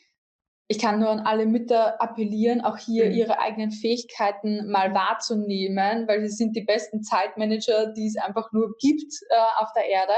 ich 0.69 0.80
kann 0.80 0.99
nur 0.99 1.10
an 1.10 1.21
alle 1.21 1.45
Mütter 1.45 2.01
appellieren, 2.01 2.62
auch 2.62 2.77
hier 2.77 3.06
mhm. 3.06 3.12
ihre 3.13 3.39
eigenen 3.39 3.71
Fähigkeiten 3.71 4.69
mal 4.69 4.93
wahrzunehmen, 4.93 6.08
weil 6.08 6.27
sie 6.27 6.36
sind 6.36 6.56
die 6.56 6.63
besten 6.63 7.03
Zeitmanager, 7.03 7.93
die 7.93 8.08
es 8.08 8.17
einfach 8.17 8.51
nur 8.51 8.75
gibt 8.80 9.13
äh, 9.30 9.63
auf 9.63 9.71
der 9.73 9.86
Erde. 9.86 10.13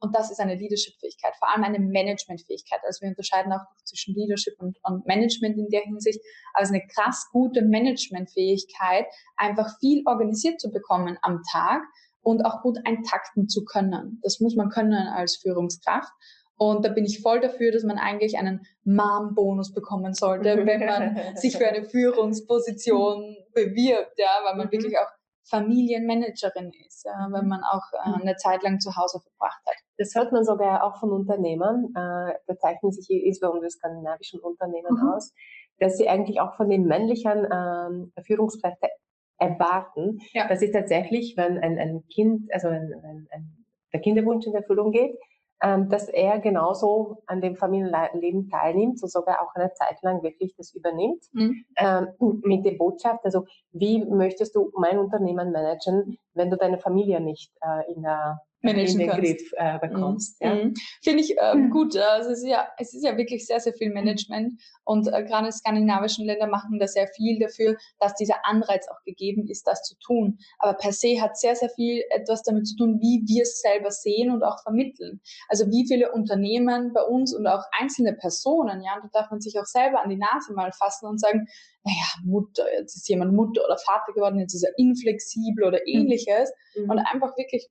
Und 0.00 0.16
das 0.16 0.32
ist 0.32 0.40
eine 0.40 0.56
Leadership-Fähigkeit, 0.56 1.36
vor 1.38 1.48
allem 1.48 1.62
eine 1.62 1.78
Management-Fähigkeit. 1.78 2.80
Also 2.84 3.02
wir 3.02 3.10
unterscheiden 3.10 3.52
auch 3.52 3.64
zwischen 3.84 4.16
Leadership 4.16 4.54
und, 4.58 4.76
und 4.82 5.06
Management 5.06 5.56
in 5.56 5.68
der 5.68 5.82
Hinsicht. 5.82 6.18
Also 6.54 6.74
eine 6.74 6.84
krass 6.88 7.28
gute 7.30 7.62
Management-Fähigkeit, 7.62 9.06
einfach 9.36 9.78
viel 9.78 10.02
organisiert 10.06 10.60
zu 10.60 10.72
bekommen 10.72 11.16
am 11.22 11.42
Tag 11.52 11.82
und 12.22 12.44
auch 12.44 12.62
gut 12.62 12.78
eintakten 12.84 13.48
zu 13.48 13.64
können. 13.64 14.18
Das 14.24 14.40
muss 14.40 14.56
man 14.56 14.70
können 14.70 15.06
als 15.06 15.36
Führungskraft. 15.36 16.12
Und 16.62 16.84
da 16.84 16.90
bin 16.90 17.04
ich 17.04 17.20
voll 17.20 17.40
dafür, 17.40 17.72
dass 17.72 17.82
man 17.82 17.98
eigentlich 17.98 18.38
einen 18.38 18.64
Mom-Bonus 18.84 19.74
bekommen 19.74 20.14
sollte, 20.14 20.56
wenn 20.66 20.86
man 20.86 21.36
sich 21.36 21.56
für 21.56 21.66
eine 21.66 21.82
Führungsposition 21.82 23.36
bewirbt, 23.52 24.12
ja, 24.16 24.28
weil 24.44 24.54
man 24.56 24.68
mhm. 24.68 24.72
wirklich 24.72 24.96
auch 24.96 25.08
Familienmanagerin 25.50 26.70
ist, 26.86 27.04
ja, 27.04 27.28
wenn 27.32 27.48
man 27.48 27.62
auch 27.64 27.82
äh, 27.92 28.10
mhm. 28.10 28.14
eine 28.22 28.36
Zeit 28.36 28.62
lang 28.62 28.78
zu 28.78 28.94
Hause 28.94 29.18
verbracht 29.18 29.60
hat. 29.66 29.74
Das 29.98 30.14
hört 30.14 30.30
man 30.30 30.44
sogar 30.44 30.84
auch 30.84 31.00
von 31.00 31.10
Unternehmern, 31.10 31.86
äh, 31.96 32.38
da 32.46 32.56
zeichnen 32.60 32.92
sich 32.92 33.10
insbesondere 33.10 33.68
skandinavischen 33.68 34.38
Unternehmen 34.38 34.94
mhm. 34.94 35.08
aus, 35.14 35.34
dass 35.80 35.96
sie 35.96 36.08
eigentlich 36.08 36.40
auch 36.40 36.54
von 36.54 36.70
den 36.70 36.84
männlichen 36.84 37.44
ähm, 37.52 38.12
Führungskräften 38.24 38.88
erwarten, 39.38 40.20
ja. 40.32 40.46
dass 40.46 40.60
sie 40.60 40.70
tatsächlich, 40.70 41.36
wenn 41.36 41.58
ein, 41.58 41.76
ein 41.80 42.04
Kind, 42.06 42.52
also 42.54 42.68
ein, 42.68 42.94
ein, 43.02 43.26
ein, 43.32 43.66
der 43.92 44.00
Kinderwunsch 44.00 44.46
in 44.46 44.54
Erfüllung 44.54 44.92
geht, 44.92 45.18
dass 45.62 46.08
er 46.08 46.40
genauso 46.40 47.22
an 47.26 47.40
dem 47.40 47.54
Familienleben 47.54 48.48
teilnimmt, 48.50 48.98
so 48.98 49.06
sogar 49.06 49.40
auch 49.42 49.54
eine 49.54 49.72
Zeit 49.74 50.02
lang 50.02 50.22
wirklich 50.22 50.56
das 50.56 50.74
übernimmt, 50.74 51.22
mhm. 51.32 51.64
ähm, 51.76 52.08
mit 52.42 52.64
der 52.64 52.72
Botschaft, 52.72 53.24
also 53.24 53.44
wie 53.70 54.04
möchtest 54.04 54.56
du 54.56 54.70
mein 54.74 54.98
Unternehmen 54.98 55.52
managen, 55.52 56.18
wenn 56.34 56.50
du 56.50 56.56
deine 56.56 56.78
Familie 56.78 57.20
nicht 57.20 57.52
äh, 57.60 57.92
in 57.92 58.02
der 58.02 58.40
managen 58.62 59.00
in 59.00 59.08
den 59.08 59.20
Griff 59.20 59.52
äh, 59.56 59.78
bekommst. 59.78 60.40
Mhm. 60.40 60.46
Ja. 60.46 60.54
Mhm. 60.54 60.74
Finde 61.02 61.20
ich 61.22 61.36
äh, 61.38 61.68
gut. 61.68 61.96
Also 61.96 62.30
es 62.30 62.38
ist 62.38 62.48
ja, 62.48 62.68
es 62.78 62.94
ist 62.94 63.04
ja 63.04 63.16
wirklich 63.16 63.46
sehr, 63.46 63.60
sehr 63.60 63.74
viel 63.74 63.92
Management 63.92 64.60
und 64.84 65.08
äh, 65.08 65.24
gerade 65.24 65.46
die 65.46 65.52
skandinavischen 65.52 66.26
Länder 66.26 66.46
machen 66.46 66.78
da 66.78 66.86
sehr 66.86 67.08
viel 67.08 67.38
dafür, 67.38 67.76
dass 67.98 68.14
dieser 68.14 68.44
Anreiz 68.44 68.86
auch 68.88 69.02
gegeben 69.04 69.46
ist, 69.48 69.66
das 69.66 69.82
zu 69.82 69.96
tun. 69.98 70.38
Aber 70.58 70.74
per 70.74 70.92
se 70.92 71.20
hat 71.20 71.36
sehr, 71.36 71.54
sehr 71.54 71.70
viel 71.70 72.02
etwas 72.10 72.42
damit 72.42 72.66
zu 72.66 72.76
tun, 72.76 72.98
wie 73.00 73.22
wir 73.26 73.42
es 73.42 73.60
selber 73.60 73.90
sehen 73.90 74.30
und 74.30 74.42
auch 74.42 74.62
vermitteln. 74.62 75.20
Also 75.48 75.66
wie 75.66 75.86
viele 75.86 76.12
Unternehmen 76.12 76.92
bei 76.92 77.02
uns 77.02 77.34
und 77.34 77.46
auch 77.46 77.64
einzelne 77.78 78.14
Personen, 78.14 78.82
ja, 78.82 78.94
und 78.96 79.04
da 79.04 79.20
darf 79.20 79.30
man 79.30 79.40
sich 79.40 79.58
auch 79.58 79.66
selber 79.66 80.02
an 80.02 80.10
die 80.10 80.16
Nase 80.16 80.52
mal 80.54 80.72
fassen 80.72 81.06
und 81.06 81.20
sagen, 81.20 81.46
naja, 81.84 82.06
Mutter, 82.24 82.64
jetzt 82.78 82.96
ist 82.96 83.08
jemand 83.08 83.32
Mutter 83.34 83.62
oder 83.64 83.76
Vater 83.78 84.12
geworden, 84.12 84.38
jetzt 84.38 84.54
ist 84.54 84.62
er 84.62 84.72
inflexibel 84.78 85.64
oder 85.64 85.78
mhm. 85.78 86.00
ähnliches 86.00 86.52
mhm. 86.76 86.90
und 86.90 86.98
einfach 86.98 87.36
wirklich 87.36 87.68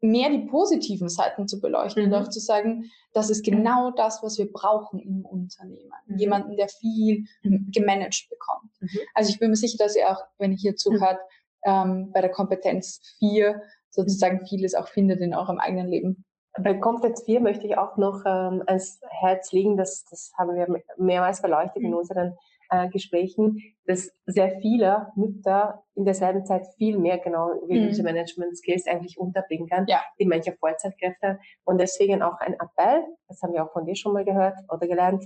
mehr 0.00 0.30
die 0.30 0.46
positiven 0.46 1.08
Seiten 1.08 1.48
zu 1.48 1.60
beleuchten 1.60 2.04
mhm. 2.04 2.12
und 2.12 2.18
auch 2.18 2.28
zu 2.28 2.40
sagen, 2.40 2.90
das 3.12 3.30
ist 3.30 3.44
genau 3.44 3.90
das, 3.90 4.22
was 4.22 4.38
wir 4.38 4.50
brauchen 4.50 4.98
im 4.98 5.24
Unternehmen. 5.24 5.90
Mhm. 6.06 6.18
Jemanden, 6.18 6.56
der 6.56 6.68
viel 6.68 7.24
mhm. 7.42 7.70
gemanagt 7.72 8.26
bekommt. 8.28 8.70
Mhm. 8.80 8.98
Also 9.14 9.30
ich 9.30 9.38
bin 9.38 9.50
mir 9.50 9.56
sicher, 9.56 9.78
dass 9.78 9.96
ihr 9.96 10.10
auch, 10.10 10.22
wenn 10.38 10.52
ihr 10.52 10.58
hier 10.58 10.76
zuhört, 10.76 11.18
ähm, 11.64 12.10
bei 12.12 12.20
der 12.20 12.30
Kompetenz 12.30 13.00
4 13.18 13.60
sozusagen 13.90 14.40
mhm. 14.40 14.46
vieles 14.46 14.74
auch 14.74 14.88
findet 14.88 15.20
in 15.20 15.34
eurem 15.34 15.58
eigenen 15.58 15.88
Leben. 15.88 16.24
Bei 16.58 16.74
Kompetenz 16.74 17.22
4 17.24 17.40
möchte 17.40 17.66
ich 17.66 17.76
auch 17.76 17.96
noch 17.96 18.22
ähm, 18.26 18.62
ans 18.66 19.00
Herz 19.08 19.52
legen, 19.52 19.76
das, 19.76 20.04
das 20.10 20.32
haben 20.38 20.54
wir 20.54 20.82
mehrmals 20.96 21.42
beleuchtet 21.42 21.82
in 21.82 21.90
mhm. 21.90 21.96
unseren 21.96 22.36
äh, 22.70 22.88
Gesprächen, 22.88 23.62
dass 23.86 24.10
sehr 24.26 24.58
viele 24.60 25.08
Mütter 25.16 25.82
in 25.94 26.04
derselben 26.04 26.44
Zeit 26.44 26.66
viel 26.76 26.98
mehr 26.98 27.18
genau 27.18 27.48
wie 27.68 27.80
mhm. 27.80 27.88
diese 27.88 28.02
Management 28.02 28.56
Skills 28.56 28.86
eigentlich 28.86 29.18
unterbringen 29.18 29.68
kann, 29.68 29.86
ja. 29.88 30.02
die 30.18 30.26
manche 30.26 30.52
Vollzeitkräfte. 30.52 31.38
Und 31.64 31.80
deswegen 31.80 32.22
auch 32.22 32.38
ein 32.40 32.54
Appell, 32.54 33.04
das 33.28 33.40
haben 33.42 33.52
wir 33.52 33.64
auch 33.64 33.72
von 33.72 33.84
dir 33.84 33.96
schon 33.96 34.12
mal 34.12 34.24
gehört 34.24 34.58
oder 34.68 34.86
gelernt, 34.86 35.24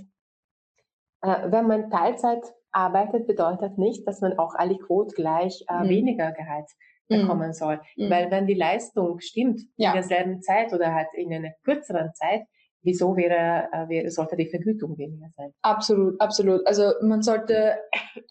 äh, 1.21 1.51
wenn 1.51 1.67
man 1.67 1.89
Teilzeit 1.89 2.43
arbeitet, 2.71 3.27
bedeutet 3.27 3.77
nicht, 3.77 4.07
dass 4.07 4.21
man 4.21 4.37
auch 4.37 4.55
alle 4.55 4.77
Quote 4.77 5.13
gleich 5.15 5.63
äh, 5.67 5.83
mhm. 5.83 5.89
weniger 5.89 6.31
Gehalt 6.31 6.67
mhm. 7.09 7.21
bekommen 7.21 7.53
soll. 7.53 7.81
Mhm. 7.95 8.09
Weil 8.09 8.31
wenn 8.31 8.47
die 8.47 8.53
Leistung 8.53 9.19
stimmt 9.19 9.61
ja. 9.75 9.89
in 9.89 9.95
derselben 9.95 10.41
Zeit 10.41 10.73
oder 10.73 10.93
halt 10.93 11.09
in 11.13 11.33
einer 11.33 11.51
kürzeren 11.63 12.13
Zeit, 12.13 12.43
wieso 12.83 13.15
wäre, 13.15 13.69
äh, 13.89 14.09
sollte 14.09 14.35
die 14.35 14.49
Vergütung 14.49 14.97
weniger 14.97 15.27
sein? 15.35 15.53
Absolut, 15.61 16.19
absolut. 16.19 16.65
Also 16.65 16.93
man 17.01 17.21
sollte 17.21 17.75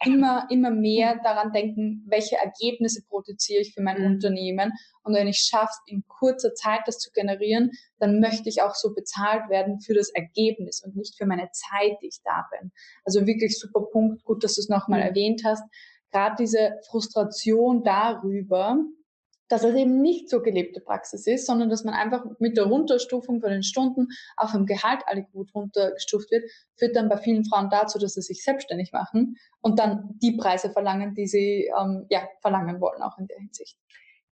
immer, 0.04 0.46
immer 0.50 0.70
mehr 0.70 1.20
daran 1.22 1.52
denken, 1.52 2.04
welche 2.08 2.36
Ergebnisse 2.36 3.02
produziere 3.08 3.60
ich 3.60 3.74
für 3.74 3.82
mein 3.82 4.00
mhm. 4.00 4.14
Unternehmen. 4.14 4.72
Und 5.02 5.14
wenn 5.14 5.28
ich 5.28 5.38
schaffe, 5.38 5.74
in 5.86 6.04
kurzer 6.06 6.54
Zeit 6.54 6.80
das 6.86 6.98
zu 6.98 7.10
generieren, 7.12 7.70
dann 7.98 8.20
möchte 8.20 8.48
ich 8.48 8.62
auch 8.62 8.74
so 8.74 8.92
bezahlt 8.92 9.48
werden 9.48 9.80
für 9.80 9.94
das 9.94 10.10
Ergebnis 10.10 10.82
und 10.84 10.96
nicht 10.96 11.16
für 11.16 11.26
meine 11.26 11.48
Zeit, 11.52 11.98
die 12.02 12.08
ich 12.08 12.20
da 12.24 12.46
bin. 12.50 12.72
Also 13.04 13.26
wirklich 13.26 13.58
super 13.58 13.82
Punkt. 13.92 14.24
Gut, 14.24 14.42
dass 14.44 14.54
du 14.54 14.60
es 14.60 14.68
nochmal 14.68 15.00
mhm. 15.00 15.06
erwähnt 15.06 15.42
hast. 15.44 15.62
Gerade 16.12 16.36
diese 16.40 16.72
Frustration 16.88 17.84
darüber, 17.84 18.76
dass 19.50 19.64
es 19.64 19.74
eben 19.74 20.00
nicht 20.00 20.30
so 20.30 20.40
gelebte 20.40 20.80
Praxis 20.80 21.26
ist, 21.26 21.46
sondern 21.46 21.68
dass 21.68 21.84
man 21.84 21.92
einfach 21.92 22.24
mit 22.38 22.56
der 22.56 22.64
Runterstufung 22.64 23.40
von 23.40 23.50
den 23.50 23.64
Stunden 23.64 24.06
auch 24.36 24.50
vom 24.50 24.64
Gehalt 24.64 25.02
alle 25.06 25.24
gut 25.24 25.52
runtergestuft 25.54 26.30
wird, 26.30 26.48
führt 26.76 26.94
dann 26.94 27.08
bei 27.08 27.16
vielen 27.16 27.44
Frauen 27.44 27.68
dazu, 27.68 27.98
dass 27.98 28.14
sie 28.14 28.22
sich 28.22 28.44
selbstständig 28.44 28.92
machen 28.92 29.36
und 29.60 29.80
dann 29.80 30.10
die 30.22 30.36
Preise 30.36 30.70
verlangen, 30.70 31.14
die 31.14 31.26
sie 31.26 31.68
ähm, 31.78 32.06
ja, 32.10 32.22
verlangen 32.40 32.80
wollen, 32.80 33.02
auch 33.02 33.18
in 33.18 33.26
der 33.26 33.38
Hinsicht. 33.38 33.76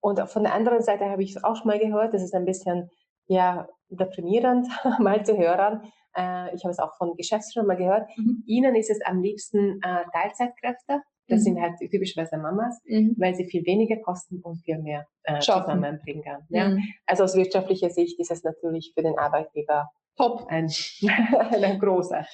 Und 0.00 0.20
von 0.30 0.44
der 0.44 0.54
anderen 0.54 0.82
Seite 0.82 1.06
habe 1.06 1.24
ich 1.24 1.34
es 1.34 1.42
auch 1.42 1.56
schon 1.56 1.66
mal 1.66 1.80
gehört, 1.80 2.14
das 2.14 2.22
ist 2.22 2.34
ein 2.34 2.44
bisschen 2.44 2.88
ja, 3.26 3.68
deprimierend 3.88 4.68
mal 5.00 5.26
zu 5.26 5.36
hören. 5.36 5.82
Äh, 6.16 6.54
ich 6.54 6.62
habe 6.62 6.70
es 6.70 6.78
auch 6.78 6.96
von 6.96 7.16
Geschäftsführern 7.16 7.66
mal 7.66 7.76
gehört. 7.76 8.08
Mhm. 8.16 8.44
Ihnen 8.46 8.76
ist 8.76 8.88
es 8.88 9.00
am 9.04 9.20
liebsten 9.20 9.80
äh, 9.82 10.04
Teilzeitkräfte 10.12 11.02
das 11.28 11.40
mhm. 11.40 11.44
sind 11.44 11.60
halt 11.60 11.78
typischerweise 11.78 12.38
Mamas, 12.38 12.80
mhm. 12.86 13.14
weil 13.18 13.34
sie 13.34 13.44
viel 13.44 13.64
weniger 13.66 13.96
kosten 13.96 14.40
und 14.42 14.56
viel 14.64 14.78
mehr 14.78 15.06
äh, 15.24 15.38
zusammenbringen 15.40 16.22
kann. 16.22 16.42
Ja? 16.48 16.70
Mhm. 16.70 16.82
Also 17.06 17.24
aus 17.24 17.36
wirtschaftlicher 17.36 17.90
Sicht 17.90 18.18
ist 18.18 18.30
es 18.30 18.42
natürlich 18.42 18.92
für 18.94 19.02
den 19.02 19.18
Arbeitgeber 19.18 19.90
top, 20.16 20.46
ein, 20.48 20.68
ein 21.52 21.78
großer. 21.78 22.26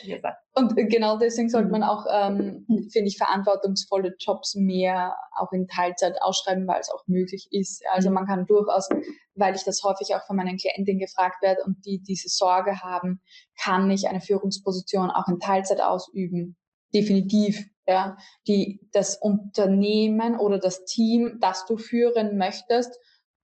Und 0.54 0.74
genau 0.76 1.18
deswegen 1.18 1.50
sollte 1.50 1.70
man 1.70 1.82
auch, 1.82 2.06
ähm, 2.10 2.64
finde 2.90 3.08
ich, 3.08 3.18
verantwortungsvolle 3.18 4.14
Jobs 4.18 4.54
mehr 4.54 5.14
auch 5.36 5.52
in 5.52 5.68
Teilzeit 5.68 6.14
ausschreiben, 6.22 6.66
weil 6.66 6.80
es 6.80 6.90
auch 6.90 7.06
möglich 7.06 7.48
ist. 7.50 7.84
Also 7.92 8.08
mhm. 8.08 8.14
man 8.14 8.26
kann 8.26 8.46
durchaus, 8.46 8.88
weil 9.34 9.54
ich 9.54 9.64
das 9.64 9.82
häufig 9.84 10.14
auch 10.14 10.24
von 10.26 10.36
meinen 10.36 10.56
Klientinnen 10.56 10.98
gefragt 10.98 11.42
werde 11.42 11.62
und 11.64 11.84
die 11.84 12.00
diese 12.00 12.28
Sorge 12.28 12.80
haben, 12.80 13.20
kann 13.62 13.90
ich 13.90 14.08
eine 14.08 14.20
Führungsposition 14.20 15.10
auch 15.10 15.28
in 15.28 15.38
Teilzeit 15.38 15.80
ausüben? 15.80 16.56
Definitiv 16.94 17.68
ja, 17.86 18.16
die, 18.46 18.80
das 18.92 19.16
Unternehmen 19.16 20.38
oder 20.38 20.58
das 20.58 20.84
Team, 20.84 21.38
das 21.40 21.66
du 21.66 21.76
führen 21.76 22.38
möchtest, 22.38 22.98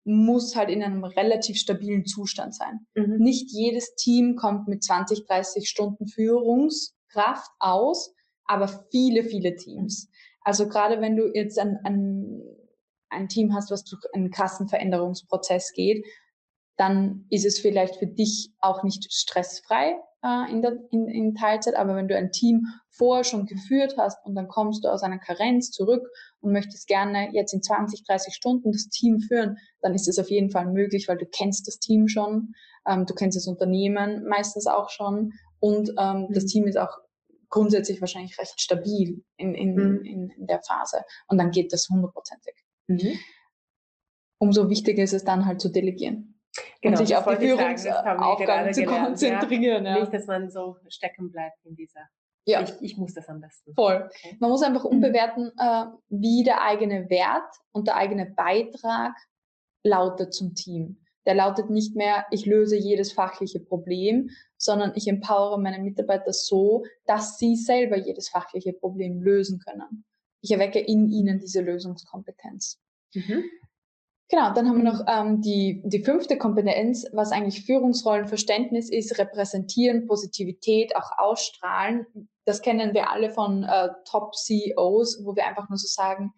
muss 0.05 0.55
halt 0.55 0.69
in 0.69 0.83
einem 0.83 1.05
relativ 1.05 1.57
stabilen 1.57 2.05
Zustand 2.05 2.55
sein. 2.55 2.87
Mhm. 2.95 3.17
Nicht 3.19 3.51
jedes 3.51 3.95
Team 3.95 4.37
kommt 4.37 4.69
mit 4.69 4.83
20, 4.83 5.27
30 5.27 5.69
Stunden 5.69 6.07
Führungskraft 6.07 7.51
aus, 7.59 8.13
aber 8.45 8.69
viele, 8.91 9.25
viele 9.25 9.57
Teams. 9.57 10.11
Also 10.43 10.69
gerade 10.69 11.01
wenn 11.01 11.17
du 11.17 11.31
jetzt 11.33 11.59
ein, 11.59 11.79
ein, 11.85 12.43
ein 13.09 13.29
Team 13.29 13.55
hast, 13.55 13.71
was 13.71 13.85
durch 13.85 14.03
einen 14.13 14.31
krassen 14.31 14.69
Veränderungsprozess 14.69 15.73
geht, 15.73 16.05
dann 16.77 17.25
ist 17.31 17.47
es 17.47 17.61
vielleicht 17.61 17.97
für 17.97 18.07
dich 18.07 18.51
auch 18.61 18.83
nicht 18.83 19.11
stressfrei, 19.11 19.97
äh, 20.23 20.51
in, 20.51 20.61
der, 20.61 20.77
in, 20.91 21.09
in 21.09 21.35
Teilzeit, 21.35 21.77
aber 21.77 21.95
wenn 21.97 22.09
du 22.09 22.17
ein 22.17 22.33
Team 22.33 22.67
vorher 22.97 23.25
schon 23.25 23.47
geführt 23.47 23.97
hast 23.99 24.25
und 24.25 24.35
dann 24.35 24.49
kommst 24.49 24.85
du 24.85 24.89
aus 24.89 25.03
einer 25.03 25.19
Karenz 25.19 25.71
zurück 25.71 26.09
und 26.41 26.53
möchtest 26.53 26.87
gerne 26.87 27.31
jetzt 27.33 27.53
in 27.53 27.63
20, 27.63 28.05
30 28.05 28.35
Stunden 28.35 28.73
das 28.73 28.89
Team 28.89 29.21
führen, 29.21 29.59
dann 29.81 29.95
ist 29.95 30.09
es 30.09 30.19
auf 30.19 30.31
jeden 30.31 30.51
Fall 30.51 30.67
möglich, 30.67 31.09
weil 31.09 31.19
du 31.19 31.27
kennst 31.27 31.67
das 31.67 31.79
Team 31.79 32.09
schon, 32.09 32.55
ähm, 32.87 33.07
du 33.07 33.15
kennst 33.15 33.37
das 33.37 33.47
Unternehmen 33.47 34.27
meistens 34.29 34.67
auch 34.67 34.91
schon 34.91 35.33
und 35.59 35.91
ähm, 35.99 36.27
mhm. 36.29 36.33
das 36.33 36.47
Team 36.47 36.67
ist 36.67 36.79
auch 36.79 36.99
grundsätzlich 37.49 38.01
wahrscheinlich 38.01 38.39
recht 38.39 38.61
stabil 38.61 39.23
in, 39.37 39.55
in, 39.55 39.75
mhm. 39.75 40.05
in, 40.05 40.31
in 40.31 40.47
der 40.47 40.61
Phase 40.63 41.05
und 41.29 41.39
dann 41.39 41.51
geht 41.51 41.73
das 41.73 41.89
hundertprozentig. 41.89 42.55
Mhm. 42.87 43.19
Umso 44.39 44.69
wichtiger 44.69 45.03
ist 45.03 45.15
es 45.15 45.25
dann 45.25 45.47
halt 45.47 45.61
zu 45.61 45.71
delegieren. 45.71 46.35
Genau, 46.81 47.01
und 47.01 47.07
sich 47.07 47.17
auf 47.17 47.27
die 47.27 47.47
Führungsaufgaben 47.47 48.73
zu 48.73 48.85
konzentrieren. 48.85 49.85
Ja. 49.85 49.95
Ja. 49.95 50.01
Nicht, 50.01 50.13
dass 50.13 50.27
man 50.27 50.51
so 50.51 50.77
stecken 50.89 51.31
bleibt 51.31 51.65
in 51.65 51.75
dieser. 51.75 52.09
Ja. 52.47 52.63
Ich, 52.63 52.75
ich 52.81 52.97
muss 52.97 53.15
das 53.15 53.29
am 53.29 53.41
besten. 53.41 53.75
Voll. 53.75 54.05
Okay. 54.05 54.37
Man 54.39 54.51
muss 54.51 54.63
einfach 54.63 54.85
umbewerten, 54.85 55.51
äh, 55.59 55.87
wie 56.09 56.45
der 56.45 56.63
eigene 56.63 57.09
Wert 57.09 57.55
und 57.73 57.87
der 57.87 57.97
eigene 57.97 58.27
Beitrag 58.27 59.15
lautet 59.83 60.35
zum 60.35 60.55
Team. 60.55 60.99
Der 61.27 61.35
lautet 61.35 61.71
nicht 61.71 61.97
mehr, 61.97 62.27
ich 62.31 62.45
löse 62.45 62.77
jedes 62.77 63.13
fachliche 63.13 63.61
Problem, 63.61 64.29
sondern 64.59 64.93
ich 64.95 65.09
empowere 65.09 65.59
meine 65.59 65.83
Mitarbeiter 65.83 66.33
so, 66.33 66.85
dass 67.07 67.39
sie 67.39 67.57
selber 67.57 67.97
jedes 67.97 68.29
fachliche 68.29 68.75
Problem 68.75 69.23
lösen 69.23 69.59
können. 69.59 70.05
Ich 70.43 70.51
erwecke 70.51 70.81
in 70.81 71.09
ihnen 71.09 71.41
diese 71.41 71.63
Lösungskompetenz. 71.63 72.79
Mhm. 73.15 73.45
Genau, 74.29 74.53
dann 74.53 74.69
haben 74.69 74.83
wir 74.83 74.93
noch 74.93 75.05
ähm, 75.07 75.41
die, 75.43 75.83
die 75.85 76.03
fünfte 76.03 76.37
Kompetenz, 76.37 77.07
was 77.13 77.33
eigentlich 77.33 77.65
Führungsrollenverständnis 77.65 78.91
ist, 78.91 79.19
repräsentieren, 79.19 80.07
Positivität, 80.07 80.97
auch 80.97 81.11
ausstrahlen. 81.19 82.07
Das 82.45 82.63
kennen 82.63 82.95
wir 82.95 83.11
alle 83.11 83.31
von 83.31 83.65
äh, 83.65 83.89
Top-CEOs, 84.05 85.25
wo 85.25 85.35
wir 85.35 85.47
einfach 85.47 85.69
nur 85.69 85.79
so 85.79 85.87
sagen, 85.87 86.33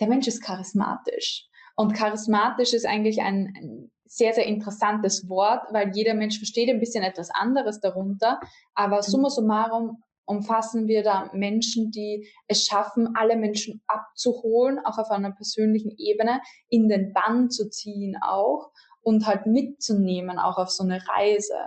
der 0.00 0.08
Mensch 0.08 0.26
ist 0.26 0.42
charismatisch. 0.42 1.46
Und 1.76 1.94
charismatisch 1.94 2.74
ist 2.74 2.86
eigentlich 2.86 3.22
ein, 3.22 3.52
ein 3.56 3.90
sehr, 4.04 4.34
sehr 4.34 4.46
interessantes 4.46 5.28
Wort, 5.28 5.64
weil 5.72 5.90
jeder 5.94 6.14
Mensch 6.14 6.38
versteht 6.38 6.68
ein 6.68 6.80
bisschen 6.80 7.02
etwas 7.02 7.30
anderes 7.30 7.80
darunter. 7.80 8.40
Aber 8.74 8.98
mhm. 8.98 9.02
summa 9.02 9.30
summarum 9.30 10.02
umfassen 10.24 10.86
wir 10.86 11.02
da 11.02 11.30
Menschen, 11.32 11.90
die 11.90 12.28
es 12.46 12.64
schaffen, 12.64 13.16
alle 13.16 13.36
Menschen 13.36 13.82
abzuholen, 13.86 14.78
auch 14.84 14.98
auf 14.98 15.10
einer 15.10 15.32
persönlichen 15.32 15.96
Ebene, 15.98 16.40
in 16.68 16.88
den 16.88 17.12
Bann 17.12 17.50
zu 17.50 17.68
ziehen 17.68 18.16
auch 18.22 18.70
und 19.00 19.26
halt 19.26 19.46
mitzunehmen, 19.46 20.38
auch 20.38 20.58
auf 20.58 20.70
so 20.70 20.84
eine 20.84 21.02
Reise. 21.08 21.58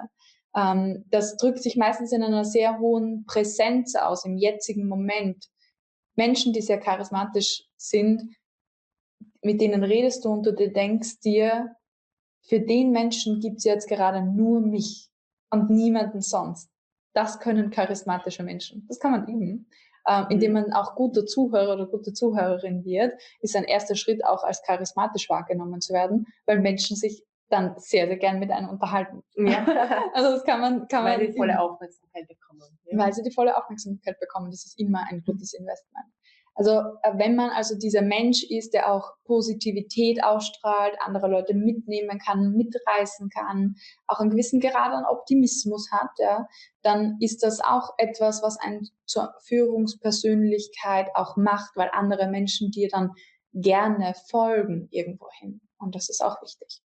Ähm, 0.56 1.06
das 1.10 1.38
drückt 1.38 1.62
sich 1.62 1.76
meistens 1.76 2.12
in 2.12 2.24
einer 2.24 2.46
sehr 2.46 2.80
hohen 2.80 3.26
Präsenz 3.26 3.96
aus 3.96 4.26
im 4.26 4.38
jetzigen 4.38 4.88
Moment. 4.88 5.50
Menschen, 6.16 6.54
die 6.54 6.62
sehr 6.62 6.80
charismatisch 6.80 7.64
sind, 7.78 8.36
mit 9.42 9.62
denen 9.62 9.84
redest 9.84 10.26
du 10.26 10.30
und 10.30 10.46
du 10.46 10.54
denkst 10.54 11.20
dir, 11.20 11.76
für 12.48 12.60
den 12.60 12.92
Menschen 12.92 13.40
gibt 13.40 13.58
es 13.58 13.64
jetzt 13.64 13.88
gerade 13.88 14.22
nur 14.22 14.62
mich 14.62 15.10
und 15.50 15.70
niemanden 15.70 16.22
sonst. 16.22 16.70
Das 17.14 17.40
können 17.40 17.70
charismatische 17.70 18.44
Menschen. 18.44 18.86
Das 18.88 19.00
kann 19.00 19.12
man 19.12 19.28
üben. 19.28 19.70
Ähm, 20.08 20.28
indem 20.30 20.52
mhm. 20.52 20.62
man 20.62 20.74
auch 20.74 20.96
guter 20.96 21.26
Zuhörer 21.26 21.74
oder 21.74 21.88
gute 21.88 22.14
Zuhörerin 22.14 22.86
wird, 22.86 23.20
ist 23.40 23.56
ein 23.56 23.64
erster 23.64 23.96
Schritt 23.96 24.24
auch 24.24 24.44
als 24.44 24.62
charismatisch 24.62 25.30
wahrgenommen 25.30 25.82
zu 25.82 25.94
werden, 25.94 26.28
weil 26.46 26.60
Menschen 26.60 26.96
sich 26.96 27.24
dann 27.50 27.76
sehr, 27.78 28.08
sehr 28.08 28.18
gern 28.18 28.40
mit 28.40 28.52
einem 28.52 28.70
unterhalten. 28.70 29.24
Ja. 29.36 29.66
also 30.14 30.32
das 30.32 30.44
kann 30.44 30.62
man, 30.62 30.88
kann 30.88 31.04
weil 31.06 31.18
man. 31.18 31.20
Weil 31.20 31.26
sie 31.28 31.32
die 31.32 31.38
volle 31.38 31.60
Aufmerksamkeit 31.60 32.28
bekommen. 32.28 32.80
Ja. 32.86 32.98
Weil 32.98 33.14
sie 33.14 33.24
die 33.24 33.32
volle 33.32 33.58
Aufmerksamkeit 33.58 34.20
bekommen. 34.20 34.52
Das 34.52 34.66
ist 34.66 34.80
immer 34.80 35.06
ein 35.10 35.24
gutes 35.26 35.54
Investment. 35.54 36.08
Also 36.56 36.72
äh, 37.04 37.18
wenn 37.18 37.36
man 37.36 37.50
also 37.52 37.78
dieser 37.78 38.02
Mensch 38.02 38.44
ist, 38.44 38.74
der 38.74 38.92
auch 38.92 39.12
Positivität 39.26 40.24
ausstrahlt, 40.24 40.96
andere 41.02 41.28
Leute 41.28 41.54
mitnehmen 41.54 42.18
kann, 42.18 42.54
mitreißen 42.54 43.30
kann, 43.30 43.76
auch 44.08 44.20
einen 44.20 44.30
gewissen 44.30 44.62
Grad 44.62 44.94
an 44.94 45.06
Optimismus 45.06 45.92
hat, 45.92 46.12
ja, 46.18 46.48
dann 46.82 47.18
ist 47.20 47.44
das 47.44 47.60
auch 47.60 47.94
etwas, 47.98 48.42
was 48.42 48.58
einen 48.58 48.88
zur 49.06 49.34
Führungspersönlichkeit 49.44 51.10
auch 51.14 51.36
macht, 51.36 51.76
weil 51.76 51.90
andere 51.92 52.28
Menschen 52.30 52.72
dir 52.72 52.88
dann 52.90 53.12
gerne 53.54 54.14
folgen 54.30 54.88
irgendwohin. 54.92 55.62
Und 55.78 55.94
das 55.94 56.10
ist 56.10 56.24
auch 56.24 56.42
wichtig. 56.42 56.82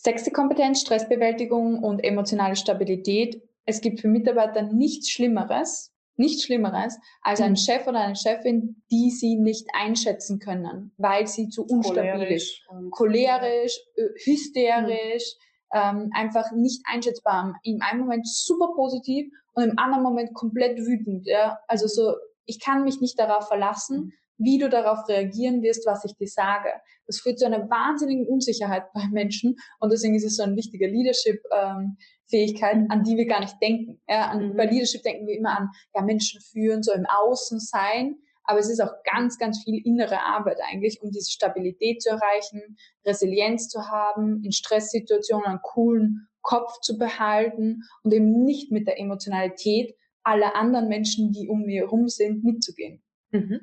Sechste 0.00 0.30
Kompetenz, 0.30 0.80
Stressbewältigung 0.80 1.82
und 1.82 2.04
emotionale 2.04 2.54
Stabilität. 2.54 3.42
Es 3.64 3.80
gibt 3.80 4.00
für 4.00 4.06
Mitarbeiter 4.06 4.62
nichts 4.62 5.10
Schlimmeres, 5.10 5.92
nichts 6.14 6.44
Schlimmeres 6.44 6.96
als 7.20 7.40
ein 7.40 7.52
mhm. 7.52 7.56
Chef 7.56 7.84
oder 7.86 8.00
eine 8.00 8.14
Chefin, 8.14 8.82
die 8.92 9.10
sie 9.10 9.34
nicht 9.34 9.66
einschätzen 9.74 10.38
können, 10.38 10.92
weil 10.98 11.26
sie 11.26 11.48
zu 11.48 11.64
unstabil 11.64 12.12
cholerisch 12.12 12.30
ist. 12.30 12.66
Cholerisch, 12.92 13.80
hysterisch, 14.24 15.34
mhm. 15.72 15.80
ähm, 15.80 16.10
einfach 16.14 16.52
nicht 16.52 16.82
einschätzbar. 16.88 17.58
Im 17.64 17.82
einen 17.82 18.00
Moment 18.00 18.28
super 18.28 18.68
positiv 18.76 19.32
und 19.54 19.64
im 19.64 19.78
anderen 19.78 20.04
Moment 20.04 20.32
komplett 20.32 20.78
wütend. 20.78 21.26
Ja? 21.26 21.58
Also 21.66 21.88
so, 21.88 22.14
ich 22.46 22.60
kann 22.60 22.84
mich 22.84 23.00
nicht 23.00 23.18
darauf 23.18 23.48
verlassen, 23.48 23.98
mhm. 23.98 24.12
Wie 24.38 24.58
du 24.58 24.68
darauf 24.68 25.08
reagieren 25.08 25.62
wirst, 25.62 25.86
was 25.86 26.04
ich 26.04 26.14
dir 26.16 26.28
sage. 26.28 26.70
Das 27.06 27.20
führt 27.20 27.38
zu 27.38 27.46
einer 27.46 27.68
wahnsinnigen 27.68 28.26
Unsicherheit 28.26 28.84
bei 28.94 29.06
Menschen 29.10 29.56
und 29.80 29.92
deswegen 29.92 30.14
ist 30.14 30.24
es 30.24 30.36
so 30.36 30.42
ein 30.42 30.56
wichtiger 30.56 30.88
Leadership. 30.88 31.42
Ähm, 31.54 31.96
Fähigkeit, 32.30 32.76
an 32.90 33.04
die 33.04 33.16
wir 33.16 33.26
gar 33.26 33.40
nicht 33.40 33.56
denken. 33.60 34.00
Ja, 34.06 34.28
an, 34.28 34.50
mhm. 34.50 34.56
Bei 34.56 34.66
Leadership 34.66 35.02
denken 35.02 35.26
wir 35.26 35.36
immer 35.36 35.58
an 35.58 35.70
ja, 35.94 36.02
Menschen 36.02 36.40
führen, 36.40 36.82
so 36.82 36.92
im 36.92 37.06
Außen 37.06 37.58
sein. 37.58 38.16
Aber 38.44 38.58
es 38.58 38.70
ist 38.70 38.80
auch 38.80 38.92
ganz, 39.04 39.38
ganz 39.38 39.62
viel 39.62 39.80
innere 39.84 40.20
Arbeit 40.20 40.58
eigentlich, 40.70 41.02
um 41.02 41.10
diese 41.10 41.30
Stabilität 41.30 42.02
zu 42.02 42.10
erreichen, 42.10 42.78
Resilienz 43.04 43.68
zu 43.68 43.88
haben, 43.88 44.42
in 44.42 44.52
Stresssituationen 44.52 45.46
einen 45.46 45.60
coolen 45.62 46.28
Kopf 46.40 46.80
zu 46.80 46.96
behalten 46.96 47.82
und 48.02 48.14
eben 48.14 48.44
nicht 48.44 48.72
mit 48.72 48.86
der 48.86 48.98
Emotionalität 48.98 49.94
aller 50.22 50.56
anderen 50.56 50.88
Menschen, 50.88 51.32
die 51.32 51.48
um 51.48 51.62
mir 51.62 51.82
herum 51.82 52.08
sind, 52.08 52.42
mitzugehen. 52.42 53.02
Mhm. 53.32 53.60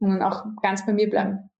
Und 0.00 0.10
dann 0.10 0.22
auch 0.22 0.44
ganz 0.62 0.84
bei 0.86 0.92
mir 0.92 1.10
bleiben. 1.10 1.50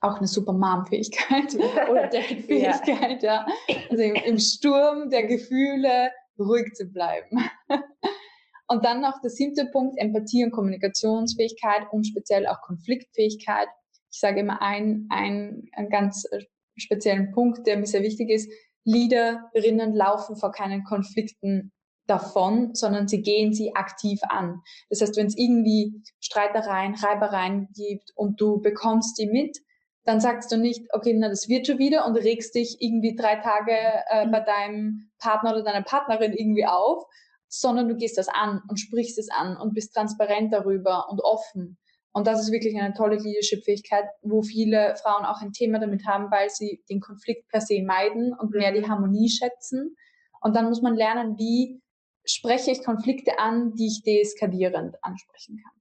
Auch 0.00 0.18
eine 0.18 0.26
super 0.26 0.52
Mom-Fähigkeit 0.52 1.54
oder 1.90 2.08
Dad-Fähigkeit, 2.08 3.22
ja. 3.22 3.46
ja. 3.68 3.76
Also 3.90 4.02
im, 4.02 4.14
im 4.14 4.38
Sturm 4.38 5.10
der 5.10 5.26
Gefühle 5.26 6.10
ruhig 6.38 6.74
zu 6.74 6.86
bleiben. 6.86 7.38
Und 8.66 8.84
dann 8.84 9.00
noch 9.00 9.20
der 9.20 9.30
siebte 9.30 9.66
Punkt, 9.66 9.98
Empathie 9.98 10.42
und 10.42 10.50
Kommunikationsfähigkeit 10.50 11.86
und 11.92 12.06
speziell 12.06 12.46
auch 12.46 12.62
Konfliktfähigkeit. 12.62 13.68
Ich 14.10 14.18
sage 14.18 14.40
immer 14.40 14.62
ein, 14.62 15.06
ein, 15.10 15.68
einen 15.72 15.90
ganz 15.90 16.24
äh, 16.30 16.40
speziellen 16.76 17.30
Punkt, 17.32 17.66
der 17.66 17.76
mir 17.76 17.86
sehr 17.86 18.02
wichtig 18.02 18.30
ist. 18.30 18.50
Leaderinnen 18.84 19.94
laufen 19.94 20.36
vor 20.36 20.50
keinen 20.50 20.82
Konflikten 20.84 21.72
davon, 22.06 22.74
sondern 22.74 23.08
sie 23.08 23.22
gehen 23.22 23.52
sie 23.52 23.74
aktiv 23.74 24.20
an. 24.28 24.60
Das 24.90 25.00
heißt, 25.00 25.16
wenn 25.16 25.26
es 25.26 25.36
irgendwie 25.36 26.02
Streitereien, 26.20 26.94
Reibereien 26.94 27.68
gibt 27.74 28.10
und 28.14 28.40
du 28.40 28.60
bekommst 28.60 29.18
die 29.18 29.26
mit, 29.26 29.58
dann 30.04 30.20
sagst 30.20 30.52
du 30.52 30.58
nicht, 30.58 30.86
okay, 30.92 31.14
na, 31.16 31.28
das 31.28 31.48
wird 31.48 31.66
schon 31.66 31.78
wieder 31.78 32.06
und 32.06 32.16
regst 32.16 32.54
dich 32.54 32.76
irgendwie 32.80 33.16
drei 33.16 33.36
Tage 33.36 33.72
äh, 34.08 34.26
bei 34.28 34.40
deinem 34.40 35.10
Partner 35.18 35.52
oder 35.52 35.64
deiner 35.64 35.82
Partnerin 35.82 36.34
irgendwie 36.34 36.66
auf, 36.66 37.04
sondern 37.48 37.88
du 37.88 37.96
gehst 37.96 38.18
das 38.18 38.28
an 38.28 38.60
und 38.68 38.78
sprichst 38.78 39.18
es 39.18 39.30
an 39.30 39.56
und 39.56 39.74
bist 39.74 39.94
transparent 39.94 40.52
darüber 40.52 41.08
und 41.10 41.20
offen. 41.22 41.78
Und 42.12 42.26
das 42.26 42.40
ist 42.40 42.52
wirklich 42.52 42.80
eine 42.80 42.94
tolle 42.94 43.16
Leadership-Fähigkeit, 43.16 44.04
wo 44.22 44.42
viele 44.42 44.94
Frauen 45.02 45.24
auch 45.24 45.40
ein 45.40 45.52
Thema 45.52 45.80
damit 45.80 46.06
haben, 46.06 46.30
weil 46.30 46.48
sie 46.48 46.84
den 46.88 47.00
Konflikt 47.00 47.48
per 47.48 47.60
se 47.60 47.82
meiden 47.82 48.32
und 48.38 48.52
mehr 48.52 48.72
die 48.72 48.82
mhm. 48.82 48.88
Harmonie 48.88 49.28
schätzen. 49.28 49.96
Und 50.40 50.54
dann 50.54 50.66
muss 50.66 50.82
man 50.82 50.94
lernen, 50.94 51.36
wie 51.38 51.80
spreche 52.24 52.70
ich 52.70 52.84
Konflikte 52.84 53.38
an, 53.38 53.74
die 53.74 53.86
ich 53.86 54.02
deeskalierend 54.02 54.96
ansprechen 55.02 55.60
kann. 55.62 55.72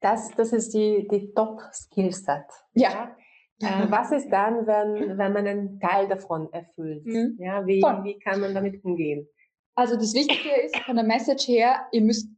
Das, 0.00 0.30
das 0.36 0.52
ist 0.52 0.74
die, 0.74 1.08
die 1.10 1.32
Top-Skillset. 1.34 2.44
Ja. 2.74 3.16
Äh, 3.60 3.90
was 3.90 4.12
ist 4.12 4.28
dann, 4.28 4.66
wenn, 4.66 5.16
wenn 5.16 5.32
man 5.32 5.46
einen 5.46 5.80
Teil 5.80 6.08
davon 6.08 6.52
erfüllt? 6.52 7.06
Mhm. 7.06 7.38
Ja, 7.38 7.66
wie, 7.66 7.80
wie 7.80 8.18
kann 8.18 8.40
man 8.40 8.54
damit 8.54 8.84
umgehen? 8.84 9.26
Also 9.74 9.96
das 9.96 10.14
Wichtige 10.14 10.50
ist 10.62 10.76
von 10.80 10.96
der 10.96 11.04
Message 11.04 11.48
her, 11.48 11.86
ihr 11.92 12.02
müsst 12.02 12.28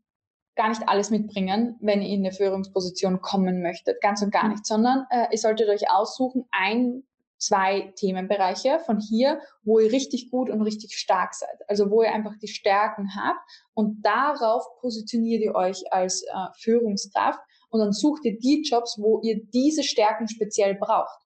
gar 0.57 0.69
nicht 0.69 0.89
alles 0.89 1.11
mitbringen, 1.11 1.77
wenn 1.81 2.03
ihr 2.03 2.09
in 2.09 2.25
eine 2.25 2.33
Führungsposition 2.33 3.21
kommen 3.21 3.63
möchtet, 3.63 4.01
ganz 4.01 4.23
und 4.23 4.33
gar 4.33 4.45
mhm. 4.45 4.51
nicht, 4.51 4.67
sondern 4.67 5.07
äh, 5.11 5.27
ihr 5.31 5.39
solltet 5.39 5.69
euch 5.69 5.91
aussuchen, 5.91 6.45
ein, 6.51 7.05
zwei 7.39 7.93
Themenbereiche 7.97 8.81
von 8.81 9.01
hier, 9.01 9.41
wo 9.63 9.79
ihr 9.79 9.93
richtig 9.93 10.31
gut 10.31 10.51
und 10.51 10.63
richtig 10.63 10.97
stark 10.97 11.35
seid, 11.35 11.57
also 11.69 11.91
wo 11.91 12.03
ihr 12.03 12.13
einfach 12.13 12.37
die 12.43 12.49
Stärken 12.49 13.15
habt 13.17 13.41
und 13.75 14.03
darauf 14.03 14.65
positioniert 14.81 15.43
ihr 15.43 15.55
euch 15.55 15.93
als 15.93 16.23
äh, 16.23 16.29
Führungskraft 16.59 17.41
und 17.71 17.81
dann 17.81 17.93
sucht 17.93 18.25
ihr 18.25 18.39
die 18.39 18.63
Jobs, 18.63 18.99
wo 18.99 19.21
ihr 19.23 19.41
diese 19.53 19.83
Stärken 19.83 20.29
speziell 20.29 20.75
braucht. 20.75 21.19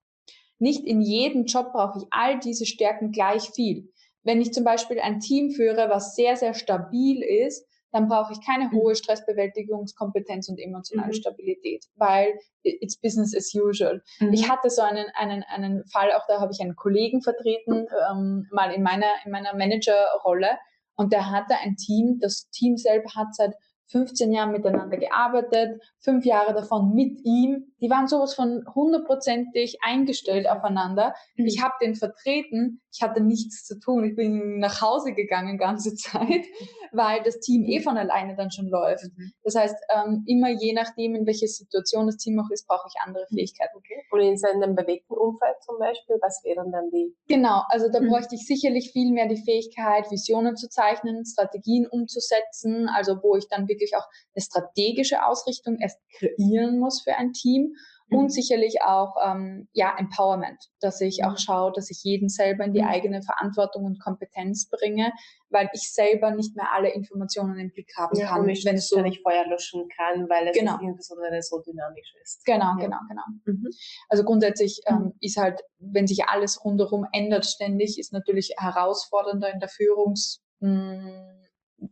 Nicht 0.59 0.85
in 0.85 1.01
jedem 1.01 1.47
Job 1.47 1.73
brauche 1.73 1.99
ich 1.99 2.05
all 2.11 2.39
diese 2.39 2.67
Stärken 2.67 3.11
gleich 3.11 3.51
viel. 3.51 3.91
Wenn 4.23 4.41
ich 4.41 4.53
zum 4.53 4.65
Beispiel 4.65 5.01
ein 5.01 5.19
Team 5.19 5.51
führe, 5.51 5.89
was 5.89 6.15
sehr, 6.15 6.37
sehr 6.37 6.55
stabil 6.55 7.23
ist, 7.23 7.67
dann 7.93 8.09
brauche 8.09 8.33
ich 8.33 8.45
keine 8.45 8.65
mhm. 8.65 8.73
hohe 8.73 8.95
Stressbewältigungskompetenz 8.97 10.49
und 10.49 10.59
emotionale 10.59 11.09
mhm. 11.09 11.13
Stabilität, 11.13 11.85
weil 11.97 12.39
it's 12.63 12.97
business 12.97 13.37
as 13.37 13.55
usual. 13.55 14.03
Mhm. 14.19 14.33
Ich 14.33 14.51
hatte 14.51 14.71
so 14.71 14.83
einen, 14.83 15.07
einen, 15.15 15.45
einen 15.45 15.85
Fall, 15.87 16.13
auch 16.13 16.27
da 16.27 16.41
habe 16.41 16.53
ich 16.53 16.61
einen 16.61 16.77
Kollegen 16.77 17.23
vertreten, 17.23 17.87
ähm, 18.11 18.49
mal 18.51 18.73
in 18.73 18.83
meiner, 18.83 19.13
in 19.25 19.31
meiner 19.31 19.55
Managerrolle 19.55 20.59
und 20.97 21.13
der 21.13 21.31
hatte 21.31 21.57
ein 21.57 21.77
Team, 21.77 22.19
das 22.21 22.49
Team 22.51 22.77
selber 22.77 23.11
hat 23.15 23.35
seit 23.35 23.55
15 23.93 24.33
Jahren 24.33 24.53
miteinander 24.53 24.97
gearbeitet, 24.97 25.83
fünf 26.01 26.25
Jahre 26.25 26.55
davon 26.55 26.95
mit 26.95 27.21
ihm. 27.25 27.75
Die 27.81 27.91
waren 27.91 28.09
sowas 28.09 28.35
von 28.35 28.65
hundertprozentig 28.75 29.79
eingestellt 29.83 30.49
aufeinander. 30.49 31.15
Mhm. 31.37 31.47
Ich 31.47 31.63
habe 31.63 31.75
den 31.81 31.95
vertreten, 31.95 32.81
ich 32.93 33.03
hatte 33.03 33.23
nichts 33.23 33.65
zu 33.65 33.79
tun. 33.79 34.05
Ich 34.05 34.15
bin 34.15 34.59
nach 34.59 34.83
Hause 34.83 35.15
gegangen 35.15 35.57
ganze 35.57 35.95
Zeit, 35.95 36.45
weil 36.93 37.23
das 37.23 37.41
Team 37.41 37.65
eh 37.65 37.81
von 37.81 37.97
alleine 37.97 38.37
dann 38.37 38.51
schon 38.51 38.69
läuft. 38.69 39.05
Mhm. 39.05 39.33
Das 39.43 39.55
heißt, 39.55 39.77
ähm, 39.95 40.25
immer 40.27 40.51
je 40.51 40.73
nachdem, 40.73 41.15
in 41.15 41.27
welcher 41.27 41.47
Situation 41.47 42.07
das 42.07 42.19
Team 42.19 42.39
auch 42.39 42.51
ist, 42.51 42.67
brauche 42.67 42.87
ich 42.89 42.95
andere 43.05 43.25
mhm. 43.31 43.37
Fähigkeiten. 43.37 43.77
Okay. 43.77 44.03
Und 44.11 44.21
in 44.21 44.37
seinem 44.37 44.75
bewegten 44.75 45.15
Umfeld 45.15 45.57
zum 45.63 45.79
Beispiel, 45.79 46.17
was 46.21 46.43
wären 46.45 46.71
dann 46.71 46.91
die? 46.91 47.17
Genau, 47.29 47.63
also 47.69 47.89
da 47.91 48.01
mhm. 48.01 48.09
bräuchte 48.09 48.35
ich 48.35 48.47
sicherlich 48.47 48.93
viel 48.93 49.11
mehr 49.11 49.29
die 49.29 49.43
Fähigkeit, 49.43 50.11
Visionen 50.11 50.57
zu 50.57 50.69
zeichnen, 50.69 51.25
Strategien 51.25 51.87
umzusetzen, 51.87 52.89
also 52.89 53.23
wo 53.23 53.37
ich 53.37 53.49
dann 53.49 53.69
wirklich 53.69 53.97
auch 53.97 54.07
eine 54.35 54.43
strategische 54.43 55.25
Ausrichtung 55.25 55.79
erst 55.81 55.99
kreieren 56.19 56.79
muss 56.79 57.03
für 57.03 57.17
ein 57.17 57.33
Team 57.33 57.63
mhm. 57.63 57.77
Und 58.13 58.31
sicherlich 58.31 58.83
auch 58.83 59.15
ähm, 59.25 59.69
ja 59.73 59.95
Empowerment, 59.99 60.59
dass 60.81 61.01
ich 61.01 61.25
auch 61.25 61.33
mhm. 61.33 61.39
schaue, 61.39 61.73
dass 61.73 61.91
ich 61.91 62.03
jeden 62.03 62.29
selber 62.29 62.65
in 62.65 62.73
die 62.73 62.83
mhm. 62.83 62.89
eigene 62.89 63.23
Verantwortung 63.23 63.85
und 63.85 64.01
Kompetenz 64.01 64.69
bringe, 64.69 65.13
weil 65.51 65.69
ich 65.73 65.93
selber 65.93 66.31
nicht 66.31 66.57
mehr 66.57 66.73
alle 66.73 66.91
Informationen 66.91 67.59
im 67.59 67.71
Blick 67.71 67.93
haben 67.97 68.19
ja, 68.19 68.29
kann, 68.29 68.47
wenn 68.47 68.77
es 68.77 68.89
so 68.89 69.01
nicht 69.01 69.23
Feuer 69.23 69.47
löschen 69.47 69.89
kann, 69.97 70.29
weil 70.29 70.49
es 70.49 70.57
genau. 70.57 70.79
insbesondere 70.81 71.43
so 71.43 71.61
dynamisch 71.61 72.15
ist. 72.23 72.45
Genau, 72.45 72.77
ja. 72.79 72.85
genau, 72.85 72.99
genau. 73.09 73.23
Mhm. 73.45 73.69
Also 74.09 74.25
grundsätzlich 74.25 74.81
ähm, 74.87 75.13
ist 75.21 75.37
halt, 75.37 75.61
wenn 75.79 76.07
sich 76.07 76.25
alles 76.27 76.65
rundherum 76.65 77.07
ändert 77.13 77.47
ständig, 77.47 77.99
ist 77.99 78.13
natürlich 78.13 78.55
herausfordernder 78.59 79.53
in 79.53 79.61
der 79.61 79.69
Führungs 79.69 80.43
mh, 80.61 81.42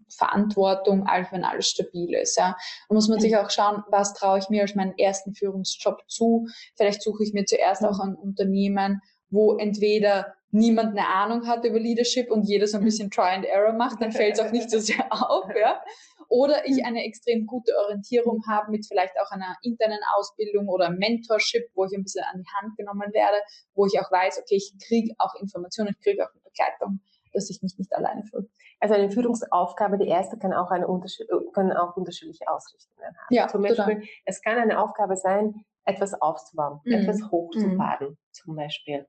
Verantwortung, 0.08 1.06
als 1.06 1.30
wenn 1.32 1.44
alles 1.44 1.68
stabil 1.68 2.14
ist. 2.14 2.36
Ja. 2.36 2.56
Da 2.88 2.94
muss 2.94 3.08
man 3.08 3.20
sich 3.20 3.36
auch 3.36 3.50
schauen, 3.50 3.82
was 3.88 4.14
traue 4.14 4.38
ich 4.38 4.48
mir 4.48 4.62
als 4.62 4.74
meinen 4.74 4.96
ersten 4.98 5.34
Führungsjob 5.34 6.02
zu. 6.08 6.46
Vielleicht 6.76 7.02
suche 7.02 7.24
ich 7.24 7.32
mir 7.32 7.44
zuerst 7.44 7.84
auch 7.84 8.00
ein 8.00 8.14
Unternehmen, 8.14 9.00
wo 9.30 9.56
entweder 9.56 10.34
niemand 10.50 10.90
eine 10.98 11.06
Ahnung 11.06 11.46
hat 11.46 11.64
über 11.64 11.78
Leadership 11.78 12.30
und 12.30 12.42
jeder 12.42 12.66
so 12.66 12.78
ein 12.78 12.84
bisschen 12.84 13.10
Try 13.10 13.34
and 13.34 13.44
Error 13.44 13.72
macht, 13.72 14.02
dann 14.02 14.12
fällt 14.12 14.34
es 14.34 14.40
auch 14.40 14.50
nicht 14.50 14.70
so 14.70 14.78
sehr 14.80 15.06
auf. 15.10 15.48
Ja. 15.54 15.80
Oder 16.28 16.66
ich 16.66 16.84
eine 16.84 17.04
extrem 17.04 17.46
gute 17.46 17.72
Orientierung 17.76 18.42
habe 18.48 18.70
mit 18.70 18.86
vielleicht 18.86 19.14
auch 19.20 19.30
einer 19.32 19.56
internen 19.62 19.98
Ausbildung 20.16 20.68
oder 20.68 20.90
Mentorship, 20.90 21.68
wo 21.74 21.84
ich 21.84 21.92
ein 21.92 22.04
bisschen 22.04 22.24
an 22.32 22.40
die 22.40 22.48
Hand 22.60 22.76
genommen 22.76 23.12
werde, 23.12 23.38
wo 23.74 23.86
ich 23.86 23.98
auch 23.98 24.10
weiß, 24.10 24.38
okay, 24.38 24.56
ich 24.56 24.72
kriege 24.86 25.12
auch 25.18 25.34
Informationen, 25.40 25.90
ich 25.90 26.04
kriege 26.04 26.24
auch 26.24 26.30
eine 26.32 26.42
Begleitung 26.42 27.00
dass 27.32 27.50
ich 27.50 27.62
mich 27.62 27.78
nicht 27.78 27.94
alleine 27.94 28.24
fühle. 28.24 28.48
Also 28.80 28.94
eine 28.94 29.10
Führungsaufgabe, 29.10 29.98
die 29.98 30.08
erste 30.08 30.38
kann 30.38 30.52
auch 30.52 30.70
eine 30.70 30.88
Unterschied 30.88 31.26
können 31.52 31.72
auch 31.72 31.96
unterschiedliche 31.96 32.48
Ausrichtungen 32.48 33.06
haben. 33.06 33.34
Ja, 33.34 33.48
zum 33.48 33.62
Beispiel, 33.62 33.96
total. 33.96 34.02
es 34.24 34.42
kann 34.42 34.58
eine 34.58 34.82
Aufgabe 34.82 35.16
sein, 35.16 35.64
etwas 35.84 36.20
aufzubauen, 36.20 36.80
mhm. 36.84 36.92
etwas 36.92 37.30
hochzufahren, 37.30 38.10
mhm. 38.10 38.18
zum 38.32 38.56
Beispiel. 38.56 39.06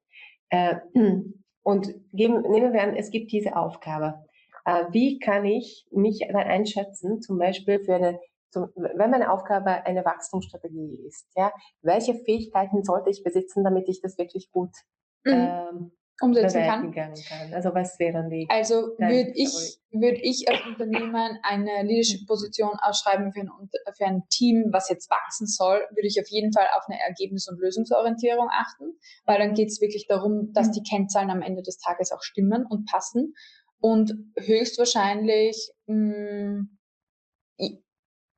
Äh, 0.49 0.77
und 1.63 1.93
geben, 2.11 2.41
nehmen 2.41 2.73
wir 2.73 2.81
an, 2.81 2.95
es 2.95 3.11
gibt 3.11 3.31
diese 3.31 3.55
Aufgabe. 3.55 4.25
Äh, 4.65 4.85
wie 4.91 5.19
kann 5.19 5.45
ich 5.45 5.87
mich 5.91 6.19
dann 6.27 6.35
einschätzen, 6.35 7.21
zum 7.21 7.37
Beispiel 7.37 7.83
für 7.83 7.95
eine 7.95 8.19
zum, 8.51 8.69
wenn 8.75 9.09
meine 9.09 9.31
Aufgabe 9.31 9.85
eine 9.85 10.03
Wachstumsstrategie 10.03 10.99
ist, 11.07 11.27
ja, 11.35 11.53
welche 11.81 12.13
Fähigkeiten 12.13 12.83
sollte 12.83 13.09
ich 13.09 13.23
besitzen, 13.23 13.63
damit 13.63 13.87
ich 13.87 14.01
das 14.01 14.17
wirklich 14.17 14.51
gut 14.51 14.71
mhm. 15.23 15.31
ähm, 15.31 15.91
umsetzen 16.21 16.63
kann. 16.63 16.91
kann. 16.91 17.13
Also 17.53 17.73
was 17.73 17.99
wären 17.99 18.29
die? 18.29 18.47
Also 18.49 18.95
würde 18.97 19.31
ich, 19.35 19.77
würde 19.91 20.19
ich 20.21 20.47
als 20.49 20.61
Unternehmen 20.65 21.39
eine 21.43 21.83
Leadership-Position 21.83 22.77
ausschreiben 22.81 23.31
für 23.33 23.41
ein, 23.41 23.49
für 23.97 24.05
ein 24.05 24.23
Team, 24.29 24.69
was 24.71 24.89
jetzt 24.89 25.09
wachsen 25.09 25.47
soll, 25.47 25.79
würde 25.91 26.07
ich 26.07 26.19
auf 26.19 26.27
jeden 26.29 26.53
Fall 26.53 26.67
auf 26.77 26.83
eine 26.87 26.99
Ergebnis- 26.99 27.47
und 27.49 27.59
Lösungsorientierung 27.59 28.49
achten, 28.51 28.93
weil 29.25 29.39
dann 29.39 29.53
geht 29.53 29.69
es 29.69 29.81
wirklich 29.81 30.07
darum, 30.07 30.53
dass 30.53 30.67
mhm. 30.67 30.71
die 30.73 30.83
Kennzahlen 30.83 31.29
am 31.29 31.41
Ende 31.41 31.61
des 31.61 31.77
Tages 31.77 32.11
auch 32.11 32.21
stimmen 32.21 32.65
und 32.69 32.89
passen 32.89 33.33
und 33.79 34.13
höchstwahrscheinlich 34.37 35.71
mh, 35.87 35.95
mm, 35.97 36.69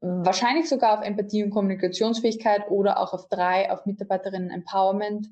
wahrscheinlich 0.04 0.68
sogar 0.68 1.00
auf 1.00 1.06
Empathie 1.06 1.44
und 1.44 1.52
Kommunikationsfähigkeit 1.52 2.70
oder 2.70 3.00
auch 3.00 3.14
auf 3.14 3.30
drei, 3.30 3.72
auf 3.72 3.86
Mitarbeiterinnen 3.86 4.50
Empowerment 4.50 5.28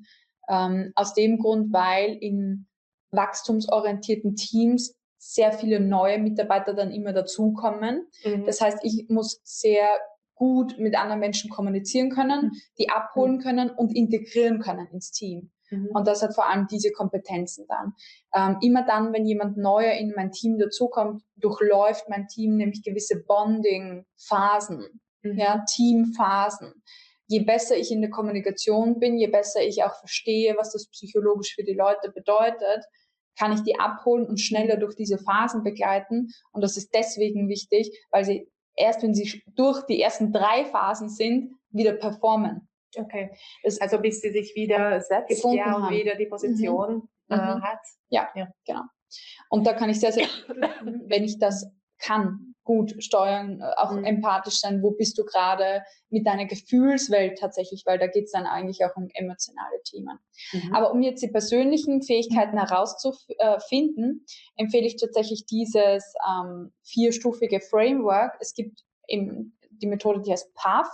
ähm, 0.48 0.92
aus 0.94 1.14
dem 1.14 1.38
Grund, 1.38 1.72
weil 1.72 2.16
in 2.20 2.66
wachstumsorientierten 3.12 4.36
Teams 4.36 4.96
sehr 5.18 5.52
viele 5.52 5.78
neue 5.78 6.18
Mitarbeiter 6.18 6.74
dann 6.74 6.90
immer 6.90 7.12
dazukommen. 7.12 8.08
Mhm. 8.24 8.44
Das 8.44 8.60
heißt, 8.60 8.78
ich 8.82 9.06
muss 9.08 9.40
sehr 9.44 9.88
gut 10.34 10.78
mit 10.78 10.96
anderen 10.96 11.20
Menschen 11.20 11.50
kommunizieren 11.50 12.10
können, 12.10 12.46
mhm. 12.46 12.52
die 12.78 12.90
abholen 12.90 13.38
können 13.38 13.70
und 13.70 13.94
integrieren 13.94 14.58
können 14.58 14.88
ins 14.88 15.12
Team. 15.12 15.52
Mhm. 15.70 15.90
Und 15.94 16.08
das 16.08 16.22
hat 16.22 16.34
vor 16.34 16.48
allem 16.50 16.66
diese 16.66 16.90
Kompetenzen 16.90 17.66
dann. 17.68 17.92
Ähm, 18.34 18.58
immer 18.62 18.84
dann, 18.84 19.12
wenn 19.12 19.24
jemand 19.24 19.56
neuer 19.56 19.92
in 19.92 20.12
mein 20.16 20.32
Team 20.32 20.58
dazukommt, 20.58 21.22
durchläuft 21.36 22.08
mein 22.08 22.26
Team 22.26 22.56
nämlich 22.56 22.82
gewisse 22.82 23.22
Bonding-Phasen, 23.22 25.00
mhm. 25.22 25.38
ja, 25.38 25.64
Teamphasen 25.68 26.82
je 27.32 27.40
besser 27.40 27.76
ich 27.76 27.90
in 27.90 28.02
der 28.02 28.10
Kommunikation 28.10 29.00
bin, 29.00 29.16
je 29.16 29.28
besser 29.28 29.62
ich 29.62 29.82
auch 29.82 29.94
verstehe, 29.98 30.54
was 30.58 30.72
das 30.72 30.90
psychologisch 30.90 31.54
für 31.54 31.64
die 31.64 31.72
Leute 31.72 32.12
bedeutet, 32.12 32.84
kann 33.38 33.52
ich 33.52 33.62
die 33.62 33.78
abholen 33.78 34.26
und 34.26 34.38
schneller 34.38 34.76
durch 34.76 34.94
diese 34.94 35.16
Phasen 35.16 35.62
begleiten. 35.62 36.28
Und 36.52 36.62
das 36.62 36.76
ist 36.76 36.94
deswegen 36.94 37.48
wichtig, 37.48 37.90
weil 38.10 38.26
sie 38.26 38.46
erst, 38.76 39.02
wenn 39.02 39.14
sie 39.14 39.42
durch 39.54 39.82
die 39.86 40.00
ersten 40.00 40.30
drei 40.30 40.66
Phasen 40.66 41.08
sind, 41.08 41.54
wieder 41.70 41.94
performen. 41.94 42.68
Okay. 42.94 43.30
Das 43.62 43.80
also 43.80 43.98
bis 43.98 44.20
sie 44.20 44.30
sich 44.30 44.54
wieder 44.54 45.00
setzt 45.00 45.42
ja, 45.42 45.50
und 45.50 45.84
haben. 45.84 45.96
wieder 45.96 46.14
die 46.16 46.26
Position 46.26 47.08
mhm. 47.28 47.34
äh, 47.34 47.36
mhm. 47.36 47.62
hat. 47.62 47.80
Ja, 48.10 48.28
ja, 48.34 48.48
genau. 48.66 48.82
Und 49.48 49.66
da 49.66 49.72
kann 49.72 49.88
ich 49.88 50.00
sehr, 50.00 50.12
sehr, 50.12 50.26
wenn 51.06 51.24
ich 51.24 51.38
das 51.38 51.66
kann, 51.98 52.51
gut 52.64 53.02
steuern, 53.02 53.60
äh, 53.60 53.64
auch 53.76 53.92
mhm. 53.92 54.04
empathisch 54.04 54.60
sein, 54.60 54.82
wo 54.82 54.92
bist 54.92 55.18
du 55.18 55.24
gerade 55.24 55.82
mit 56.10 56.26
deiner 56.26 56.46
Gefühlswelt 56.46 57.38
tatsächlich, 57.38 57.84
weil 57.86 57.98
da 57.98 58.06
geht 58.06 58.26
es 58.26 58.32
dann 58.32 58.46
eigentlich 58.46 58.84
auch 58.84 58.96
um 58.96 59.08
emotionale 59.14 59.82
Themen. 59.84 60.18
Mhm. 60.52 60.74
Aber 60.74 60.92
um 60.92 61.02
jetzt 61.02 61.22
die 61.22 61.28
persönlichen 61.28 62.02
Fähigkeiten 62.02 62.58
herauszufinden, 62.58 64.24
empfehle 64.56 64.86
ich 64.86 64.96
tatsächlich 64.96 65.46
dieses 65.46 66.14
ähm, 66.28 66.72
vierstufige 66.82 67.60
Framework. 67.60 68.36
Es 68.40 68.54
gibt 68.54 68.84
eben 69.08 69.58
die 69.70 69.86
Methode, 69.86 70.20
die 70.22 70.32
heißt 70.32 70.54
PATH 70.54 70.90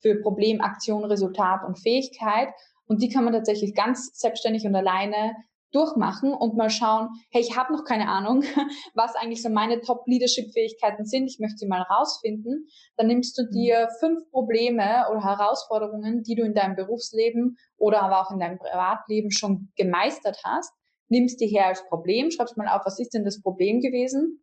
für 0.00 0.20
Problem, 0.20 0.60
Aktion, 0.60 1.04
Resultat 1.04 1.64
und 1.64 1.78
Fähigkeit. 1.78 2.48
Und 2.86 3.00
die 3.00 3.08
kann 3.08 3.24
man 3.24 3.32
tatsächlich 3.32 3.74
ganz 3.74 4.18
selbstständig 4.18 4.66
und 4.66 4.74
alleine 4.74 5.36
durchmachen 5.72 6.32
und 6.32 6.56
mal 6.56 6.70
schauen, 6.70 7.08
hey, 7.30 7.40
ich 7.40 7.56
habe 7.56 7.72
noch 7.72 7.84
keine 7.84 8.08
Ahnung, 8.08 8.42
was 8.94 9.14
eigentlich 9.16 9.42
so 9.42 9.48
meine 9.48 9.80
Top-Leadership-Fähigkeiten 9.80 11.04
sind, 11.04 11.26
ich 11.26 11.38
möchte 11.38 11.58
sie 11.58 11.66
mal 11.66 11.82
rausfinden, 11.82 12.68
dann 12.96 13.06
nimmst 13.08 13.36
du 13.38 13.48
dir 13.50 13.88
mhm. 13.88 13.96
fünf 14.00 14.30
Probleme 14.30 15.06
oder 15.10 15.24
Herausforderungen, 15.24 16.22
die 16.22 16.34
du 16.34 16.44
in 16.44 16.54
deinem 16.54 16.76
Berufsleben 16.76 17.56
oder 17.76 18.02
aber 18.02 18.20
auch 18.20 18.30
in 18.30 18.38
deinem 18.38 18.58
Privatleben 18.58 19.30
schon 19.30 19.72
gemeistert 19.76 20.38
hast, 20.44 20.72
nimmst 21.08 21.40
die 21.40 21.46
her 21.46 21.66
als 21.66 21.84
Problem, 21.88 22.30
schreibst 22.30 22.56
mal 22.56 22.68
auf, 22.68 22.82
was 22.84 22.98
ist 22.98 23.14
denn 23.14 23.24
das 23.24 23.42
Problem 23.42 23.80
gewesen, 23.80 24.42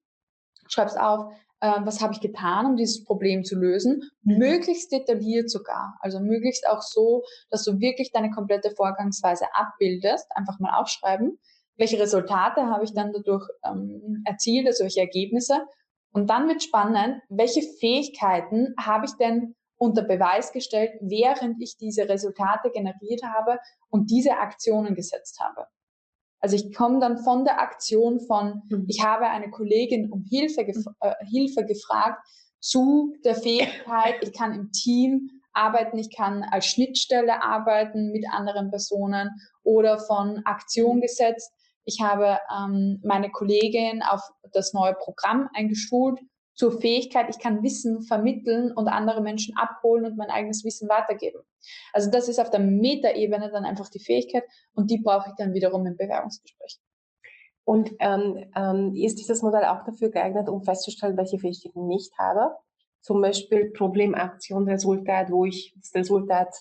schreibst 0.67 0.99
auf, 0.99 1.31
äh, 1.61 1.79
was 1.83 2.01
habe 2.01 2.13
ich 2.13 2.21
getan, 2.21 2.65
um 2.65 2.75
dieses 2.75 3.03
Problem 3.03 3.43
zu 3.43 3.55
lösen, 3.57 4.09
mhm. 4.23 4.37
möglichst 4.37 4.91
detailliert 4.91 5.49
sogar, 5.49 5.97
also 6.01 6.19
möglichst 6.19 6.67
auch 6.67 6.81
so, 6.81 7.23
dass 7.49 7.63
du 7.63 7.79
wirklich 7.79 8.11
deine 8.11 8.31
komplette 8.31 8.71
Vorgangsweise 8.71 9.45
abbildest, 9.53 10.27
einfach 10.35 10.59
mal 10.59 10.79
aufschreiben, 10.79 11.37
welche 11.77 11.99
Resultate 11.99 12.61
habe 12.67 12.83
ich 12.83 12.93
dann 12.93 13.13
dadurch 13.13 13.47
ähm, 13.65 14.23
erzielt, 14.25 14.67
also 14.67 14.83
welche 14.83 14.99
Ergebnisse. 14.99 15.61
Und 16.11 16.29
dann 16.29 16.47
wird 16.47 16.63
spannend, 16.63 17.21
welche 17.29 17.61
Fähigkeiten 17.79 18.73
habe 18.79 19.05
ich 19.05 19.13
denn 19.13 19.55
unter 19.77 20.01
Beweis 20.03 20.51
gestellt, 20.51 20.91
während 20.99 21.61
ich 21.61 21.77
diese 21.77 22.09
Resultate 22.09 22.69
generiert 22.71 23.23
habe 23.23 23.59
und 23.89 24.11
diese 24.11 24.37
Aktionen 24.37 24.93
gesetzt 24.93 25.39
habe. 25.39 25.67
Also 26.39 26.55
ich 26.55 26.73
komme 26.73 26.99
dann 26.99 27.17
von 27.17 27.43
der 27.43 27.59
Aktion 27.59 28.19
von, 28.21 28.61
mhm. 28.69 28.85
ich 28.87 29.03
habe 29.03 29.25
eine 29.27 29.49
Kollegin 29.49 30.11
um 30.11 30.23
Hilfe, 30.23 30.65
gef 30.65 30.77
mhm. 30.77 30.95
äh, 31.01 31.13
Hilfe 31.25 31.65
gefragt, 31.65 32.25
zu 32.59 33.15
der 33.23 33.35
Fähigkeit, 33.35 34.15
ich 34.21 34.33
kann 34.33 34.53
im 34.53 34.71
Team 34.71 35.29
arbeiten, 35.53 35.97
ich 35.97 36.15
kann 36.15 36.43
als 36.43 36.65
Schnittstelle 36.67 37.41
arbeiten 37.41 38.11
mit 38.11 38.25
anderen 38.31 38.69
Personen 38.69 39.29
oder 39.63 39.97
von 39.97 40.41
Aktion 40.45 40.97
mhm. 40.97 41.01
gesetzt. 41.01 41.51
Ich 41.85 42.01
habe 42.01 42.37
ähm, 42.55 43.01
meine 43.03 43.29
Kollegin 43.31 44.03
auf 44.03 44.21
das 44.53 44.73
neue 44.73 44.93
Programm 44.93 45.49
eingeschult 45.53 46.19
zur 46.53 46.79
Fähigkeit, 46.81 47.27
ich 47.29 47.39
kann 47.39 47.63
Wissen 47.63 48.01
vermitteln 48.01 48.73
und 48.73 48.89
andere 48.89 49.21
Menschen 49.21 49.55
abholen 49.57 50.05
und 50.05 50.17
mein 50.17 50.29
eigenes 50.29 50.65
Wissen 50.65 50.89
weitergeben. 50.89 51.39
Also 51.93 52.09
das 52.09 52.27
ist 52.27 52.39
auf 52.39 52.49
der 52.49 52.59
Metaebene 52.59 53.49
dann 53.51 53.65
einfach 53.65 53.89
die 53.89 53.99
Fähigkeit 53.99 54.43
und 54.73 54.89
die 54.89 54.99
brauche 54.99 55.29
ich 55.29 55.35
dann 55.37 55.53
wiederum 55.53 55.85
im 55.85 55.97
Bewerbungsgespräch. 55.97 56.79
Und 57.63 57.91
ähm, 57.99 58.51
ähm, 58.55 58.95
ist 58.95 59.19
dieses 59.19 59.43
Modell 59.43 59.65
auch 59.65 59.83
dafür 59.83 60.09
geeignet, 60.09 60.49
um 60.49 60.63
festzustellen, 60.63 61.17
welche 61.17 61.37
Fähigkeiten 61.37 61.89
ich 61.89 61.97
nicht 61.97 62.11
habe? 62.17 62.55
Zum 63.01 63.21
Beispiel 63.21 63.71
Problemaktion, 63.71 64.67
Resultat, 64.67 65.29
wo 65.29 65.45
ich 65.45 65.73
das 65.77 65.93
Resultat 65.93 66.53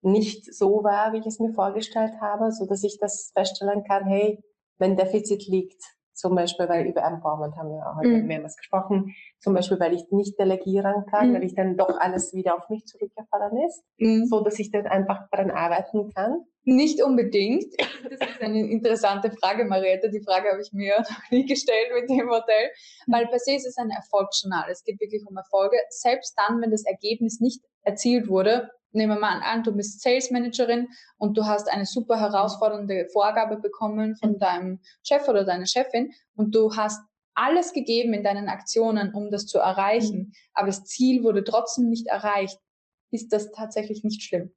nicht 0.00 0.54
so 0.54 0.82
war, 0.82 1.12
wie 1.12 1.18
ich 1.18 1.26
es 1.26 1.38
mir 1.38 1.52
vorgestellt 1.52 2.14
habe, 2.20 2.50
so 2.52 2.66
dass 2.66 2.82
ich 2.82 2.98
das 2.98 3.30
feststellen 3.34 3.84
kann, 3.84 4.06
hey, 4.06 4.42
mein 4.78 4.96
Defizit 4.96 5.46
liegt 5.46 5.82
zum 6.14 6.34
Beispiel, 6.34 6.68
weil 6.68 6.86
über 6.86 7.02
Empowerment 7.02 7.56
haben 7.56 7.70
wir 7.70 7.96
heute 7.96 8.08
mhm. 8.08 8.26
mehrmals 8.26 8.56
gesprochen. 8.56 9.14
Zum 9.40 9.52
Beispiel, 9.52 9.78
weil 9.80 9.94
ich 9.94 10.10
nicht 10.10 10.38
delegieren 10.38 11.04
kann, 11.10 11.30
mhm. 11.30 11.34
weil 11.34 11.44
ich 11.44 11.54
dann 11.54 11.76
doch 11.76 11.98
alles 11.98 12.32
wieder 12.32 12.56
auf 12.56 12.68
mich 12.70 12.86
zurückgefallen 12.86 13.56
ist, 13.66 13.82
mhm. 13.98 14.26
so 14.26 14.42
dass 14.42 14.58
ich 14.58 14.70
dann 14.70 14.86
einfach 14.86 15.28
daran 15.30 15.50
arbeiten 15.50 16.12
kann. 16.14 16.44
Nicht 16.62 17.02
unbedingt. 17.02 17.66
Das 18.04 18.30
ist 18.30 18.40
eine 18.40 18.70
interessante 18.70 19.30
Frage, 19.30 19.64
Mariette. 19.64 20.08
Die 20.10 20.22
Frage 20.22 20.50
habe 20.50 20.62
ich 20.62 20.72
mir 20.72 20.96
noch 20.98 21.30
nie 21.30 21.44
gestellt 21.44 21.90
mit 21.94 22.08
dem 22.08 22.26
Modell, 22.26 22.70
weil 23.06 23.26
per 23.26 23.38
se 23.38 23.54
ist 23.54 23.66
es 23.66 23.76
ein 23.76 23.90
Erfolgsjournal. 23.90 24.70
Es 24.70 24.82
geht 24.84 25.00
wirklich 25.00 25.26
um 25.26 25.36
Erfolge. 25.36 25.76
Selbst 25.90 26.34
dann, 26.36 26.62
wenn 26.62 26.70
das 26.70 26.84
Ergebnis 26.86 27.40
nicht 27.40 27.62
erzielt 27.82 28.28
wurde, 28.28 28.70
nehmen 28.94 29.16
wir 29.16 29.20
mal 29.20 29.40
an, 29.42 29.62
du 29.62 29.72
bist 29.72 30.00
Sales 30.00 30.30
Managerin 30.30 30.88
und 31.18 31.36
du 31.36 31.44
hast 31.44 31.68
eine 31.68 31.86
super 31.86 32.18
herausfordernde 32.18 33.08
Vorgabe 33.12 33.56
bekommen 33.56 34.16
von 34.16 34.32
mhm. 34.32 34.38
deinem 34.38 34.80
Chef 35.02 35.28
oder 35.28 35.44
deiner 35.44 35.66
Chefin 35.66 36.12
und 36.36 36.54
du 36.54 36.76
hast 36.76 37.00
alles 37.34 37.72
gegeben 37.72 38.14
in 38.14 38.22
deinen 38.22 38.48
Aktionen, 38.48 39.12
um 39.12 39.30
das 39.30 39.46
zu 39.46 39.58
erreichen, 39.58 40.18
mhm. 40.18 40.32
aber 40.54 40.68
das 40.68 40.84
Ziel 40.84 41.24
wurde 41.24 41.42
trotzdem 41.42 41.88
nicht 41.88 42.06
erreicht, 42.06 42.58
ist 43.10 43.32
das 43.32 43.50
tatsächlich 43.50 44.04
nicht 44.04 44.22
schlimm. 44.22 44.54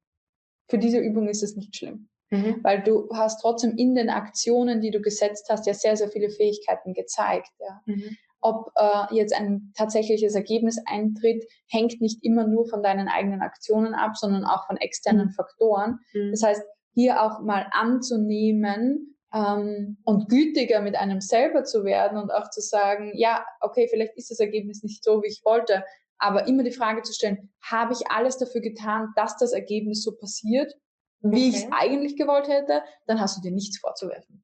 Für 0.70 0.78
diese 0.78 1.00
Übung 1.00 1.28
ist 1.28 1.44
es 1.44 1.56
nicht 1.56 1.76
schlimm. 1.76 2.10
Mhm. 2.30 2.60
Weil 2.62 2.84
du 2.84 3.08
hast 3.14 3.42
trotzdem 3.42 3.78
in 3.78 3.96
den 3.96 4.10
Aktionen, 4.10 4.82
die 4.82 4.92
du 4.92 5.00
gesetzt 5.02 5.48
hast, 5.50 5.66
ja 5.66 5.74
sehr, 5.74 5.96
sehr 5.96 6.10
viele 6.10 6.30
Fähigkeiten 6.30 6.94
gezeigt. 6.94 7.52
Ja. 7.60 7.82
Mhm 7.86 8.18
ob 8.42 8.72
äh, 8.76 9.16
jetzt 9.16 9.34
ein 9.34 9.72
tatsächliches 9.76 10.36
Ergebnis 10.36 10.78
eintritt, 10.86 11.44
hängt 11.68 12.00
nicht 12.02 12.24
immer 12.24 12.48
nur 12.48 12.68
von 12.68 12.84
deinen 12.84 13.08
eigenen 13.08 13.42
Aktionen 13.42 13.94
ab, 13.94 14.16
sondern 14.16 14.46
auch 14.46 14.66
von 14.68 14.78
externen 14.78 15.28
mhm. 15.28 15.32
Faktoren. 15.32 16.00
Mhm. 16.14 16.32
Das 16.32 16.44
heißt, 16.44 16.64
hier 16.94 17.22
auch 17.22 17.42
mal 17.42 17.68
anzunehmen 17.72 19.18
ähm, 19.34 19.98
und 20.04 20.30
gütiger 20.30 20.82
mit 20.82 20.96
einem 20.96 21.22
selber 21.22 21.64
zu 21.64 21.84
werden 21.84 22.18
und 22.18 22.32
auch 22.32 22.50
zu 22.50 22.62
sagen, 22.62 23.12
ja, 23.16 23.46
okay, 23.62 23.88
vielleicht 23.90 24.16
ist 24.18 24.32
das 24.32 24.40
Ergebnis 24.40 24.84
nicht 24.84 25.04
so, 25.04 25.22
wie 25.22 25.28
ich 25.28 25.42
wollte, 25.44 25.84
aber 26.20 26.48
immer 26.48 26.64
die 26.64 26.72
Frage 26.72 27.04
zu 27.04 27.14
stellen, 27.14 27.54
habe 27.62 27.94
ich 27.94 28.10
alles 28.10 28.38
dafür 28.38 28.62
getan, 28.62 29.10
dass 29.16 29.38
das 29.38 29.52
Ergebnis 29.52 30.04
so 30.04 30.16
passiert, 30.16 30.74
wie 31.22 31.28
okay. 31.28 31.50
ich 31.50 31.56
es 31.56 31.68
eigentlich 31.72 32.16
gewollt 32.16 32.48
hätte, 32.48 32.82
dann 33.06 33.20
hast 33.20 33.38
du 33.38 33.42
dir 33.42 33.52
nichts 33.52 33.80
vorzuwerfen. 33.80 34.44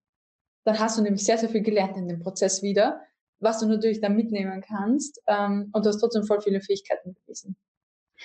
Dann 0.65 0.79
hast 0.79 0.97
du 0.97 1.01
nämlich 1.01 1.25
sehr, 1.25 1.37
sehr 1.37 1.49
viel 1.49 1.61
gelernt 1.61 1.97
in 1.97 2.07
dem 2.07 2.19
Prozess 2.19 2.61
wieder 2.61 3.01
was 3.43 3.59
du 3.59 3.67
natürlich 3.67 4.01
dann 4.01 4.15
mitnehmen 4.15 4.61
kannst. 4.61 5.21
Ähm, 5.27 5.69
und 5.73 5.85
du 5.85 5.89
hast 5.89 5.99
trotzdem 5.99 6.23
voll 6.23 6.41
viele 6.41 6.61
Fähigkeiten 6.61 7.13
bewiesen. 7.13 7.55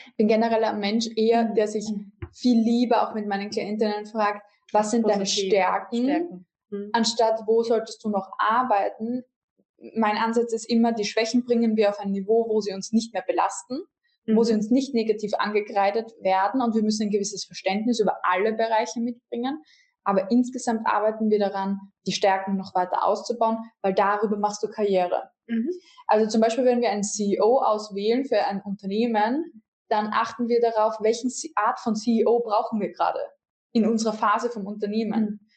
Ich 0.06 0.16
bin 0.16 0.28
generell 0.28 0.64
ein 0.64 0.78
Mensch 0.78 1.08
eher, 1.16 1.44
der 1.44 1.66
sich 1.66 1.84
viel 2.32 2.60
lieber 2.60 3.08
auch 3.08 3.14
mit 3.14 3.26
meinen 3.26 3.50
Klientinnen 3.50 4.06
fragt, 4.06 4.42
was 4.72 4.90
sind 4.90 5.08
deine 5.08 5.26
Stärken, 5.26 6.04
Stärken. 6.04 6.46
Mhm. 6.70 6.90
anstatt 6.92 7.42
wo 7.46 7.62
solltest 7.62 8.04
du 8.04 8.10
noch 8.10 8.30
arbeiten. 8.38 9.24
Mein 9.94 10.16
Ansatz 10.16 10.52
ist 10.52 10.68
immer, 10.68 10.92
die 10.92 11.04
Schwächen 11.04 11.44
bringen 11.44 11.76
wir 11.76 11.90
auf 11.90 12.00
ein 12.00 12.10
Niveau, 12.10 12.48
wo 12.48 12.60
sie 12.60 12.74
uns 12.74 12.92
nicht 12.92 13.12
mehr 13.12 13.24
belasten, 13.26 13.80
mhm. 14.26 14.36
wo 14.36 14.44
sie 14.44 14.52
mhm. 14.52 14.58
uns 14.58 14.70
nicht 14.70 14.94
negativ 14.94 15.32
angekreidet 15.38 16.12
werden 16.20 16.60
und 16.60 16.74
wir 16.74 16.82
müssen 16.82 17.04
ein 17.04 17.10
gewisses 17.10 17.44
Verständnis 17.44 18.00
über 18.00 18.18
alle 18.22 18.52
Bereiche 18.52 19.00
mitbringen. 19.00 19.62
Aber 20.09 20.30
insgesamt 20.30 20.86
arbeiten 20.86 21.28
wir 21.28 21.38
daran, 21.38 21.80
die 22.06 22.12
Stärken 22.12 22.56
noch 22.56 22.74
weiter 22.74 23.04
auszubauen, 23.04 23.59
weil 23.82 23.92
darüber 23.92 24.38
machst 24.38 24.62
du 24.62 24.68
Karriere. 24.68 25.30
Mhm. 25.46 25.68
Also 26.06 26.26
zum 26.26 26.40
Beispiel, 26.40 26.64
wenn 26.64 26.80
wir 26.80 26.88
einen 26.88 27.02
CEO 27.02 27.59
auswählen 27.59 28.24
für 28.24 28.42
ein 28.42 28.62
Unternehmen, 28.62 29.62
dann 29.90 30.09
achten 30.11 30.48
wir 30.48 30.62
darauf, 30.62 30.94
welchen 31.02 31.30
Art 31.56 31.78
von 31.80 31.94
CEO 31.94 32.40
brauchen 32.40 32.80
wir 32.80 32.90
gerade 32.90 33.18
in 33.72 33.86
unserer 33.86 34.14
Phase 34.14 34.48
vom 34.48 34.66
Unternehmen. 34.66 35.20
Mhm 35.20 35.47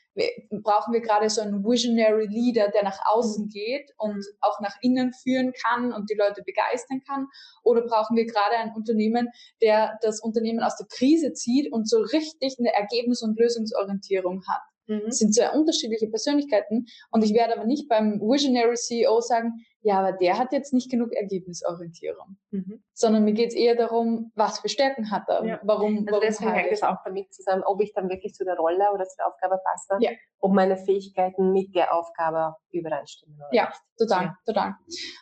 brauchen 0.62 0.94
wir 0.94 1.02
gerade 1.02 1.30
so 1.30 1.42
einen 1.42 1.64
Visionary 1.64 2.28
Leader, 2.28 2.70
der 2.70 2.84
nach 2.84 3.00
außen 3.06 3.48
geht 3.48 3.92
und 3.98 4.26
auch 4.42 4.60
nach 4.60 4.76
innen 4.82 5.14
führen 5.14 5.54
kann 5.54 5.94
und 5.94 6.10
die 6.10 6.16
Leute 6.16 6.44
begeistern 6.44 7.02
kann? 7.08 7.28
Oder 7.64 7.82
brauchen 7.82 8.18
wir 8.18 8.26
gerade 8.26 8.58
ein 8.58 8.74
Unternehmen, 8.76 9.30
der 9.62 9.98
das 10.02 10.22
Unternehmen 10.22 10.62
aus 10.62 10.76
der 10.76 10.88
Krise 10.88 11.34
zieht 11.34 11.72
und 11.72 11.90
so 11.90 12.00
richtig 12.00 12.58
eine 12.60 12.74
Ergebnis- 12.74 13.22
und 13.22 13.40
Lösungsorientierung 13.40 14.44
hat? 14.48 14.62
Mhm. 14.88 15.04
Das 15.06 15.20
sind 15.20 15.34
sehr 15.34 15.56
unterschiedliche 15.56 16.08
Persönlichkeiten 16.08 16.86
und 17.12 17.24
ich 17.24 17.34
werde 17.34 17.56
aber 17.56 17.66
nicht 17.66 17.88
beim 17.88 18.20
Visionary 18.20 18.76
CEO 18.76 19.22
sagen, 19.22 19.66
ja, 19.84 20.00
aber 20.00 20.12
der 20.12 20.38
hat 20.38 20.52
jetzt 20.52 20.74
nicht 20.74 20.92
genug 20.92 21.12
Ergebnisorientierung, 21.12 22.38
mhm. 22.52 22.84
sondern 22.94 23.24
mir 23.24 23.34
geht 23.34 23.50
es 23.50 23.56
eher 23.56 23.76
darum, 23.76 24.32
was 24.36 24.60
für 24.60 24.70
Stärken 24.70 25.10
hat 25.10 25.28
er, 25.28 25.44
ja. 25.44 25.60
warum. 25.64 25.98
Also 25.98 26.06
warum 26.12 26.22
deswegen 26.22 26.52
hängt 26.54 26.72
es 26.72 26.84
auch 26.84 26.98
damit 27.04 27.34
zusammen, 27.34 27.64
ob 27.66 27.82
ich 27.82 27.92
dann 27.94 28.08
wirklich 28.08 28.36
zu 28.36 28.46
der 28.46 28.56
Rolle 28.58 28.92
oder 28.94 29.06
zu 29.06 29.18
der 29.18 29.28
Aufgabe 29.28 29.60
passe, 29.64 29.98
ja. 30.00 30.12
ob 30.40 30.54
meine 30.54 30.78
Fähigkeiten 30.78 31.52
mit 31.52 31.74
der 31.74 31.94
Aufgabe 31.96 32.56
übereinstimmen. 32.72 33.40
ja, 33.52 33.66
nicht. 33.66 33.82
total, 33.98 34.26
ja. 34.26 34.38
total. 34.46 34.76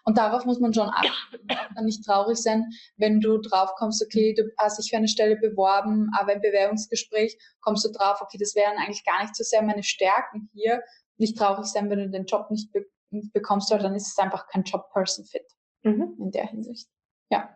Und 0.03 0.17
darauf 0.17 0.45
muss 0.45 0.59
man 0.59 0.73
schon 0.73 0.89
achten, 0.89 1.85
nicht 1.85 2.05
traurig 2.05 2.37
sein, 2.37 2.65
wenn 2.97 3.21
du 3.21 3.37
drauf 3.39 3.71
kommst, 3.77 4.03
okay, 4.03 4.33
du 4.33 4.43
hast 4.57 4.77
dich 4.77 4.89
für 4.89 4.97
eine 4.97 5.07
Stelle 5.07 5.37
beworben, 5.37 6.11
aber 6.19 6.33
im 6.33 6.41
Bewerbungsgespräch 6.41 7.37
kommst 7.61 7.85
du 7.85 7.91
drauf, 7.91 8.19
okay, 8.21 8.37
das 8.37 8.55
wären 8.55 8.77
eigentlich 8.77 9.05
gar 9.05 9.21
nicht 9.21 9.35
so 9.35 9.43
sehr 9.43 9.61
meine 9.61 9.83
Stärken 9.83 10.49
hier, 10.53 10.81
nicht 11.17 11.37
traurig 11.37 11.65
sein, 11.65 11.89
wenn 11.89 11.99
du 11.99 12.09
den 12.09 12.25
Job 12.25 12.49
nicht, 12.51 12.71
be 12.71 12.79
nicht 12.79 12.89
bekommst, 13.11 13.71
weil 13.71 13.79
dann 13.79 13.95
ist 13.95 14.07
es 14.07 14.17
einfach 14.17 14.47
kein 14.47 14.63
Job-Person-Fit 14.63 15.45
mhm. 15.83 16.15
in 16.19 16.31
der 16.31 16.47
Hinsicht. 16.47 16.89
Ja. 17.29 17.55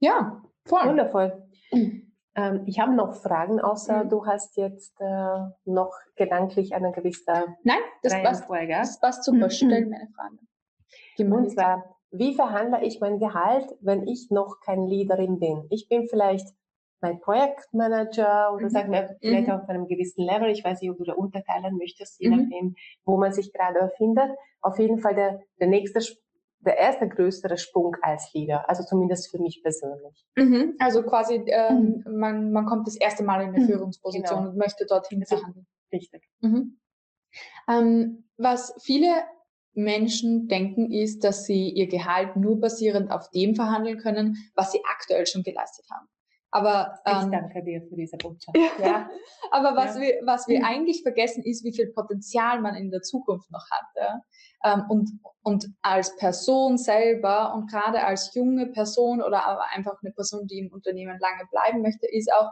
Ja, 0.00 0.42
voll. 0.66 0.86
Wundervoll. 0.86 1.48
Ähm, 2.36 2.62
ich 2.66 2.78
habe 2.78 2.94
noch 2.94 3.14
Fragen, 3.16 3.60
außer 3.60 4.04
mhm. 4.04 4.08
du 4.08 4.24
hast 4.24 4.56
jetzt 4.56 4.94
äh, 5.00 5.38
noch 5.64 5.92
gedanklich 6.14 6.76
eine 6.76 6.92
gewisse 6.92 7.56
Nein, 7.64 7.80
das 8.04 8.12
passt, 8.22 8.44
das 8.48 9.00
passt 9.00 9.24
super. 9.24 9.46
Mhm. 9.46 9.50
Stell 9.50 9.86
mir 9.86 9.96
eine 9.96 10.08
Frage. 10.14 11.34
Und 11.34 11.50
zwar, 11.50 11.96
wie 12.12 12.34
verhandle 12.34 12.84
ich 12.84 13.00
mein 13.00 13.18
Gehalt, 13.18 13.76
wenn 13.80 14.06
ich 14.06 14.30
noch 14.30 14.60
kein 14.60 14.86
Leaderin 14.86 15.40
bin? 15.40 15.66
Ich 15.70 15.88
bin 15.88 16.06
vielleicht 16.08 16.48
mein 17.00 17.20
Projektmanager 17.20 18.52
oder 18.54 18.64
mhm. 18.64 18.70
sagen 18.70 18.92
wir 18.92 19.16
vielleicht 19.20 19.48
mhm. 19.48 19.54
auf 19.54 19.68
einem 19.68 19.86
gewissen 19.86 20.24
Level. 20.24 20.50
Ich 20.50 20.64
weiß 20.64 20.80
nicht, 20.80 20.90
ob 20.90 20.98
du 20.98 21.04
da 21.04 21.14
unterteilen 21.14 21.76
möchtest, 21.76 22.20
je 22.20 22.30
mhm. 22.30 22.36
nachdem, 22.36 22.74
wo 23.04 23.16
man 23.16 23.32
sich 23.32 23.52
gerade 23.52 23.80
befindet. 23.80 24.30
Auf 24.60 24.78
jeden 24.78 24.98
Fall 24.98 25.14
der, 25.14 25.40
der 25.58 25.68
nächste 25.68 26.00
der 26.62 26.76
erste 26.76 27.08
größere 27.08 27.56
Sprung 27.56 27.96
als 28.02 28.34
Leader, 28.34 28.68
also 28.68 28.84
zumindest 28.84 29.30
für 29.30 29.38
mich 29.38 29.62
persönlich. 29.62 30.26
Mhm. 30.36 30.74
Also 30.78 31.02
quasi, 31.02 31.42
ähm, 31.46 32.04
mhm. 32.04 32.18
man, 32.18 32.52
man 32.52 32.66
kommt 32.66 32.86
das 32.86 32.96
erste 32.96 33.24
Mal 33.24 33.42
in 33.42 33.54
eine 33.54 33.60
mhm. 33.60 33.66
Führungsposition 33.66 34.38
genau. 34.40 34.50
und 34.50 34.58
möchte 34.58 34.84
dorthin 34.86 35.24
verhandeln. 35.24 35.66
Richtig. 35.92 36.22
Ähm, 37.68 38.24
was 38.36 38.74
viele 38.82 39.10
Menschen 39.72 40.48
denken, 40.48 40.92
ist, 40.92 41.24
dass 41.24 41.44
sie 41.44 41.70
ihr 41.70 41.88
Gehalt 41.88 42.36
nur 42.36 42.60
basierend 42.60 43.10
auf 43.10 43.30
dem 43.30 43.54
verhandeln 43.54 43.98
können, 43.98 44.36
was 44.54 44.72
sie 44.72 44.80
aktuell 44.84 45.26
schon 45.26 45.42
geleistet 45.42 45.86
haben. 45.90 46.08
Aber 46.52 46.98
ähm, 47.06 47.16
ich 47.24 47.30
danke 47.30 47.62
dir 47.62 47.82
für 47.82 47.96
diese 47.96 48.16
Botschaft. 48.16 48.56
ja. 48.82 49.08
Aber 49.50 49.76
was 49.76 49.94
ja. 49.94 50.00
wir 50.00 50.20
was 50.24 50.48
wir 50.48 50.60
mhm. 50.60 50.64
eigentlich 50.64 51.02
vergessen 51.02 51.44
ist, 51.44 51.64
wie 51.64 51.72
viel 51.72 51.92
Potenzial 51.92 52.60
man 52.60 52.74
in 52.74 52.90
der 52.90 53.02
Zukunft 53.02 53.50
noch 53.50 53.64
hat. 53.70 53.86
Ja? 53.96 54.22
Ähm, 54.64 54.84
und 54.88 55.10
und 55.42 55.68
als 55.82 56.16
Person 56.16 56.76
selber 56.76 57.54
und 57.54 57.70
gerade 57.70 58.04
als 58.04 58.34
junge 58.34 58.66
Person 58.66 59.22
oder 59.22 59.46
aber 59.46 59.64
einfach 59.74 59.98
eine 60.02 60.12
Person, 60.12 60.46
die 60.46 60.58
im 60.58 60.72
Unternehmen 60.72 61.18
lange 61.20 61.48
bleiben 61.50 61.82
möchte, 61.82 62.06
ist 62.06 62.32
auch 62.32 62.50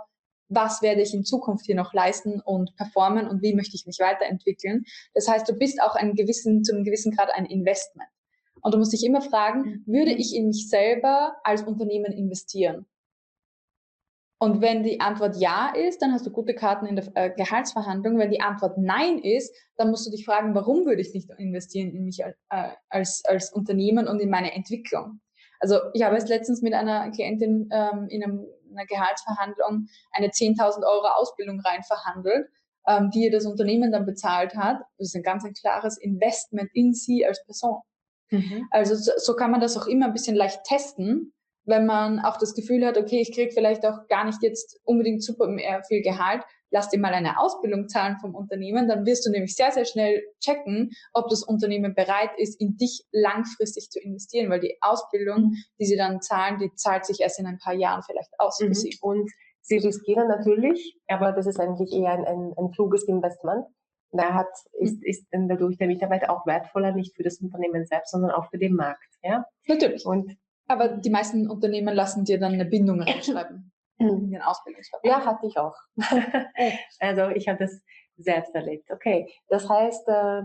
was 0.49 0.80
werde 0.80 1.03
ich 1.03 1.12
in 1.12 1.24
Zukunft 1.24 1.66
hier 1.66 1.74
noch 1.74 1.92
leisten 1.92 2.40
und 2.40 2.74
performen 2.76 3.28
und 3.28 3.42
wie 3.42 3.55
möchte 3.55 3.76
ich 3.76 3.86
mich 3.86 3.99
weiterentwickeln. 3.99 4.84
Das 5.12 5.28
heißt, 5.28 5.49
du 5.49 5.53
bist 5.53 5.80
auch 5.82 5.94
einen 5.94 6.14
gewissen, 6.14 6.64
zu 6.64 6.74
einem 6.74 6.84
gewissen 6.84 7.14
Grad 7.14 7.30
ein 7.34 7.44
Investment. 7.44 8.09
Und 8.62 8.72
du 8.72 8.78
musst 8.78 8.92
dich 8.92 9.05
immer 9.05 9.20
fragen, 9.20 9.84
mhm. 9.86 9.92
würde 9.92 10.12
ich 10.12 10.34
in 10.34 10.46
mich 10.49 10.68
selber 10.68 11.36
als 11.44 11.62
Unternehmen 11.62 12.12
investieren? 12.12 12.86
Und 14.41 14.61
wenn 14.61 14.84
die 14.84 15.01
Antwort 15.01 15.36
ja 15.36 15.72
ist, 15.74 16.01
dann 16.01 16.12
hast 16.12 16.24
du 16.24 16.30
gute 16.30 16.55
Karten 16.55 16.86
in 16.86 16.95
der 16.95 17.11
äh, 17.14 17.30
Gehaltsverhandlung. 17.30 18.18
Wenn 18.18 18.30
die 18.30 18.41
Antwort 18.41 18.78
nein 18.78 19.18
ist, 19.18 19.53
dann 19.76 19.91
musst 19.91 20.07
du 20.07 20.12
dich 20.12 20.24
fragen, 20.24 20.55
warum 20.55 20.86
würde 20.86 21.01
ich 21.01 21.12
nicht 21.12 21.28
investieren 21.39 21.91
in 21.91 22.05
mich 22.05 22.20
äh, 22.20 22.32
als, 22.89 23.24
als 23.24 23.53
Unternehmen 23.53 24.07
und 24.07 24.20
in 24.20 24.30
meine 24.30 24.55
Entwicklung? 24.55 25.20
Also 25.59 25.80
ich 25.93 26.03
habe 26.03 26.14
jetzt 26.14 26.28
letztens 26.28 26.62
mit 26.62 26.72
einer 26.72 27.11
Klientin 27.11 27.68
ähm, 27.72 28.07
in 28.09 28.22
einem, 28.22 28.47
einer 28.70 28.86
Gehaltsverhandlung 28.86 29.89
eine 30.12 30.28
10.000 30.28 30.84
Euro 30.84 31.09
Ausbildung 31.16 31.61
rein 31.61 31.82
verhandelt, 31.82 32.49
ähm, 32.86 33.11
die 33.11 33.24
ihr 33.24 33.32
das 33.32 33.45
Unternehmen 33.45 33.91
dann 33.91 34.07
bezahlt 34.07 34.55
hat. 34.55 34.78
Das 34.99 35.09
ist 35.09 35.16
ein 35.16 35.24
ganz 35.24 35.45
ein 35.45 35.55
klares 35.55 35.99
Investment 35.99 36.70
in 36.74 36.95
sie 36.95 37.26
als 37.26 37.45
Person. 37.45 37.80
Mhm. 38.30 38.68
Also 38.70 38.95
so, 38.95 39.11
so 39.16 39.34
kann 39.34 39.51
man 39.51 39.61
das 39.61 39.76
auch 39.76 39.89
immer 39.89 40.07
ein 40.07 40.12
bisschen 40.12 40.36
leicht 40.36 40.62
testen 40.62 41.32
wenn 41.68 41.86
man 41.86 42.18
auch 42.20 42.38
das 42.38 42.54
Gefühl 42.54 42.84
hat, 42.86 42.96
okay, 42.96 43.20
ich 43.20 43.32
kriege 43.32 43.52
vielleicht 43.52 43.84
auch 43.84 44.06
gar 44.08 44.24
nicht 44.24 44.42
jetzt 44.42 44.80
unbedingt 44.84 45.22
super 45.22 45.54
viel 45.86 46.02
Gehalt, 46.02 46.42
lass 46.70 46.88
dir 46.88 46.98
mal 46.98 47.14
eine 47.14 47.38
Ausbildung 47.38 47.88
zahlen 47.88 48.16
vom 48.20 48.34
Unternehmen, 48.34 48.88
dann 48.88 49.06
wirst 49.06 49.26
du 49.26 49.30
nämlich 49.30 49.54
sehr, 49.54 49.70
sehr 49.70 49.84
schnell 49.84 50.22
checken, 50.40 50.90
ob 51.12 51.28
das 51.28 51.42
Unternehmen 51.42 51.94
bereit 51.94 52.30
ist, 52.36 52.60
in 52.60 52.76
dich 52.76 53.04
langfristig 53.12 53.90
zu 53.90 54.00
investieren, 54.00 54.50
weil 54.50 54.60
die 54.60 54.76
Ausbildung, 54.80 55.50
mhm. 55.50 55.56
die 55.78 55.86
sie 55.86 55.96
dann 55.96 56.20
zahlen, 56.20 56.58
die 56.58 56.72
zahlt 56.74 57.04
sich 57.04 57.20
erst 57.20 57.38
in 57.38 57.46
ein 57.46 57.58
paar 57.58 57.74
Jahren 57.74 58.02
vielleicht 58.02 58.30
aus. 58.38 58.60
Mhm. 58.60 58.72
Und 59.00 59.30
sie 59.60 59.78
riskieren 59.78 60.28
natürlich, 60.28 60.96
aber 61.06 61.32
das 61.32 61.46
ist 61.46 61.60
eigentlich 61.60 61.92
eher 61.92 62.12
ein, 62.12 62.24
ein, 62.24 62.52
ein 62.56 62.70
kluges 62.70 63.04
Investment. 63.04 63.64
Da 64.10 64.32
hat, 64.32 64.48
ist, 64.72 64.96
mhm. 64.96 65.02
ist 65.04 65.26
dann 65.32 65.48
dadurch 65.48 65.76
der 65.76 65.86
Mitarbeiter 65.86 66.30
auch 66.30 66.46
wertvoller, 66.46 66.92
nicht 66.92 67.14
für 67.14 67.22
das 67.22 67.40
Unternehmen 67.40 67.84
selbst, 67.84 68.10
sondern 68.10 68.30
auch 68.30 68.48
für 68.48 68.58
den 68.58 68.74
Markt. 68.74 69.04
Ja? 69.22 69.44
Natürlich. 69.66 70.06
Und 70.06 70.34
aber 70.68 70.88
die 70.88 71.10
meisten 71.10 71.50
Unternehmen 71.50 71.94
lassen 71.94 72.24
dir 72.24 72.38
dann 72.38 72.52
eine 72.52 72.64
Bindung 72.64 73.00
reinschreiben. 73.02 73.72
in 73.98 74.30
den 74.30 74.42
Ausbildungsvertrag. 74.42 75.10
Ja, 75.10 75.24
hatte 75.24 75.46
ich 75.46 75.58
auch. 75.58 75.74
also 77.00 77.28
ich 77.34 77.48
habe 77.48 77.58
das 77.58 77.80
selbst 78.16 78.54
erlebt. 78.54 78.90
Okay, 78.90 79.28
das 79.48 79.68
heißt, 79.68 80.08
äh, 80.08 80.42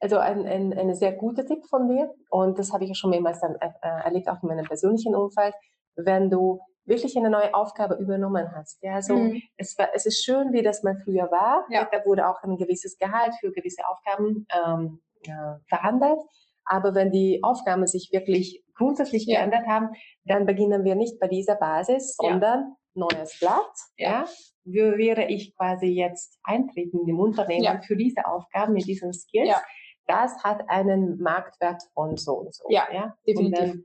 also 0.00 0.18
ein, 0.18 0.46
ein, 0.46 0.72
ein 0.72 0.94
sehr 0.94 1.12
guter 1.12 1.44
Tipp 1.44 1.64
von 1.66 1.88
dir 1.88 2.14
und 2.30 2.58
das 2.58 2.72
habe 2.72 2.84
ich 2.84 2.90
ja 2.90 2.94
schon 2.94 3.10
mehrmals 3.10 3.40
dann 3.40 3.56
äh, 3.56 3.70
erlebt, 3.82 4.28
auch 4.28 4.42
in 4.42 4.48
meinem 4.48 4.64
persönlichen 4.64 5.14
Umfeld, 5.14 5.54
wenn 5.96 6.30
du 6.30 6.60
wirklich 6.84 7.16
eine 7.18 7.28
neue 7.28 7.52
Aufgabe 7.54 7.96
übernommen 7.96 8.50
hast. 8.54 8.82
Ja, 8.82 8.94
also 8.94 9.14
mhm. 9.14 9.42
es, 9.56 9.76
war, 9.78 9.88
es 9.94 10.06
ist 10.06 10.24
schön, 10.24 10.52
wie 10.52 10.62
das 10.62 10.82
mal 10.82 10.96
früher 11.04 11.30
war. 11.30 11.66
Ja. 11.68 11.86
Da 11.90 12.04
wurde 12.06 12.26
auch 12.26 12.42
ein 12.42 12.56
gewisses 12.56 12.96
Gehalt 12.96 13.34
für 13.40 13.52
gewisse 13.52 13.86
Aufgaben 13.86 14.46
ähm, 14.50 15.00
äh, 15.24 15.58
verhandelt. 15.68 16.20
Aber 16.68 16.94
wenn 16.94 17.10
die 17.10 17.40
Aufgaben 17.42 17.86
sich 17.86 18.10
wirklich 18.12 18.62
grundsätzlich 18.74 19.26
ja. 19.26 19.40
geändert 19.40 19.66
haben, 19.66 19.90
dann 20.24 20.46
beginnen 20.46 20.84
wir 20.84 20.94
nicht 20.94 21.18
bei 21.18 21.28
dieser 21.28 21.56
Basis, 21.56 22.16
sondern 22.16 22.74
neues 22.94 23.38
Blatt. 23.40 23.72
Ja. 23.96 24.24
ja. 24.24 24.98
Wäre 24.98 25.28
ich 25.28 25.56
quasi 25.56 25.86
jetzt 25.86 26.38
eintreten 26.42 27.08
im 27.08 27.18
Unternehmen 27.18 27.62
ja. 27.62 27.80
für 27.80 27.96
diese 27.96 28.26
Aufgaben 28.26 28.74
mit 28.74 28.86
diesen 28.86 29.14
Skills, 29.14 29.48
ja. 29.48 29.62
das 30.06 30.44
hat 30.44 30.68
einen 30.68 31.18
Marktwert 31.18 31.82
von 31.94 32.16
so 32.18 32.34
und 32.34 32.54
so. 32.54 32.64
Ja, 32.68 32.86
definitiv. 33.26 33.72
Und 33.72 33.84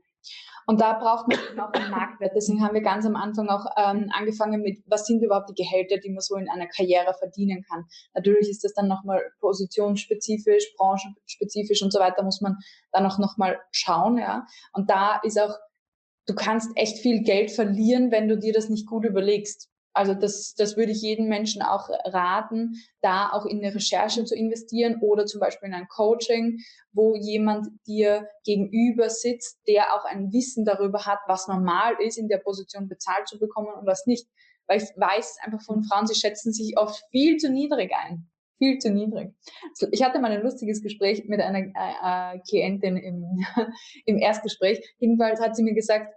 da 0.80 0.94
braucht 0.94 1.28
man 1.28 1.38
eben 1.50 1.60
auch 1.60 1.72
einen 1.72 1.90
Marktwert. 1.90 2.32
Deswegen 2.34 2.62
haben 2.62 2.74
wir 2.74 2.82
ganz 2.82 3.04
am 3.04 3.16
Anfang 3.16 3.48
auch 3.48 3.66
ähm, 3.76 4.10
angefangen 4.12 4.62
mit, 4.62 4.82
was 4.86 5.06
sind 5.06 5.22
überhaupt 5.22 5.50
die 5.50 5.62
Gehälter, 5.62 5.98
die 5.98 6.10
man 6.10 6.20
so 6.20 6.36
in 6.36 6.48
einer 6.48 6.66
Karriere 6.66 7.14
verdienen 7.14 7.64
kann. 7.68 7.84
Natürlich 8.14 8.48
ist 8.48 8.64
das 8.64 8.72
dann 8.74 8.88
nochmal 8.88 9.22
positionsspezifisch, 9.40 10.74
branchenspezifisch 10.76 11.82
und 11.82 11.92
so 11.92 12.00
weiter, 12.00 12.22
muss 12.22 12.40
man 12.40 12.56
dann 12.92 13.06
auch 13.06 13.18
nochmal 13.18 13.60
schauen. 13.72 14.18
Ja. 14.18 14.46
Und 14.72 14.90
da 14.90 15.20
ist 15.22 15.38
auch, 15.38 15.54
du 16.26 16.34
kannst 16.34 16.70
echt 16.76 16.98
viel 16.98 17.22
Geld 17.22 17.50
verlieren, 17.50 18.10
wenn 18.10 18.28
du 18.28 18.38
dir 18.38 18.52
das 18.52 18.68
nicht 18.68 18.86
gut 18.86 19.04
überlegst. 19.04 19.68
Also 19.94 20.14
das, 20.14 20.54
das 20.56 20.76
würde 20.76 20.90
ich 20.90 21.00
jedem 21.00 21.28
Menschen 21.28 21.62
auch 21.62 21.88
raten, 21.88 22.74
da 23.00 23.30
auch 23.30 23.46
in 23.46 23.64
eine 23.64 23.74
Recherche 23.74 24.24
zu 24.24 24.34
investieren 24.34 24.98
oder 25.00 25.24
zum 25.24 25.40
Beispiel 25.40 25.68
in 25.68 25.74
ein 25.74 25.86
Coaching, 25.88 26.58
wo 26.92 27.14
jemand 27.14 27.68
dir 27.86 28.28
gegenüber 28.44 29.08
sitzt, 29.08 29.60
der 29.68 29.94
auch 29.94 30.04
ein 30.04 30.32
Wissen 30.32 30.64
darüber 30.64 31.06
hat, 31.06 31.20
was 31.28 31.46
normal 31.46 31.94
ist, 32.00 32.18
in 32.18 32.28
der 32.28 32.38
Position 32.38 32.88
bezahlt 32.88 33.28
zu 33.28 33.38
bekommen 33.38 33.72
und 33.72 33.86
was 33.86 34.06
nicht. 34.06 34.26
Weil 34.66 34.78
ich 34.78 34.88
weiß 34.96 35.38
einfach 35.44 35.62
von 35.62 35.84
Frauen, 35.84 36.08
sie 36.08 36.14
schätzen 36.14 36.52
sich 36.52 36.76
oft 36.76 37.00
viel 37.10 37.36
zu 37.36 37.50
niedrig 37.50 37.92
ein. 37.94 38.28
Viel 38.58 38.78
zu 38.78 38.90
niedrig. 38.90 39.34
Ich 39.90 40.02
hatte 40.02 40.20
mal 40.20 40.30
ein 40.30 40.42
lustiges 40.42 40.82
Gespräch 40.82 41.24
mit 41.26 41.40
einer 41.40 41.58
äh, 41.58 42.34
äh 42.36 42.40
Klientin 42.48 42.96
im, 42.96 43.44
im 44.06 44.18
Erstgespräch. 44.18 44.94
Jedenfalls 44.98 45.40
hat 45.40 45.54
sie 45.54 45.62
mir 45.62 45.74
gesagt, 45.74 46.12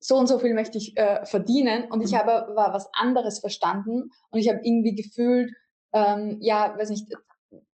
so 0.00 0.16
und 0.16 0.26
so 0.26 0.38
viel 0.38 0.54
möchte 0.54 0.78
ich 0.78 0.96
äh, 0.96 1.24
verdienen 1.26 1.90
und 1.90 2.02
ich 2.02 2.12
mhm. 2.12 2.18
habe 2.18 2.54
war 2.54 2.72
was 2.72 2.88
anderes 2.92 3.40
verstanden 3.40 4.10
und 4.30 4.38
ich 4.38 4.48
habe 4.48 4.60
irgendwie 4.62 4.94
gefühlt, 4.94 5.52
ähm, 5.92 6.38
ja, 6.40 6.74
weiß 6.76 6.90
nicht, 6.90 7.12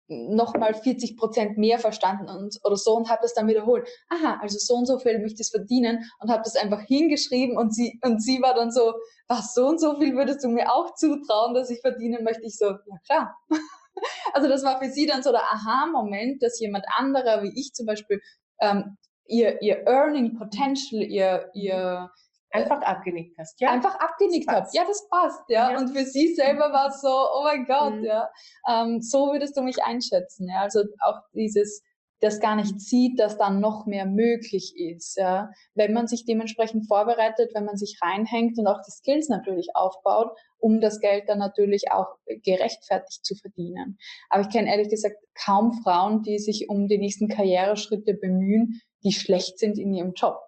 nochmal 0.08 0.74
40 0.74 1.16
Prozent 1.16 1.58
mehr 1.58 1.78
verstanden 1.78 2.28
und, 2.28 2.58
oder 2.64 2.76
so 2.76 2.94
und 2.94 3.08
habe 3.08 3.20
das 3.22 3.34
dann 3.34 3.48
wiederholt. 3.48 3.88
Aha, 4.08 4.38
also 4.40 4.58
so 4.58 4.74
und 4.74 4.86
so 4.86 4.98
viel 4.98 5.18
möchte 5.20 5.42
ich 5.42 5.50
verdienen 5.50 6.04
und 6.20 6.30
habe 6.30 6.42
das 6.44 6.56
einfach 6.56 6.82
hingeschrieben 6.82 7.56
und 7.56 7.74
sie 7.74 7.98
und 8.04 8.22
sie 8.22 8.40
war 8.42 8.54
dann 8.54 8.70
so, 8.70 8.92
was 9.28 9.54
so 9.54 9.66
und 9.66 9.80
so 9.80 9.98
viel 9.98 10.14
würdest 10.14 10.44
du 10.44 10.48
mir 10.48 10.72
auch 10.72 10.94
zutrauen, 10.94 11.54
dass 11.54 11.70
ich 11.70 11.80
verdienen 11.80 12.24
möchte? 12.24 12.44
Ich 12.44 12.58
so, 12.58 12.66
ja 12.66 12.98
klar. 13.06 13.36
also 14.32 14.48
das 14.48 14.62
war 14.64 14.80
für 14.80 14.90
sie 14.90 15.06
dann 15.06 15.22
so 15.22 15.30
der 15.30 15.42
Aha-Moment, 15.42 16.42
dass 16.42 16.60
jemand 16.60 16.84
anderer 16.96 17.42
wie 17.42 17.52
ich 17.58 17.72
zum 17.72 17.86
Beispiel 17.86 18.20
ähm, 18.60 18.96
ihr, 19.26 19.60
ihr 19.62 19.86
Earning 19.86 20.38
Potential, 20.38 21.02
ihr, 21.02 21.50
ihr 21.54 22.10
einfach 22.52 22.82
abgenickt 22.82 23.36
hast, 23.38 23.60
ja? 23.60 23.70
Einfach 23.70 23.98
abgenickt 23.98 24.48
habt. 24.48 24.74
Ja, 24.74 24.84
das 24.86 25.08
passt, 25.08 25.42
ja? 25.48 25.72
ja. 25.72 25.78
Und 25.78 25.88
für 25.88 26.04
sie 26.04 26.34
selber 26.34 26.72
war 26.72 26.88
es 26.88 27.00
so, 27.00 27.08
oh 27.08 27.42
mein 27.44 27.64
Gott, 27.64 27.94
mhm. 27.94 28.04
ja. 28.04 28.28
Ähm, 28.68 29.00
so 29.00 29.32
würdest 29.32 29.56
du 29.56 29.62
mich 29.62 29.82
einschätzen, 29.82 30.48
ja. 30.48 30.60
Also 30.60 30.82
auch 31.00 31.20
dieses, 31.34 31.82
das 32.20 32.40
gar 32.40 32.54
nicht 32.54 32.80
sieht, 32.80 33.18
dass 33.18 33.36
dann 33.36 33.60
noch 33.60 33.86
mehr 33.86 34.06
möglich 34.06 34.74
ist, 34.76 35.16
ja. 35.16 35.50
Wenn 35.74 35.92
man 35.92 36.06
sich 36.06 36.24
dementsprechend 36.24 36.86
vorbereitet, 36.86 37.50
wenn 37.54 37.64
man 37.64 37.76
sich 37.76 37.98
reinhängt 38.02 38.58
und 38.58 38.66
auch 38.66 38.80
die 38.86 38.92
Skills 38.92 39.28
natürlich 39.28 39.70
aufbaut, 39.74 40.30
um 40.58 40.80
das 40.80 41.00
Geld 41.00 41.28
dann 41.28 41.38
natürlich 41.38 41.90
auch 41.90 42.16
gerechtfertigt 42.26 43.24
zu 43.24 43.34
verdienen. 43.34 43.98
Aber 44.30 44.42
ich 44.42 44.50
kenne 44.50 44.70
ehrlich 44.70 44.90
gesagt 44.90 45.16
kaum 45.34 45.72
Frauen, 45.82 46.22
die 46.22 46.38
sich 46.38 46.68
um 46.68 46.86
die 46.86 46.98
nächsten 46.98 47.28
Karriereschritte 47.28 48.14
bemühen, 48.14 48.80
die 49.04 49.12
schlecht 49.12 49.58
sind 49.58 49.78
in 49.78 49.92
ihrem 49.94 50.12
Job. 50.14 50.38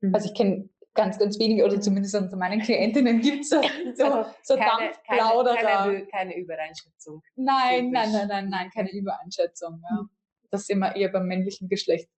Mhm. 0.00 0.14
Also 0.14 0.28
ich 0.28 0.34
kenne 0.34 0.68
ganz, 0.94 1.18
ganz 1.18 1.38
wenige, 1.38 1.64
oder 1.64 1.80
zumindest 1.80 2.14
unter 2.14 2.36
meinen 2.36 2.60
Klientinnen 2.60 3.20
gibt 3.20 3.44
es 3.44 3.50
so, 3.50 3.60
so, 3.94 4.04
Also 4.04 4.30
so 4.42 4.54
keine, 4.56 4.92
Dampfplauderer. 4.92 5.54
keine, 5.56 5.92
keine, 5.92 6.06
keine 6.06 6.36
Übereinschätzung. 6.36 7.22
Nein, 7.36 7.90
nein, 7.90 8.12
nein, 8.12 8.28
nein, 8.28 8.48
nein, 8.50 8.70
keine 8.74 8.92
Übereinschätzung. 8.92 9.82
Ja. 9.90 10.04
Das 10.50 10.66
sind 10.66 10.80
wir 10.80 10.94
eher 10.94 11.08
beim 11.10 11.26
männlichen 11.26 11.68
Geschlecht, 11.68 12.08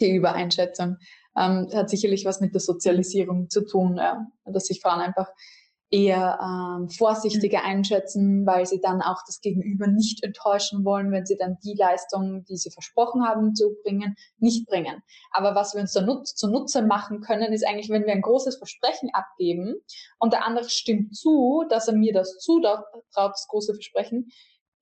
die 0.00 0.14
Übereinschätzung. 0.14 0.96
Ähm, 1.36 1.68
hat 1.72 1.90
sicherlich 1.90 2.24
was 2.24 2.40
mit 2.40 2.54
der 2.54 2.60
Sozialisierung 2.60 3.50
zu 3.50 3.66
tun, 3.66 3.98
ja. 3.98 4.26
dass 4.44 4.66
sich 4.66 4.80
Frauen 4.80 5.00
einfach 5.00 5.28
eher 5.90 6.38
ähm, 6.42 6.88
vorsichtiger 6.90 7.64
einschätzen, 7.64 8.44
weil 8.46 8.66
sie 8.66 8.80
dann 8.80 9.00
auch 9.00 9.22
das 9.26 9.40
Gegenüber 9.40 9.86
nicht 9.86 10.22
enttäuschen 10.22 10.84
wollen, 10.84 11.10
wenn 11.12 11.24
sie 11.24 11.36
dann 11.36 11.56
die 11.64 11.74
Leistung, 11.74 12.44
die 12.44 12.56
sie 12.56 12.70
versprochen 12.70 13.26
haben 13.26 13.54
zu 13.54 13.74
bringen, 13.82 14.14
nicht 14.38 14.66
bringen. 14.66 15.02
Aber 15.30 15.54
was 15.54 15.74
wir 15.74 15.80
uns 15.80 15.94
da 15.94 16.02
nutz 16.02 16.34
zunutze 16.34 16.82
machen 16.82 17.20
können, 17.20 17.52
ist 17.52 17.66
eigentlich, 17.66 17.88
wenn 17.88 18.04
wir 18.04 18.12
ein 18.12 18.20
großes 18.20 18.58
Versprechen 18.58 19.10
abgeben 19.14 19.76
und 20.18 20.34
der 20.34 20.44
andere 20.44 20.68
stimmt 20.68 21.16
zu, 21.16 21.64
dass 21.70 21.88
er 21.88 21.94
mir 21.94 22.12
das 22.12 22.38
zutraut, 22.38 22.84
das 23.14 23.46
große 23.48 23.72
Versprechen, 23.72 24.30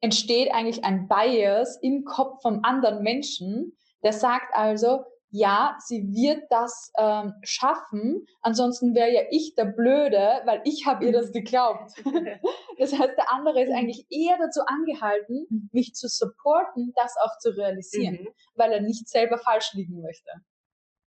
entsteht 0.01 0.53
eigentlich 0.53 0.85
ein 0.85 1.09
Bias 1.09 1.79
im 1.83 2.05
Kopf 2.05 2.43
vom 2.43 2.61
anderen 2.65 3.03
Menschen, 3.03 3.77
der 4.03 4.13
sagt 4.13 4.55
also, 4.55 5.05
ja, 5.39 5.77
sie 5.85 6.03
wird 6.13 6.45
das 6.51 6.93
ähm, 6.99 7.35
schaffen, 7.43 8.27
ansonsten 8.41 8.95
wäre 8.95 9.13
ja 9.13 9.23
ich 9.31 9.55
der 9.55 9.67
Blöde, 9.67 10.41
weil 10.47 10.63
ich 10.65 10.87
habe 10.87 11.05
ihr 11.05 11.13
das 11.13 11.33
geglaubt. 11.33 11.93
Das 12.79 12.93
heißt, 12.93 13.17
der 13.17 13.33
andere 13.33 13.63
ist 13.63 13.73
eigentlich 13.73 14.05
eher 14.11 14.37
dazu 14.39 14.61
angehalten, 14.67 15.71
mich 15.73 15.95
zu 15.95 16.09
supporten, 16.09 16.93
das 16.95 17.15
auch 17.25 17.39
zu 17.39 17.57
realisieren, 17.57 18.19
Mhm. 18.21 18.29
weil 18.55 18.71
er 18.73 18.83
nicht 18.83 19.09
selber 19.09 19.39
falsch 19.39 19.73
liegen 19.73 20.03
möchte. 20.03 20.31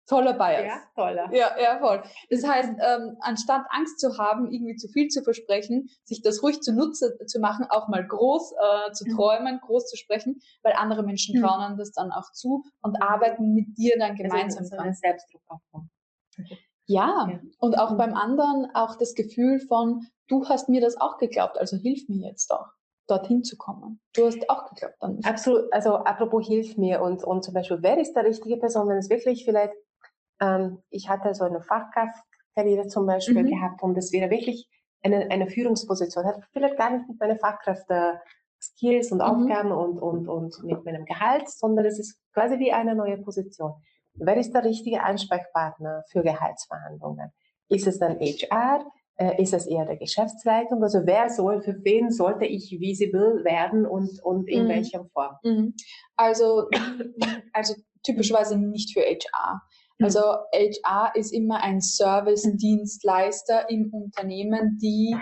Toller 0.07 0.33
Bias. 0.33 0.65
Ja, 0.65 0.81
toller. 0.95 1.29
Ja, 1.33 1.51
ja, 1.61 1.79
voll. 1.79 2.01
Das 2.29 2.47
heißt, 2.47 2.69
ähm, 2.79 3.17
anstatt 3.19 3.63
Angst 3.71 3.99
zu 3.99 4.17
haben, 4.17 4.49
irgendwie 4.51 4.75
zu 4.75 4.87
viel 4.87 5.09
zu 5.09 5.21
versprechen, 5.21 5.89
sich 6.05 6.21
das 6.21 6.41
ruhig 6.41 6.61
zunutze 6.61 7.17
zu 7.25 7.39
machen, 7.39 7.65
auch 7.69 7.89
mal 7.89 8.05
groß 8.07 8.53
äh, 8.53 8.91
zu 8.93 9.05
Mhm. 9.05 9.15
träumen, 9.15 9.59
groß 9.59 9.87
zu 9.87 9.97
sprechen, 9.97 10.39
weil 10.63 10.73
andere 10.73 11.03
Menschen 11.03 11.37
Mhm. 11.37 11.43
trauen 11.43 11.59
einem 11.61 11.77
das 11.77 11.91
dann 11.91 12.11
auch 12.11 12.31
zu 12.31 12.63
und 12.81 13.01
arbeiten 13.01 13.53
mit 13.53 13.77
dir 13.77 13.95
dann 13.99 14.15
gemeinsam 14.15 14.59
also, 14.63 14.75
so 14.75 14.81
dran. 14.81 14.93
Selbstdruck 14.93 15.41
aufbauen. 15.47 15.89
Ja, 16.85 17.27
Ja. 17.29 17.39
und 17.59 17.77
auch 17.77 17.91
Mhm. 17.91 17.97
beim 17.97 18.13
anderen 18.13 18.69
auch 18.73 18.95
das 18.95 19.13
Gefühl 19.13 19.59
von, 19.59 20.07
du 20.27 20.47
hast 20.47 20.69
mir 20.69 20.79
das 20.79 20.95
auch 20.99 21.17
geglaubt, 21.17 21.57
also 21.57 21.75
hilf 21.75 22.07
mir 22.07 22.29
jetzt 22.29 22.49
auch, 22.51 22.67
dorthin 23.07 23.43
zu 23.43 23.57
kommen. 23.57 23.99
Du 24.15 24.25
hast 24.25 24.49
auch 24.49 24.69
geglaubt 24.69 24.95
an 25.01 25.15
mich. 25.15 25.25
Absolut, 25.25 25.71
also 25.73 25.95
apropos 25.95 26.47
hilf 26.47 26.77
mir 26.77 27.01
und, 27.01 27.23
und 27.25 27.43
zum 27.43 27.53
Beispiel, 27.53 27.79
wer 27.81 27.97
ist 27.97 28.13
der 28.13 28.23
richtige 28.23 28.55
Person, 28.57 28.87
wenn 28.87 28.97
es 28.97 29.09
wirklich 29.09 29.43
vielleicht, 29.43 29.73
ähm, 30.39 30.81
ich 30.89 31.09
hatte 31.09 31.33
so 31.33 31.43
eine 31.43 31.61
Fachkraftkarriere 31.61 32.87
zum 32.87 33.05
Beispiel 33.05 33.43
Mhm. 33.43 33.47
gehabt 33.47 33.83
und 33.83 33.97
es 33.97 34.11
wäre 34.11 34.29
wirklich 34.29 34.67
eine, 35.03 35.29
eine 35.31 35.47
Führungsposition, 35.47 36.25
hat 36.25 36.43
vielleicht 36.53 36.77
gar 36.77 36.89
nicht 36.91 37.07
mit 37.07 37.19
meinen 37.19 37.39
Fachkräfte-Skills 37.39 39.11
und 39.11 39.19
Mhm. 39.19 39.23
Aufgaben 39.23 39.71
und, 39.71 39.99
und, 39.99 40.27
und 40.27 40.63
mit 40.63 40.83
meinem 40.85 41.05
Gehalt, 41.05 41.49
sondern 41.49 41.85
es 41.85 41.99
ist 41.99 42.19
quasi 42.33 42.59
wie 42.59 42.71
eine 42.73 42.95
neue 42.95 43.17
Position. 43.17 43.73
Wer 44.15 44.37
ist 44.37 44.51
der 44.53 44.63
richtige 44.63 45.03
Ansprechpartner 45.03 46.03
für 46.09 46.23
Gehaltsverhandlungen? 46.23 47.31
Ist 47.69 47.85
es 47.87 47.99
dann 47.99 48.17
HR? 48.19 48.85
Äh, 49.19 49.41
Ist 49.41 49.53
es 49.53 49.65
eher 49.67 49.85
der 49.85 49.97
Geschäftsleitung? 49.97 50.81
Also 50.83 51.01
wer 51.05 51.29
soll, 51.29 51.61
für 51.61 51.83
wen 51.83 52.11
sollte 52.11 52.45
ich 52.45 52.77
visible 52.79 53.43
werden 53.43 53.85
und, 53.85 54.21
und 54.23 54.47
in 54.47 54.63
Mhm. 54.63 54.69
welcher 54.69 55.05
Form? 55.05 55.35
Mhm. 55.43 55.73
Also, 56.15 56.67
also 57.53 57.75
typischerweise 58.03 58.57
nicht 58.57 58.93
für 58.93 59.01
HR. 59.01 59.61
Mhm. 59.99 60.05
Also 60.05 60.21
HR 60.53 61.11
ist 61.15 61.33
immer 61.33 61.61
ein 61.61 61.81
Service-Dienstleister 61.81 63.69
im 63.69 63.93
Unternehmen, 63.93 64.77
die 64.81 65.15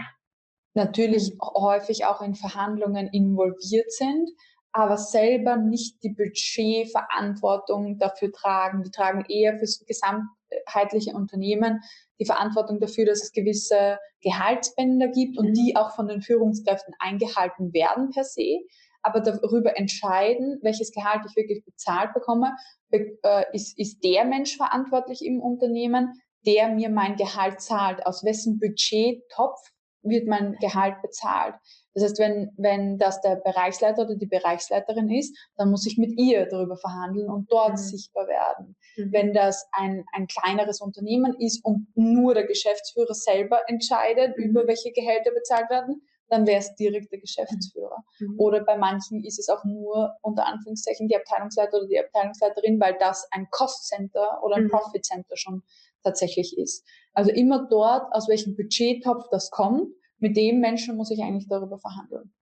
natürlich 0.73 1.37
häufig 1.41 2.05
auch 2.05 2.21
in 2.21 2.35
Verhandlungen 2.35 3.07
involviert 3.07 3.91
sind, 3.91 4.29
aber 4.73 4.97
selber 4.97 5.55
nicht 5.55 6.03
die 6.03 6.09
Budgetverantwortung 6.09 7.97
dafür 7.97 8.31
tragen. 8.33 8.83
Die 8.83 8.91
tragen 8.91 9.23
eher 9.29 9.57
fürs 9.57 9.85
gesamtheitliche 9.85 11.13
Unternehmen 11.13 11.79
die 12.19 12.25
Verantwortung 12.25 12.81
dafür, 12.81 13.05
dass 13.05 13.23
es 13.23 13.31
gewisse 13.31 13.99
Gehaltsbänder 14.21 15.07
gibt 15.07 15.37
und 15.37 15.49
Mhm. 15.49 15.53
die 15.53 15.75
auch 15.77 15.95
von 15.95 16.07
den 16.09 16.21
Führungskräften 16.21 16.93
eingehalten 16.99 17.71
werden 17.73 18.09
per 18.09 18.25
se. 18.25 18.65
Aber 19.05 19.19
darüber 19.21 19.77
entscheiden, 19.77 20.57
welches 20.63 20.91
Gehalt 20.91 21.21
ich 21.29 21.35
wirklich 21.35 21.63
bezahlt 21.63 22.13
bekomme, 22.13 22.55
be 22.89 23.17
äh, 23.23 23.45
ist, 23.53 23.77
ist 23.77 24.03
der 24.03 24.25
Mensch 24.25 24.57
verantwortlich 24.57 25.23
im 25.23 25.39
Unternehmen, 25.41 26.19
der 26.47 26.69
mir 26.69 26.89
mein 26.89 27.15
Gehalt 27.15 27.61
zahlt. 27.61 28.03
Aus 28.05 28.23
wessen 28.23 28.59
Budgettopf 28.59 29.59
wird 30.01 30.27
mein 30.27 30.55
Gehalt 30.59 31.01
bezahlt? 31.03 31.55
Das 31.93 32.03
heißt, 32.03 32.19
wenn, 32.19 32.51
wenn 32.57 32.97
das 32.97 33.21
der 33.21 33.35
Bereichsleiter 33.37 34.01
oder 34.03 34.15
die 34.15 34.25
Bereichsleiterin 34.25 35.09
ist, 35.09 35.37
dann 35.55 35.69
muss 35.71 35.85
ich 35.85 35.97
mit 35.97 36.19
ihr 36.19 36.45
darüber 36.47 36.77
verhandeln 36.77 37.29
und 37.29 37.51
dort 37.51 37.73
Mhm. 37.73 37.77
sichtbar 37.77 38.27
werden. 38.27 38.75
Wenn 38.97 39.33
das 39.33 39.65
ein, 39.71 40.03
ein 40.13 40.27
kleineres 40.27 40.81
Unternehmen 40.81 41.35
ist 41.39 41.63
und 41.63 41.87
nur 41.95 42.33
der 42.33 42.45
Geschäftsführer 42.47 43.13
selber 43.13 43.61
entscheidet, 43.67 44.35
Mhm. 44.37 44.43
über 44.45 44.67
welche 44.67 44.91
Gehälter 44.91 45.31
bezahlt 45.31 45.69
werden, 45.69 46.01
dann 46.29 46.47
wäre 46.47 46.59
es 46.59 46.73
direkt 46.75 47.11
der 47.11 47.19
Geschäftsführer. 47.19 48.03
Mhm. 48.19 48.39
Oder 48.39 48.63
bei 48.63 48.77
manchen 48.77 49.23
ist 49.23 49.39
es 49.39 49.49
auch 49.49 49.63
nur 49.63 50.15
unter 50.21 50.45
Anführungszeichen 50.47 51.07
die 51.07 51.15
Abteilungsleiter 51.15 51.77
oder 51.77 51.87
die 51.87 51.99
Abteilungsleiterin, 51.99 52.79
weil 52.79 52.95
das 52.99 53.27
ein 53.31 53.47
Cost 53.51 53.87
Center 53.87 54.41
oder 54.43 54.55
ein 54.55 54.63
Mhm. 54.65 54.69
Profit 54.69 55.05
Center 55.05 55.37
schon 55.37 55.63
tatsächlich 56.03 56.57
ist. 56.57 56.85
Also 57.13 57.31
immer 57.31 57.67
dort, 57.69 58.11
aus 58.13 58.27
welchem 58.27 58.55
Budgettopf 58.55 59.25
das 59.31 59.49
kommt, 59.51 59.93
mit 60.19 60.35
dem 60.37 60.59
Menschen 60.59 60.95
muss 60.97 61.11
ich 61.11 61.21
eigentlich 61.21 61.47
darüber 61.47 61.77
verhandeln. 61.77 62.33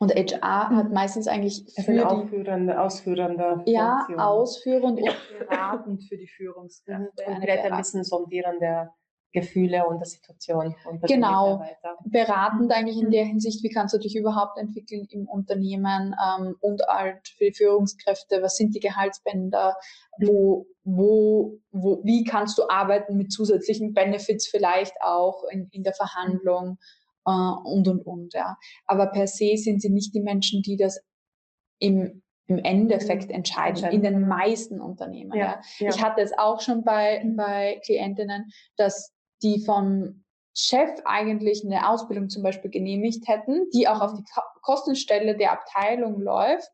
Und 0.00 0.14
HR 0.14 0.68
hat 0.70 0.88
Mhm. 0.88 0.92
meistens 0.94 1.26
eigentlich 1.26 1.64
Also 1.76 1.82
für 1.82 1.92
die, 1.92 2.00
ausführende, 2.04 2.80
ausführende 2.80 3.62
ja, 3.66 4.06
ausführend 4.16 5.00
und 5.00 5.10
beratend 5.40 6.04
für 6.04 6.16
die 6.16 6.24
Mhm. 6.24 6.28
Führungskräfte. 6.36 7.24
Und 7.26 7.40
vielleicht 7.40 7.64
ein 7.64 7.76
bisschen 7.76 8.04
sondieren 8.04 8.60
der 8.60 8.94
Gefühle 9.32 9.86
und 9.86 9.98
der 9.98 10.06
Situation. 10.06 10.74
Und 10.88 11.02
der 11.02 11.08
Genau. 11.16 11.62
Beratend 12.04 12.72
eigentlich 12.72 12.96
in 12.98 13.08
Mhm. 13.08 13.10
der 13.12 13.24
Hinsicht, 13.26 13.62
wie 13.62 13.68
kannst 13.68 13.94
du 13.94 13.98
dich 13.98 14.16
überhaupt 14.16 14.58
entwickeln 14.58 15.06
im 15.10 15.28
Unternehmen 15.28 16.14
ähm, 16.24 16.56
und 16.60 16.82
halt 16.88 17.28
für 17.36 17.44
die 17.46 17.54
Führungskräfte, 17.54 18.40
was 18.42 18.56
sind 18.56 18.74
die 18.74 18.80
Gehaltsbänder, 18.80 19.76
wo, 20.20 20.66
wo, 20.84 21.58
wo, 21.72 22.00
wie 22.04 22.24
kannst 22.24 22.56
du 22.58 22.68
arbeiten 22.70 23.16
mit 23.16 23.30
zusätzlichen 23.32 23.92
Benefits 23.92 24.46
vielleicht 24.48 24.94
auch 25.02 25.44
in, 25.50 25.68
in 25.72 25.82
der 25.82 25.92
Verhandlung 25.92 26.78
äh, 27.26 27.30
und 27.30 27.86
und 27.86 28.00
und, 28.06 28.32
ja. 28.34 28.56
Aber 28.86 29.08
per 29.08 29.26
se 29.26 29.56
sind 29.58 29.82
sie 29.82 29.90
nicht 29.90 30.14
die 30.14 30.22
Menschen, 30.22 30.62
die 30.62 30.76
das 30.78 31.00
im, 31.78 32.22
im 32.46 32.58
Endeffekt 32.58 33.30
entscheiden, 33.30 33.84
Entscheiden. 33.84 33.94
in 33.96 34.02
den 34.02 34.26
meisten 34.26 34.80
Unternehmen. 34.80 35.32
Ja. 35.36 35.60
ja. 35.78 35.88
Ich 35.90 36.02
hatte 36.02 36.22
es 36.22 36.32
auch 36.38 36.62
schon 36.62 36.82
bei, 36.82 37.22
Mhm. 37.22 37.36
bei 37.36 37.78
Klientinnen, 37.84 38.46
dass 38.76 39.14
die 39.42 39.64
vom 39.64 40.24
Chef 40.54 40.90
eigentlich 41.04 41.64
eine 41.64 41.88
Ausbildung 41.88 42.28
zum 42.28 42.42
Beispiel 42.42 42.70
genehmigt 42.70 43.28
hätten, 43.28 43.68
die 43.72 43.86
auch 43.88 44.00
auf 44.00 44.14
die 44.14 44.24
Ko 44.24 44.40
Kostenstelle 44.62 45.36
der 45.36 45.52
Abteilung 45.52 46.20
läuft 46.20 46.68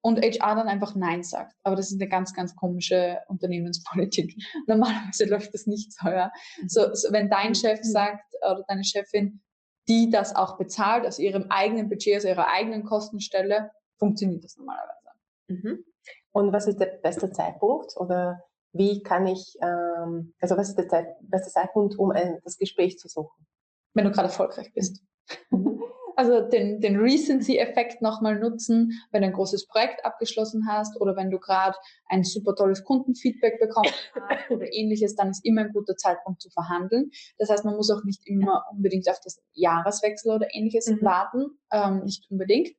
und 0.00 0.20
HR 0.20 0.54
dann 0.54 0.68
einfach 0.68 0.94
Nein 0.94 1.24
sagt. 1.24 1.56
Aber 1.64 1.74
das 1.74 1.90
ist 1.90 2.00
eine 2.00 2.08
ganz, 2.08 2.34
ganz 2.34 2.54
komische 2.54 3.18
Unternehmenspolitik. 3.28 4.36
Normalerweise 4.68 5.24
läuft 5.24 5.52
das 5.54 5.66
nicht 5.66 5.92
so. 5.92 6.08
Ja. 6.08 6.30
So, 6.68 6.94
so, 6.94 7.10
wenn 7.12 7.28
dein 7.30 7.48
Mhm. 7.48 7.54
Chef 7.54 7.80
Mhm. 7.80 7.90
sagt 7.90 8.34
oder 8.42 8.62
deine 8.68 8.84
Chefin, 8.84 9.42
die 9.88 10.10
das 10.10 10.36
auch 10.36 10.58
bezahlt 10.58 11.06
aus 11.06 11.18
ihrem 11.18 11.46
eigenen 11.50 11.88
Budget, 11.88 12.18
aus 12.18 12.24
ihrer 12.24 12.48
eigenen 12.48 12.84
Kostenstelle, 12.84 13.70
funktioniert 13.98 14.44
das 14.44 14.56
normalerweise. 14.56 15.10
Mhm. 15.48 15.84
Und 16.32 16.52
was 16.52 16.66
ist 16.66 16.78
der 16.78 16.98
beste 17.02 17.30
Zeitpunkt 17.30 17.96
oder 17.96 18.42
wie 18.76 19.02
kann 19.02 19.26
ich, 19.26 19.56
ähm, 19.62 20.34
also 20.40 20.56
was 20.56 20.68
ist 20.70 20.78
der 20.78 20.88
Zeit, 20.88 21.06
beste 21.20 21.50
Zeitpunkt, 21.50 21.98
um 21.98 22.10
ein, 22.10 22.38
das 22.44 22.58
Gespräch 22.58 22.98
zu 22.98 23.08
suchen? 23.08 23.46
Wenn 23.94 24.04
du 24.04 24.10
gerade 24.10 24.28
erfolgreich 24.28 24.72
bist. 24.74 25.02
Mhm. 25.50 25.82
Also 26.18 26.40
den, 26.40 26.80
den 26.80 26.96
Recency-Effekt 26.96 28.00
nochmal 28.00 28.38
nutzen, 28.38 28.90
wenn 29.12 29.20
du 29.20 29.28
ein 29.28 29.34
großes 29.34 29.66
Projekt 29.66 30.02
abgeschlossen 30.02 30.66
hast 30.66 30.98
oder 30.98 31.14
wenn 31.14 31.30
du 31.30 31.38
gerade 31.38 31.76
ein 32.06 32.24
super 32.24 32.54
tolles 32.54 32.84
Kundenfeedback 32.84 33.60
bekommen 33.60 33.90
hast 34.14 34.50
oder 34.50 34.72
ähnliches, 34.72 35.14
dann 35.14 35.28
ist 35.28 35.44
immer 35.44 35.60
ein 35.60 35.74
guter 35.74 35.94
Zeitpunkt 35.94 36.40
zu 36.40 36.48
verhandeln. 36.48 37.10
Das 37.36 37.50
heißt, 37.50 37.66
man 37.66 37.76
muss 37.76 37.90
auch 37.90 38.02
nicht 38.04 38.26
immer 38.26 38.64
unbedingt 38.72 39.10
auf 39.10 39.20
das 39.22 39.42
Jahreswechsel 39.52 40.34
oder 40.34 40.46
ähnliches 40.54 40.88
Mhm. 40.88 41.02
warten, 41.02 41.58
ähm, 41.70 42.04
nicht 42.04 42.24
unbedingt. 42.30 42.70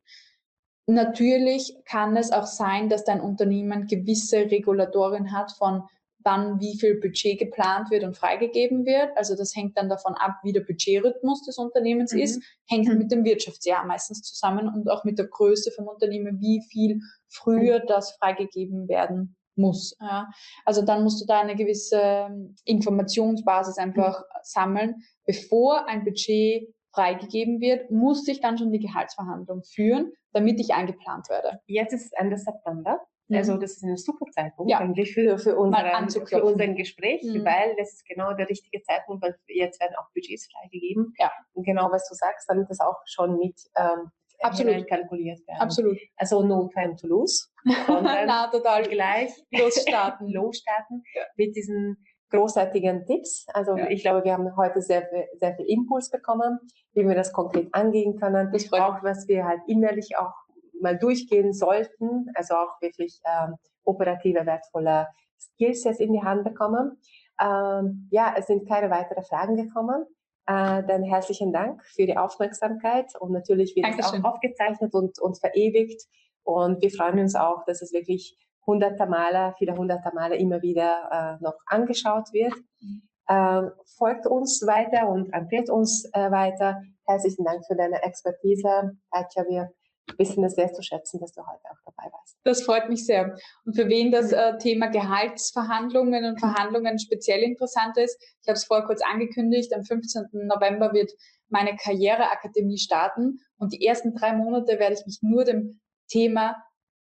Natürlich 0.88 1.76
kann 1.86 2.16
es 2.16 2.32
auch 2.32 2.46
sein, 2.46 2.88
dass 2.88 3.04
dein 3.04 3.20
Unternehmen 3.20 3.88
gewisse 3.88 4.50
Regulatorien 4.50 5.34
hat 5.34 5.52
von 5.52 5.84
wann 6.24 6.60
wie 6.60 6.78
viel 6.78 7.00
Budget 7.00 7.40
geplant 7.40 7.90
wird 7.90 8.04
und 8.04 8.18
freigegeben 8.18 8.86
wird. 8.86 9.16
Also 9.16 9.36
das 9.36 9.56
hängt 9.56 9.78
dann 9.78 9.88
davon 9.88 10.14
ab, 10.16 10.40
wie 10.44 10.52
der 10.52 10.62
Budgetrhythmus 10.62 11.44
des 11.46 11.58
Unternehmens 11.58 12.12
Mhm. 12.12 12.20
ist, 12.20 12.44
hängt 12.68 12.88
Mhm. 12.88 12.98
mit 12.98 13.12
dem 13.12 13.24
Wirtschaftsjahr 13.24 13.86
meistens 13.86 14.22
zusammen 14.24 14.68
und 14.68 14.90
auch 14.90 15.04
mit 15.04 15.18
der 15.20 15.28
Größe 15.28 15.72
vom 15.72 15.88
Unternehmen, 15.88 16.40
wie 16.42 16.62
viel 16.70 17.00
früher 17.30 17.80
das 17.80 18.12
freigegeben 18.14 18.88
werden 18.90 19.36
muss. 19.56 19.96
Ja. 20.02 20.30
Also 20.66 20.82
dann 20.82 21.04
musst 21.04 21.22
du 21.22 21.26
da 21.26 21.40
eine 21.40 21.56
gewisse 21.56 22.00
ähm, 22.02 22.56
Informationsbasis 22.66 23.78
einfach 23.78 24.20
mhm. 24.20 24.24
sammeln. 24.44 24.96
Bevor 25.26 25.88
ein 25.88 26.04
Budget 26.04 26.74
freigegeben 26.94 27.62
wird, 27.62 27.92
muss 27.92 28.28
ich 28.28 28.42
dann 28.42 28.58
schon 28.58 28.72
die 28.72 28.80
Gehaltsverhandlung 28.80 29.64
führen, 29.64 30.12
damit 30.38 30.60
ich 30.60 30.74
eingeplant 30.74 31.30
werde. 31.30 31.60
Jetzt 31.66 31.94
ist 31.94 32.14
Ende 32.18 32.38
September. 32.38 33.00
Also 33.34 33.56
mhm. 33.56 33.60
das 33.60 33.72
ist 33.72 33.84
ein 33.84 33.98
super 33.98 34.26
Zeitpunkt 34.32 34.72
ja. 34.72 34.80
eigentlich 34.80 35.14
für, 35.14 35.38
für, 35.38 35.58
unseren, 35.58 36.10
für 36.10 36.44
unseren 36.44 36.76
Gespräch, 36.76 37.22
mhm. 37.24 37.44
weil 37.44 37.76
das 37.78 37.94
ist 37.94 38.06
genau 38.06 38.34
der 38.34 38.48
richtige 38.48 38.82
Zeitpunkt, 38.84 39.22
weil 39.22 39.36
jetzt 39.48 39.82
werden 39.82 39.96
auch 40.00 40.10
Budgets 40.14 40.48
freigegeben. 40.50 41.14
Ja. 41.20 41.30
Und 41.54 41.66
genau 41.66 41.92
was 41.92 42.08
du 42.08 42.16
sagst, 42.16 42.50
damit 42.50 42.70
das 42.70 42.80
auch 42.80 42.96
schon 43.06 43.38
mit 43.38 43.60
ähm, 43.76 44.12
Absolut. 44.40 44.88
kalkuliert 44.88 45.40
werden. 45.48 45.60
Absolut. 45.60 45.98
Also 46.16 46.44
no 46.44 46.70
time 46.74 46.96
to 46.96 47.08
lose, 47.08 47.48
sondern 47.88 48.28
Na, 48.28 48.48
total. 48.48 48.84
gleich 48.84 49.32
losstarten, 49.52 50.30
losstarten 50.34 51.04
ja. 51.14 51.24
mit 51.36 51.56
diesen 51.56 52.06
großartigen 52.30 53.06
Tipps. 53.06 53.46
Also 53.54 53.78
ja. 53.78 53.90
ich 53.90 54.02
glaube, 54.02 54.24
wir 54.24 54.34
haben 54.34 54.56
heute 54.56 54.82
sehr, 54.82 55.08
sehr 55.40 55.56
viel 55.56 55.66
Impuls 55.66 56.10
bekommen, 56.10 56.60
wie 56.94 57.08
wir 57.08 57.16
das 57.16 57.32
konkret 57.32 57.74
angehen 57.74 58.20
können. 58.20 58.52
Das 58.52 58.72
auch 58.74 59.04
was 59.04 59.28
wir 59.28 59.46
halt 59.46 59.62
innerlich 59.68 60.18
auch 60.18 60.34
mal 60.82 60.98
durchgehen 60.98 61.54
sollten, 61.54 62.32
also 62.36 62.56
auch 62.56 62.82
wirklich 62.82 63.20
ähm, 63.26 63.56
operative, 63.84 64.46
wertvolle 64.46 65.08
Skills 65.40 65.84
jetzt 65.84 66.02
in 66.02 66.14
die 66.14 66.22
Hand 66.22 66.44
bekommen. 66.44 67.00
Ähm, 67.40 68.08
ja, 68.12 68.34
es 68.38 68.48
sind 68.48 68.68
keine 68.68 68.90
weiteren 68.90 69.24
Fragen 69.24 69.56
gekommen. 69.56 70.06
Äh, 70.46 70.84
dann 70.84 71.04
herzlichen 71.04 71.52
Dank 71.52 71.84
für 71.86 72.06
die 72.06 72.18
Aufmerksamkeit 72.18 73.12
und 73.20 73.32
natürlich 73.32 73.76
wird 73.76 73.88
es 73.98 74.06
auch 74.06 74.24
aufgezeichnet 74.24 74.94
und, 74.94 75.20
und 75.20 75.40
verewigt. 75.40 76.04
Und 76.44 76.82
wir 76.82 76.90
freuen 76.90 77.20
uns 77.20 77.36
auch, 77.36 77.66
dass 77.66 77.82
es 77.82 77.92
wirklich 77.92 78.38
hunderte 78.68 79.08
Male, 79.08 79.56
viele 79.58 79.76
hunderte 79.76 80.14
Male 80.14 80.36
immer 80.36 80.62
wieder 80.62 81.38
äh, 81.40 81.44
noch 81.44 81.56
angeschaut 81.66 82.34
wird. 82.34 82.54
Ähm, 83.30 83.72
folgt 83.98 84.28
uns 84.28 84.66
weiter 84.68 85.10
und 85.10 85.34
empfiehlt 85.34 85.70
uns 85.70 86.10
äh, 86.14 86.32
weiter. 86.32 86.82
Herzlichen 87.06 87.46
Dank 87.46 87.66
für 87.66 87.76
deine 87.76 88.02
Expertise, 88.04 88.98
Katja. 89.12 89.44
Wir 89.48 89.72
wissen 90.18 90.44
es 90.44 90.56
sehr 90.56 90.72
zu 90.72 90.82
schätzen, 90.82 91.20
dass 91.20 91.34
du 91.34 91.42
heute 91.42 91.64
auch 91.66 91.82
dabei 91.86 92.10
warst. 92.12 92.38
Das 92.44 92.64
freut 92.64 92.90
mich 92.90 93.06
sehr. 93.06 93.36
Und 93.66 93.76
für 93.76 93.88
wen 93.90 94.12
das 94.12 94.32
äh, 94.32 94.58
Thema 94.58 94.88
Gehaltsverhandlungen 94.88 96.26
und 96.26 96.40
Verhandlungen 96.40 97.00
speziell 97.00 97.42
interessant 97.44 97.98
ist, 97.98 98.22
ich 98.42 98.48
habe 98.48 98.56
es 98.56 98.66
vorher 98.66 98.86
kurz 98.86 99.02
angekündigt, 99.02 99.74
am 99.74 99.84
15. 99.84 100.28
November 100.32 100.94
wird 100.94 101.12
meine 101.50 101.76
Karriereakademie 101.76 102.78
starten 102.78 103.40
und 103.58 103.74
die 103.74 103.86
ersten 103.86 104.14
drei 104.14 104.34
Monate 104.34 104.80
werde 104.80 104.96
ich 104.96 105.06
mich 105.06 105.20
nur 105.22 105.44
dem 105.44 105.80
Thema 106.08 106.56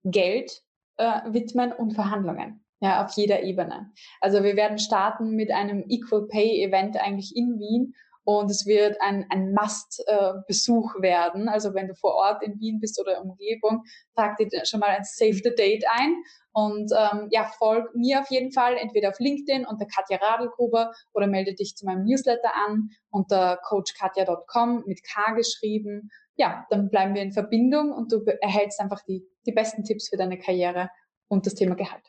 Geld 0.04 0.65
äh, 0.98 1.22
widmen 1.28 1.72
und 1.72 1.94
Verhandlungen. 1.94 2.62
Ja, 2.82 3.04
auf 3.06 3.14
jeder 3.14 3.42
Ebene. 3.44 3.92
Also 4.20 4.44
wir 4.44 4.56
werden 4.56 4.80
starten 4.80 5.32
mit 5.32 5.50
einem 5.50 5.86
Equal 5.88 6.28
Pay 6.28 6.64
Event 6.64 6.98
eigentlich 6.98 7.36
in 7.36 7.58
Wien 7.58 7.96
und 8.26 8.50
es 8.50 8.66
wird 8.66 9.00
ein, 9.02 9.26
ein 9.30 9.54
Must-Besuch 9.54 10.96
werden. 11.00 11.48
Also 11.48 11.76
wenn 11.76 11.88
du 11.88 11.96
vor 11.96 12.16
Ort 12.16 12.44
in 12.44 12.60
Wien 12.60 12.80
bist 12.80 13.00
oder 13.00 13.22
Umgebung, 13.22 13.84
trag 14.16 14.36
dir 14.38 14.50
schon 14.66 14.80
mal 14.80 14.90
ein 14.90 15.04
Save 15.04 15.36
the 15.44 15.54
Date 15.56 15.86
ein. 15.88 16.16
Und 16.52 16.92
ähm, 16.98 17.28
ja, 17.32 17.46
folg 17.60 17.94
mir 17.96 18.22
auf 18.22 18.32
jeden 18.32 18.52
Fall 18.52 18.78
entweder 18.78 19.10
auf 19.10 19.20
LinkedIn 19.20 19.66
unter 19.66 19.86
Katja 19.86 20.18
Radelgruber 20.18 20.92
oder 21.14 21.28
melde 21.28 21.54
dich 21.54 21.76
zu 21.76 21.86
meinem 21.86 22.04
Newsletter 22.04 22.52
an 22.68 22.90
unter 23.12 23.58
coachkatja.com 23.58 24.84
mit 24.88 25.02
K 25.04 25.34
geschrieben. 25.34 26.10
Ja, 26.38 26.66
dann 26.70 26.90
bleiben 26.90 27.16
wir 27.16 27.22
in 27.22 27.32
Verbindung 27.32 27.94
und 27.94 28.12
du 28.12 28.22
erhältst 28.42 28.82
einfach 28.82 29.02
die, 29.06 29.26
die 29.46 29.54
besten 29.54 29.86
Tipps 29.86 30.10
für 30.10 30.18
deine 30.18 30.38
Karriere 30.38 30.90
und 31.30 31.46
das 31.46 31.56
Thema 31.56 31.76
Gehalt. 31.76 32.04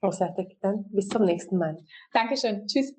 Großartig. 0.00 0.58
Dann 0.60 0.86
bis 0.90 1.08
zum 1.08 1.24
nächsten 1.24 1.56
Mal. 1.56 1.78
Dankeschön. 2.12 2.66
Tschüss. 2.66 2.94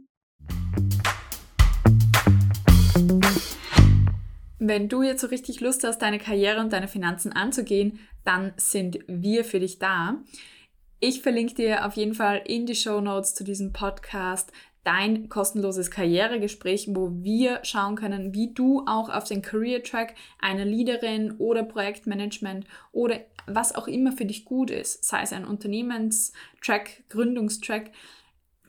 Wenn 4.60 4.88
du 4.88 5.03
jetzt 5.03 5.20
so 5.20 5.28
richtig 5.28 5.60
Lust 5.60 5.84
hast, 5.84 6.01
deine 6.01 6.20
Karriere 6.20 6.62
und 6.62 6.72
deine 6.72 6.88
Finanzen 6.88 7.34
anzugehen, 7.34 7.99
dann 8.24 8.53
sind 8.56 8.99
wir 9.08 9.43
für 9.43 9.60
dich 9.60 9.78
da. 9.78 10.24
Ich 11.01 11.22
verlinke 11.22 11.53
dir 11.53 11.86
auf 11.86 11.95
jeden 11.95 12.14
Fall 12.14 12.41
in 12.45 12.66
die 12.66 12.76
Show 12.76 13.01
Notes 13.01 13.36
zu 13.36 13.43
diesem 13.43 13.74
Podcast 13.74 14.53
dein 14.86 15.29
kostenloses 15.29 15.91
Karrieregespräch, 15.91 16.89
wo 16.91 17.11
wir 17.11 17.59
schauen 17.63 17.95
können, 17.95 18.33
wie 18.33 18.53
du 18.53 18.83
auch 18.88 19.09
auf 19.09 19.25
den 19.25 19.41
Career 19.41 19.83
Track 19.83 20.15
einer 20.39 20.63
Leaderin 20.63 21.33
oder 21.38 21.63
Projektmanagement 21.63 22.65
oder 22.91 23.19
was 23.47 23.75
auch 23.75 23.88
immer 23.88 24.11
für 24.11 24.25
dich 24.25 24.45
gut 24.45 24.71
ist, 24.71 25.03
sei 25.03 25.21
es 25.21 25.33
ein 25.33 25.45
Unternehmenstrack, 25.45 27.03
Gründungstrack, 27.09 27.91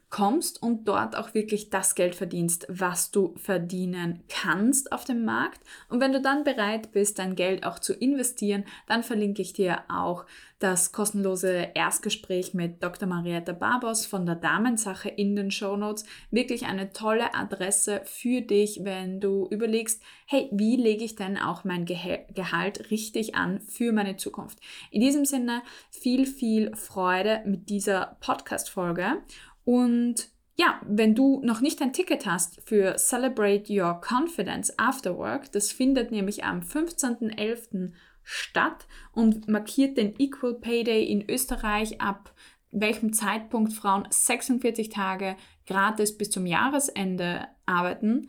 kommst 0.08 0.62
und 0.62 0.86
dort 0.86 1.16
auch 1.16 1.34
wirklich 1.34 1.70
das 1.70 1.94
Geld 1.94 2.14
verdienst, 2.14 2.66
was 2.68 3.10
du 3.10 3.34
verdienen 3.36 4.22
kannst 4.28 4.92
auf 4.92 5.04
dem 5.04 5.24
Markt. 5.24 5.60
Und 5.88 6.00
wenn 6.00 6.12
du 6.12 6.20
dann 6.20 6.44
bereit 6.44 6.92
bist, 6.92 7.18
dein 7.18 7.34
Geld 7.34 7.64
auch 7.64 7.78
zu 7.78 7.92
investieren, 7.92 8.64
dann 8.86 9.02
verlinke 9.02 9.42
ich 9.42 9.52
dir 9.52 9.82
auch 9.88 10.24
das 10.58 10.92
kostenlose 10.92 11.68
Erstgespräch 11.74 12.54
mit 12.54 12.82
Dr. 12.82 13.06
Marietta 13.06 13.52
Barbos 13.52 14.06
von 14.06 14.24
der 14.24 14.36
Damensache 14.36 15.10
in 15.10 15.36
den 15.36 15.50
Show 15.50 15.76
Notes. 15.76 16.06
Wirklich 16.30 16.64
eine 16.64 16.92
tolle 16.92 17.34
Adresse 17.34 18.00
für 18.04 18.40
dich, 18.40 18.80
wenn 18.82 19.20
du 19.20 19.48
überlegst, 19.50 20.02
hey, 20.24 20.48
wie 20.52 20.76
lege 20.76 21.04
ich 21.04 21.14
denn 21.14 21.36
auch 21.36 21.64
mein 21.64 21.84
Gehalt 21.84 22.90
richtig 22.90 23.34
an 23.34 23.60
für 23.60 23.92
meine 23.92 24.16
Zukunft? 24.16 24.58
In 24.90 25.02
diesem 25.02 25.26
Sinne 25.26 25.62
viel, 25.90 26.24
viel 26.24 26.74
Freude 26.74 27.42
mit 27.44 27.68
dieser 27.68 28.16
Podcast-Folge 28.20 29.22
und 29.66 30.28
ja, 30.54 30.80
wenn 30.86 31.14
du 31.14 31.42
noch 31.44 31.60
nicht 31.60 31.82
ein 31.82 31.92
Ticket 31.92 32.24
hast 32.24 32.62
für 32.64 32.96
Celebrate 32.96 33.70
Your 33.70 34.00
Confidence 34.00 34.72
After 34.78 35.18
Work, 35.18 35.50
das 35.52 35.72
findet 35.72 36.12
nämlich 36.12 36.44
am 36.44 36.60
15.11. 36.60 37.92
statt 38.22 38.86
und 39.12 39.48
markiert 39.48 39.98
den 39.98 40.14
Equal 40.18 40.54
Pay 40.54 40.84
Day 40.84 41.04
in 41.04 41.28
Österreich 41.28 42.00
ab 42.00 42.32
welchem 42.70 43.12
Zeitpunkt 43.12 43.72
Frauen 43.72 44.06
46 44.08 44.88
Tage 44.88 45.36
gratis 45.66 46.16
bis 46.16 46.30
zum 46.30 46.46
Jahresende 46.46 47.48
arbeiten. 47.66 48.28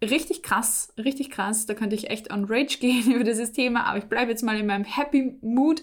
Richtig 0.00 0.44
krass, 0.44 0.92
richtig 0.96 1.30
krass. 1.30 1.66
Da 1.66 1.74
könnte 1.74 1.96
ich 1.96 2.10
echt 2.10 2.32
on 2.32 2.44
Rage 2.44 2.78
gehen 2.80 3.10
über 3.10 3.24
dieses 3.24 3.52
Thema, 3.52 3.86
aber 3.86 3.98
ich 3.98 4.04
bleibe 4.04 4.30
jetzt 4.30 4.44
mal 4.44 4.58
in 4.58 4.66
meinem 4.66 4.84
Happy 4.84 5.36
Mood 5.40 5.82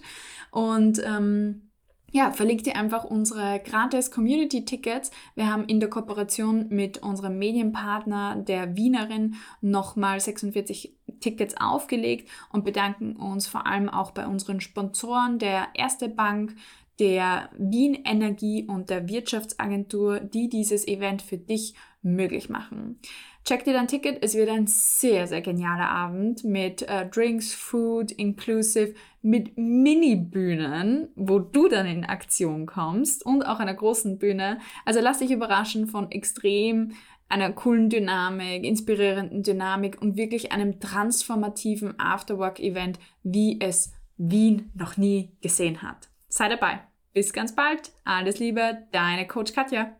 und 0.51 1.01
ähm, 1.03 1.72
ja, 2.13 2.31
verlinkt 2.31 2.67
dir 2.67 2.75
einfach 2.75 3.03
unsere 3.03 3.59
gratis 3.59 4.11
Community-Tickets. 4.11 5.09
Wir 5.33 5.51
haben 5.51 5.65
in 5.65 5.79
der 5.79 5.89
Kooperation 5.89 6.67
mit 6.69 6.99
unserem 6.99 7.39
Medienpartner, 7.39 8.35
der 8.35 8.77
Wienerin, 8.77 9.35
nochmal 9.61 10.19
46 10.19 10.95
Tickets 11.19 11.55
aufgelegt 11.57 12.29
und 12.51 12.63
bedanken 12.63 13.15
uns 13.15 13.47
vor 13.47 13.65
allem 13.65 13.89
auch 13.89 14.11
bei 14.11 14.27
unseren 14.27 14.61
Sponsoren, 14.61 15.39
der 15.39 15.69
Erste 15.73 16.07
Bank, 16.07 16.55
der 16.99 17.49
Wien 17.57 17.95
Energie 18.05 18.67
und 18.67 18.91
der 18.91 19.09
Wirtschaftsagentur, 19.09 20.19
die 20.19 20.49
dieses 20.49 20.87
Event 20.87 21.23
für 21.23 21.39
dich 21.39 21.73
möglich 22.03 22.49
machen. 22.49 22.99
Check 23.45 23.65
dir 23.65 23.73
dein 23.73 23.87
Ticket, 23.89 24.23
es 24.23 24.35
wird 24.35 24.49
ein 24.49 24.67
sehr, 24.67 25.27
sehr 25.27 25.41
genialer 25.41 25.89
Abend 25.89 26.43
mit 26.45 26.83
äh, 26.83 27.07
Drinks, 27.09 27.53
Food, 27.53 28.11
inclusive, 28.11 28.93
mit 29.21 29.57
Mini-Bühnen, 29.57 31.09
wo 31.15 31.39
du 31.39 31.67
dann 31.67 31.85
in 31.85 32.05
Aktion 32.05 32.65
kommst 32.65 33.25
und 33.25 33.43
auch 33.43 33.59
einer 33.59 33.73
großen 33.73 34.17
Bühne. 34.17 34.59
Also 34.85 35.01
lass 35.01 35.19
dich 35.19 35.31
überraschen 35.31 35.87
von 35.87 36.09
extrem 36.11 36.93
einer 37.27 37.51
coolen 37.51 37.89
Dynamik, 37.89 38.63
inspirierenden 38.63 39.43
Dynamik 39.43 40.01
und 40.01 40.15
wirklich 40.15 40.51
einem 40.51 40.79
transformativen 40.79 41.99
Afterwork-Event, 41.99 42.99
wie 43.23 43.59
es 43.59 43.91
Wien 44.17 44.71
noch 44.75 44.97
nie 44.97 45.35
gesehen 45.41 45.81
hat. 45.81 46.09
Sei 46.29 46.47
dabei. 46.47 46.81
Bis 47.13 47.33
ganz 47.33 47.55
bald. 47.55 47.91
Alles 48.05 48.39
Liebe, 48.39 48.87
deine 48.91 49.27
Coach 49.27 49.53
Katja. 49.53 49.95